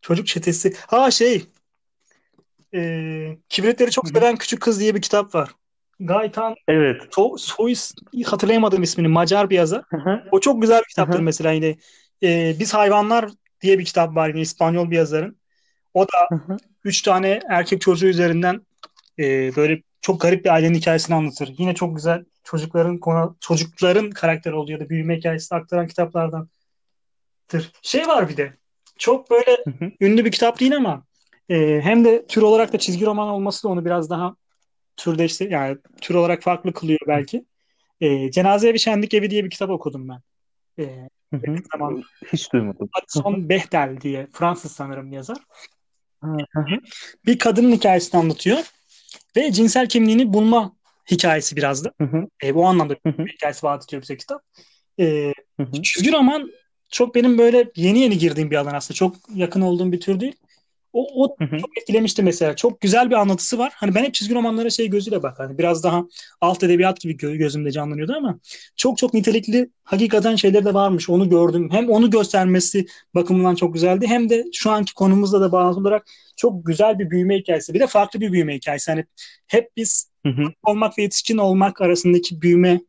[0.00, 0.74] çocuk çetesi.
[0.86, 1.46] Ha şey
[2.74, 5.50] e, kibritleri çok seven küçük kız diye bir kitap var.
[6.00, 7.02] Gaytan Evet.
[7.10, 7.74] so, soy
[8.24, 9.08] hatırlayamadım ismini.
[9.08, 9.82] Macar bir yazar.
[9.88, 10.22] Hı hı.
[10.32, 11.76] O çok güzel bir kitaptır Hı mesela yine.
[12.22, 15.36] E, Biz Hayvanlar diye bir kitap var yine İspanyol bir yazarın.
[15.94, 16.28] O da
[16.84, 18.60] üç tane erkek çocuğu üzerinden
[19.18, 21.54] e, böyle çok garip bir ailenin hikayesini anlatır.
[21.58, 26.48] Yine çok güzel çocukların konu çocukların karakteri oluyor da büyüme hikayesi aktaran kitaplardandır.
[27.82, 28.52] Şey var bir de
[28.98, 29.64] çok böyle
[30.00, 31.04] ünlü bir kitap değil ama
[31.48, 34.36] e, hem de tür olarak da çizgi roman olması da onu biraz daha
[34.96, 37.44] türdeşti yani tür olarak farklı kılıyor belki.
[38.00, 40.20] E, Cenazeye bir Şenlik Evi diye bir kitap okudum ben.
[40.78, 41.56] E, Hı hı.
[41.72, 42.88] zaman Hiç duymadım.
[42.94, 45.38] Hudson Behdel diye Fransız sanırım yazar.
[46.22, 46.78] Hı hı.
[47.26, 48.58] Bir kadının hikayesini anlatıyor
[49.36, 50.76] ve cinsel kimliğini bulma
[51.10, 51.92] hikayesi biraz da.
[52.00, 52.26] Hı hı.
[52.44, 54.42] E, bu anlamda bir hikayesi vaat ediyor bize kitap.
[55.00, 55.32] E,
[55.82, 56.50] çizgi roman
[56.90, 58.96] çok benim böyle yeni yeni girdiğim bir alan aslında.
[58.96, 60.36] Çok yakın olduğum bir tür değil.
[60.94, 61.58] O, o Hı hı.
[61.58, 62.56] çok etkilemişti mesela.
[62.56, 63.72] Çok güzel bir anlatısı var.
[63.76, 65.58] Hani ben hep çizgi romanlara şey gözüyle bakardım.
[65.58, 66.04] Biraz daha
[66.40, 68.38] alt edebiyat gibi gö- gözümde canlanıyordu ama
[68.76, 71.10] çok çok nitelikli hakikaten şeyler de varmış.
[71.10, 71.68] Onu gördüm.
[71.72, 74.06] Hem onu göstermesi bakımından çok güzeldi.
[74.06, 77.74] Hem de şu anki konumuzla da bağlı olarak çok güzel bir büyüme hikayesi.
[77.74, 78.90] Bir de farklı bir büyüme hikayesi.
[78.90, 79.04] Hani
[79.46, 80.42] hep biz Hı hı.
[80.62, 82.80] olmak ve yetişkin olmak arasındaki büyüme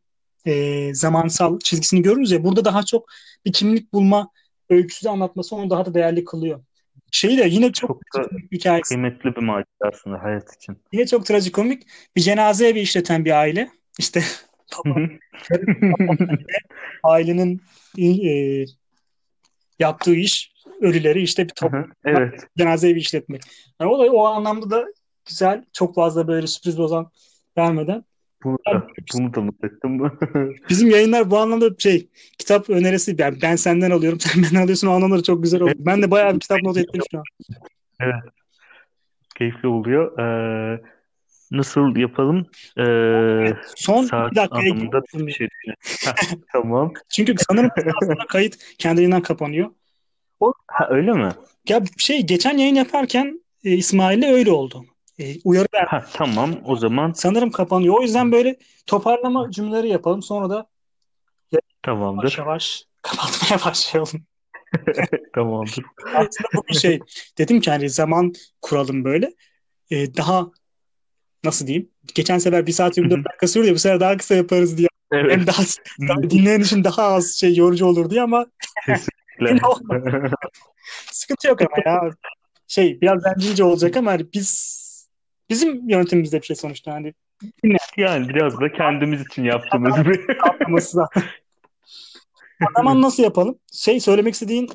[0.46, 2.44] e, zamansal çizgisini görürüz ya.
[2.44, 3.08] Burada daha çok
[3.44, 4.30] bir kimlik bulma
[4.70, 6.60] öyküsü de anlatması onu daha da değerli kılıyor.
[7.16, 8.88] Şeyi de yine çok, Çok da hikayesi.
[8.88, 10.78] kıymetli bir macera aslında hayat için.
[10.92, 11.82] Yine çok trajikomik.
[12.16, 13.70] Bir cenaze evi işleten bir aile.
[13.98, 14.22] İşte
[17.02, 17.60] ailenin
[17.98, 18.64] e,
[19.78, 21.84] yaptığı iş ölüleri işte bir Hı top hı.
[22.04, 22.40] Evet.
[22.58, 23.42] cenaze evi işletmek.
[23.80, 24.84] Yani o da o anlamda da
[25.26, 25.64] güzel.
[25.72, 27.10] Çok fazla böyle sürpriz bozan
[27.58, 28.04] vermeden.
[28.46, 30.00] Bunu da, bunu da not ettim.
[30.70, 34.90] Bizim yayınlar bu anlamda şey kitap önerisi yani ben senden alıyorum sen benden alıyorsun o
[34.90, 35.74] anlamda da çok güzel oldu.
[35.78, 37.24] Ben de bayağı bir kitap not ettim şu an.
[39.38, 40.18] Keyifli oluyor.
[40.18, 40.80] Ee,
[41.50, 42.46] nasıl yapalım?
[42.78, 45.48] Ee, Son saat bir dakikaya anlamında bir şey
[46.52, 46.92] tamam.
[47.08, 47.70] Çünkü sanırım
[48.02, 49.70] aslında kayıt kendiliğinden kapanıyor.
[50.66, 51.28] Ha, öyle mi?
[51.68, 54.84] Ya şey geçen yayın yaparken e, İsmail'le öyle oldu.
[55.18, 55.86] E, uyarı ver.
[55.86, 56.54] Ha, tamam.
[56.64, 57.94] O zaman Sanırım kapanıyor.
[57.98, 58.56] O yüzden böyle
[58.86, 60.22] toparlama cümleleri yapalım.
[60.22, 60.66] Sonra da
[61.52, 62.38] yavaş tamamdır.
[62.38, 64.26] yavaş kapatmaya başlayalım.
[65.34, 65.84] Tamamdır.
[66.06, 67.00] Aslında bugün şey
[67.38, 69.34] dedim ki hani zaman kuralım böyle.
[69.90, 70.50] E, daha
[71.44, 71.90] nasıl diyeyim?
[72.14, 74.88] Geçen sefer 1 saat 24 dakika sürdü ya bu sefer daha kısa yaparız diye.
[75.12, 75.32] Evet.
[75.32, 75.62] Hem daha,
[76.08, 78.46] daha dinleyen için daha az şey yorucu olur diye ama
[78.86, 79.66] Kesinlikle.
[81.12, 82.10] sıkıntı yok ama ya.
[82.68, 84.85] Şey biraz bencilce olacak ama hani biz
[85.50, 87.14] bizim yöntemimizde bir şey sonuçta hani
[87.96, 91.22] Yani biraz da kendimiz için yaptığımız bir anlaması zaten.
[92.62, 93.58] O zaman nasıl yapalım?
[93.72, 94.68] Şey söylemek istediğin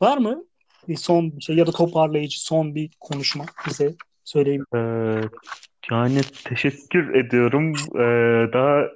[0.00, 0.44] var mı?
[0.88, 3.94] Bir son bir şey ya da toparlayıcı son bir konuşma bize
[4.24, 4.64] söyleyeyim.
[4.74, 4.78] Ee,
[5.90, 7.72] yani teşekkür ediyorum.
[7.94, 8.88] Ee, daha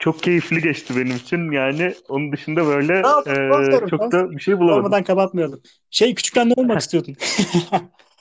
[0.00, 1.50] çok keyifli geçti benim için.
[1.50, 3.88] Yani onun dışında böyle Tamam, e, tamam.
[3.88, 4.84] çok da bir şey bulamadım.
[4.84, 5.62] Olmadan kapatmayalım.
[5.90, 7.16] Şey küçükken ne olmak istiyordun?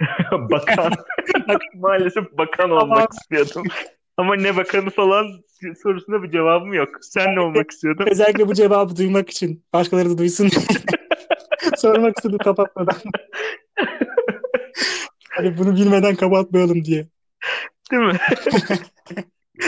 [0.32, 0.92] Bakan.
[1.74, 3.64] Maalesef bakan olmak istiyordum.
[4.16, 5.26] Ama ne bakanı falan
[5.82, 6.88] sorusuna bir cevabım yok.
[7.00, 8.06] Sen ne olmak istiyordun?
[8.10, 9.64] Özellikle bu cevabı duymak için.
[9.72, 10.48] Başkaları da duysun.
[11.76, 12.96] Sormak istedim kapatmadan.
[15.30, 17.06] Hani bunu bilmeden kapatmayalım diye.
[17.90, 18.18] Değil mi?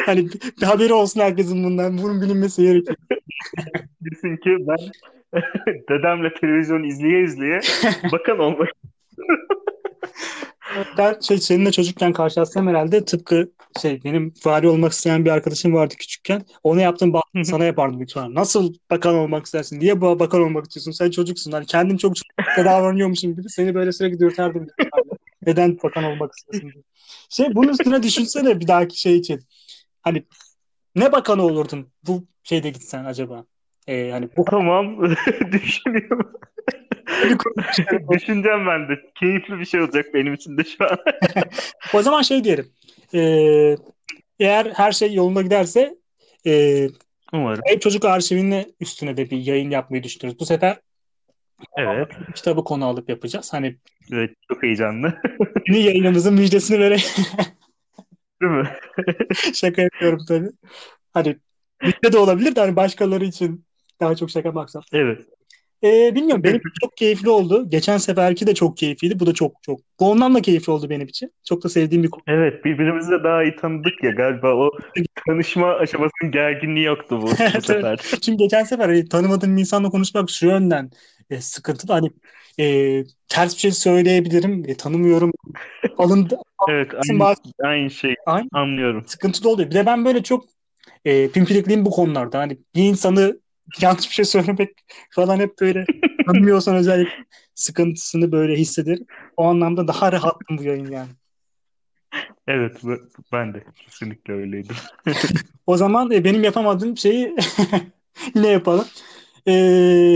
[0.07, 0.29] Hani
[0.61, 1.99] bir haberi olsun herkesin bundan.
[1.99, 2.97] Bunun bilinmesi gerekiyor.
[4.01, 4.79] Desin ki ben
[5.89, 7.61] dedemle televizyon izleye izleye
[8.13, 8.69] bakan olmak
[10.99, 13.53] Ben şey seninle çocukken karşılaşsam herhalde tıpkı
[13.83, 16.43] şey benim vali olmak isteyen bir arkadaşım vardı küçükken.
[16.63, 18.35] Ona yaptığım baskıyı sana yapardım büyük ihtimalle.
[18.35, 19.81] Nasıl bakan olmak istersin?
[19.81, 20.93] Niye bu bakan olmak istiyorsun?
[20.93, 21.53] Sen çocuksun.
[21.53, 24.67] Hani kendin çok çocukça davranıyormuşsun gibi seni böyle sürekli dürterdim.
[25.47, 26.83] Neden bakan olmak istiyorsun diye.
[27.29, 29.41] Şey bunun üstüne düşünsene bir dahaki şey için.
[30.03, 30.25] Hani
[30.97, 33.45] ne bakanı olurdun bu şeyde gitsen acaba?
[33.87, 35.05] Ee, hani bu Tamam.
[35.53, 36.33] Düşünüyorum.
[38.13, 39.01] Düşüneceğim ben de.
[39.21, 40.99] Keyifli bir şey olacak benim için de şu an.
[41.95, 42.69] o zaman şey diyelim.
[43.15, 43.77] Ee,
[44.41, 45.95] eğer her şey yolunda giderse
[46.47, 46.87] e,
[47.33, 47.61] Umarım.
[47.67, 50.41] Kayıp Çocuk Arşivine üstüne de bir yayın yapmayı düşünüyoruz.
[50.41, 50.81] Bu sefer
[51.77, 52.09] Evet.
[52.35, 53.53] kitabı konu alıp yapacağız.
[53.53, 53.77] Hani
[54.13, 55.15] Evet, çok heyecanlı.
[55.69, 57.05] yeni yayınımızın müjdesini vereyim.
[58.43, 58.69] Değil mi?
[59.55, 60.51] Şaka yapıyorum tabii.
[61.15, 61.37] Hani
[61.83, 63.65] müjde de olabilir de hani başkaları için
[64.01, 64.85] daha çok şaka maksat.
[64.93, 65.21] Evet.
[65.85, 67.71] Ee, bilmiyorum benim çok keyifli oldu.
[67.71, 69.21] Geçen seferki de çok keyifliydi.
[69.21, 69.81] Bu da çok çok.
[70.01, 71.33] Bu ondan da keyifli oldu benim için.
[71.45, 72.23] Çok da sevdiğim bir konu.
[72.27, 74.71] Evet, birbirimizi de daha iyi tanıdık ya galiba o
[75.27, 77.99] tanışma aşamasının gerginliği yoktu bu, bu Evet, sefer.
[78.23, 80.91] Çünkü geçen sefer hani, tanımadığım bir insanla konuşmak şu yönden
[81.31, 81.93] e, sıkıntılı.
[81.93, 82.11] Hani
[82.61, 84.65] e, ters bir şey söyleyebilirim.
[84.69, 85.33] E, tanımıyorum.
[85.99, 86.39] Alındı.
[86.71, 88.49] Evet, aynı, bazı- aynı şey Aynı.
[88.53, 89.05] anlıyorum.
[89.07, 89.71] sıkıntılı oluyor.
[89.71, 90.45] Bir de ben böyle çok
[91.05, 92.39] e, pimpirikliyim bu konularda.
[92.39, 93.41] Hani bir insanı
[93.81, 94.71] yanlış bir şey söylemek
[95.11, 95.87] falan hep böyle
[96.27, 97.25] tanımıyorsan özellikle
[97.55, 99.07] sıkıntısını böyle hissederim.
[99.37, 101.09] O anlamda daha rahattım bu yayın yani.
[102.47, 102.81] Evet,
[103.33, 104.77] ben de kesinlikle öyleydim.
[105.67, 107.37] O zaman e, benim yapamadığım şeyi
[108.35, 108.87] yine yapalım.
[109.49, 109.53] E,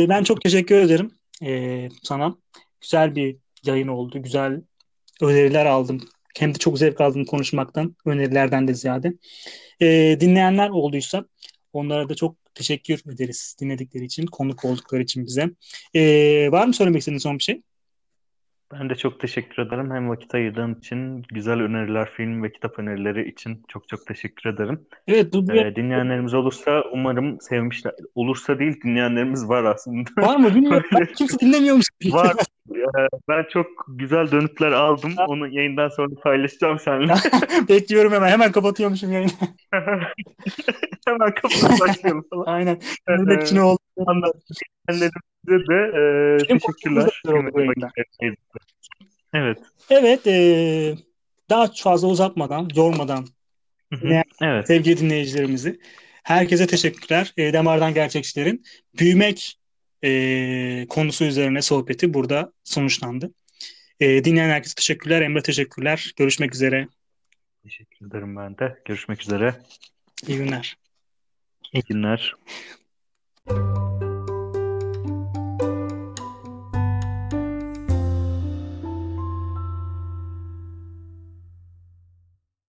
[0.08, 1.10] ben çok teşekkür ederim
[1.42, 2.36] e, sana.
[2.80, 4.22] Güzel bir yayın oldu.
[4.22, 4.62] Güzel
[5.20, 6.00] öneriler aldım.
[6.38, 7.96] Hem de çok zevk aldım konuşmaktan.
[8.04, 9.12] Önerilerden de ziyade.
[9.80, 11.24] E, dinleyenler olduysa
[11.72, 15.50] onlara da çok teşekkür ederiz dinledikleri için, konuk oldukları için bize.
[15.94, 16.02] E,
[16.52, 17.62] var mı söylemek istediğin son bir şey?
[18.72, 19.90] Ben de çok teşekkür ederim.
[19.90, 24.80] Hem vakit ayırdığın için, güzel öneriler, film ve kitap önerileri için çok çok teşekkür ederim.
[25.08, 27.92] Evet bu, Ee, dinleyenlerimiz olursa umarım sevmişler.
[28.14, 30.10] Olursa değil, dinleyenlerimiz var aslında.
[30.18, 30.90] var mı bilmiyorum.
[31.16, 31.86] Kimse dinlemiyormuş.
[32.04, 32.36] Var.
[32.70, 35.14] Ee, ben çok güzel dönütler aldım.
[35.28, 37.14] Onu yayından sonra paylaşacağım seninle.
[37.68, 38.28] Bekliyorum hemen.
[38.28, 39.30] Hemen kapatıyormuşum yayını.
[41.06, 42.24] Hemen kapatıp başlayalım.
[42.46, 42.80] Aynen.
[43.08, 43.78] Ee, Nöbet için oldu.
[43.98, 47.22] Dinleyenlerimize de e, Benim teşekkürler.
[49.34, 49.58] Evet.
[49.90, 50.26] Evet.
[50.26, 50.94] e,
[51.50, 53.26] daha fazla uzatmadan, yormadan.
[54.02, 54.66] Ne- Evet.
[54.66, 55.80] sevgili dinleyicilerimizi
[56.22, 57.32] herkese teşekkürler.
[57.36, 58.64] E, Damardan Gerçekçilerin
[58.98, 59.61] büyümek
[60.04, 63.30] e, konusu üzerine sohbeti burada sonuçlandı.
[64.00, 65.20] E, dinleyen herkese teşekkürler.
[65.20, 66.12] Emre teşekkürler.
[66.16, 66.88] Görüşmek üzere.
[67.62, 68.82] Teşekkür ederim ben de.
[68.84, 69.54] Görüşmek üzere.
[70.26, 70.76] İyi günler.
[71.72, 72.34] İyi günler.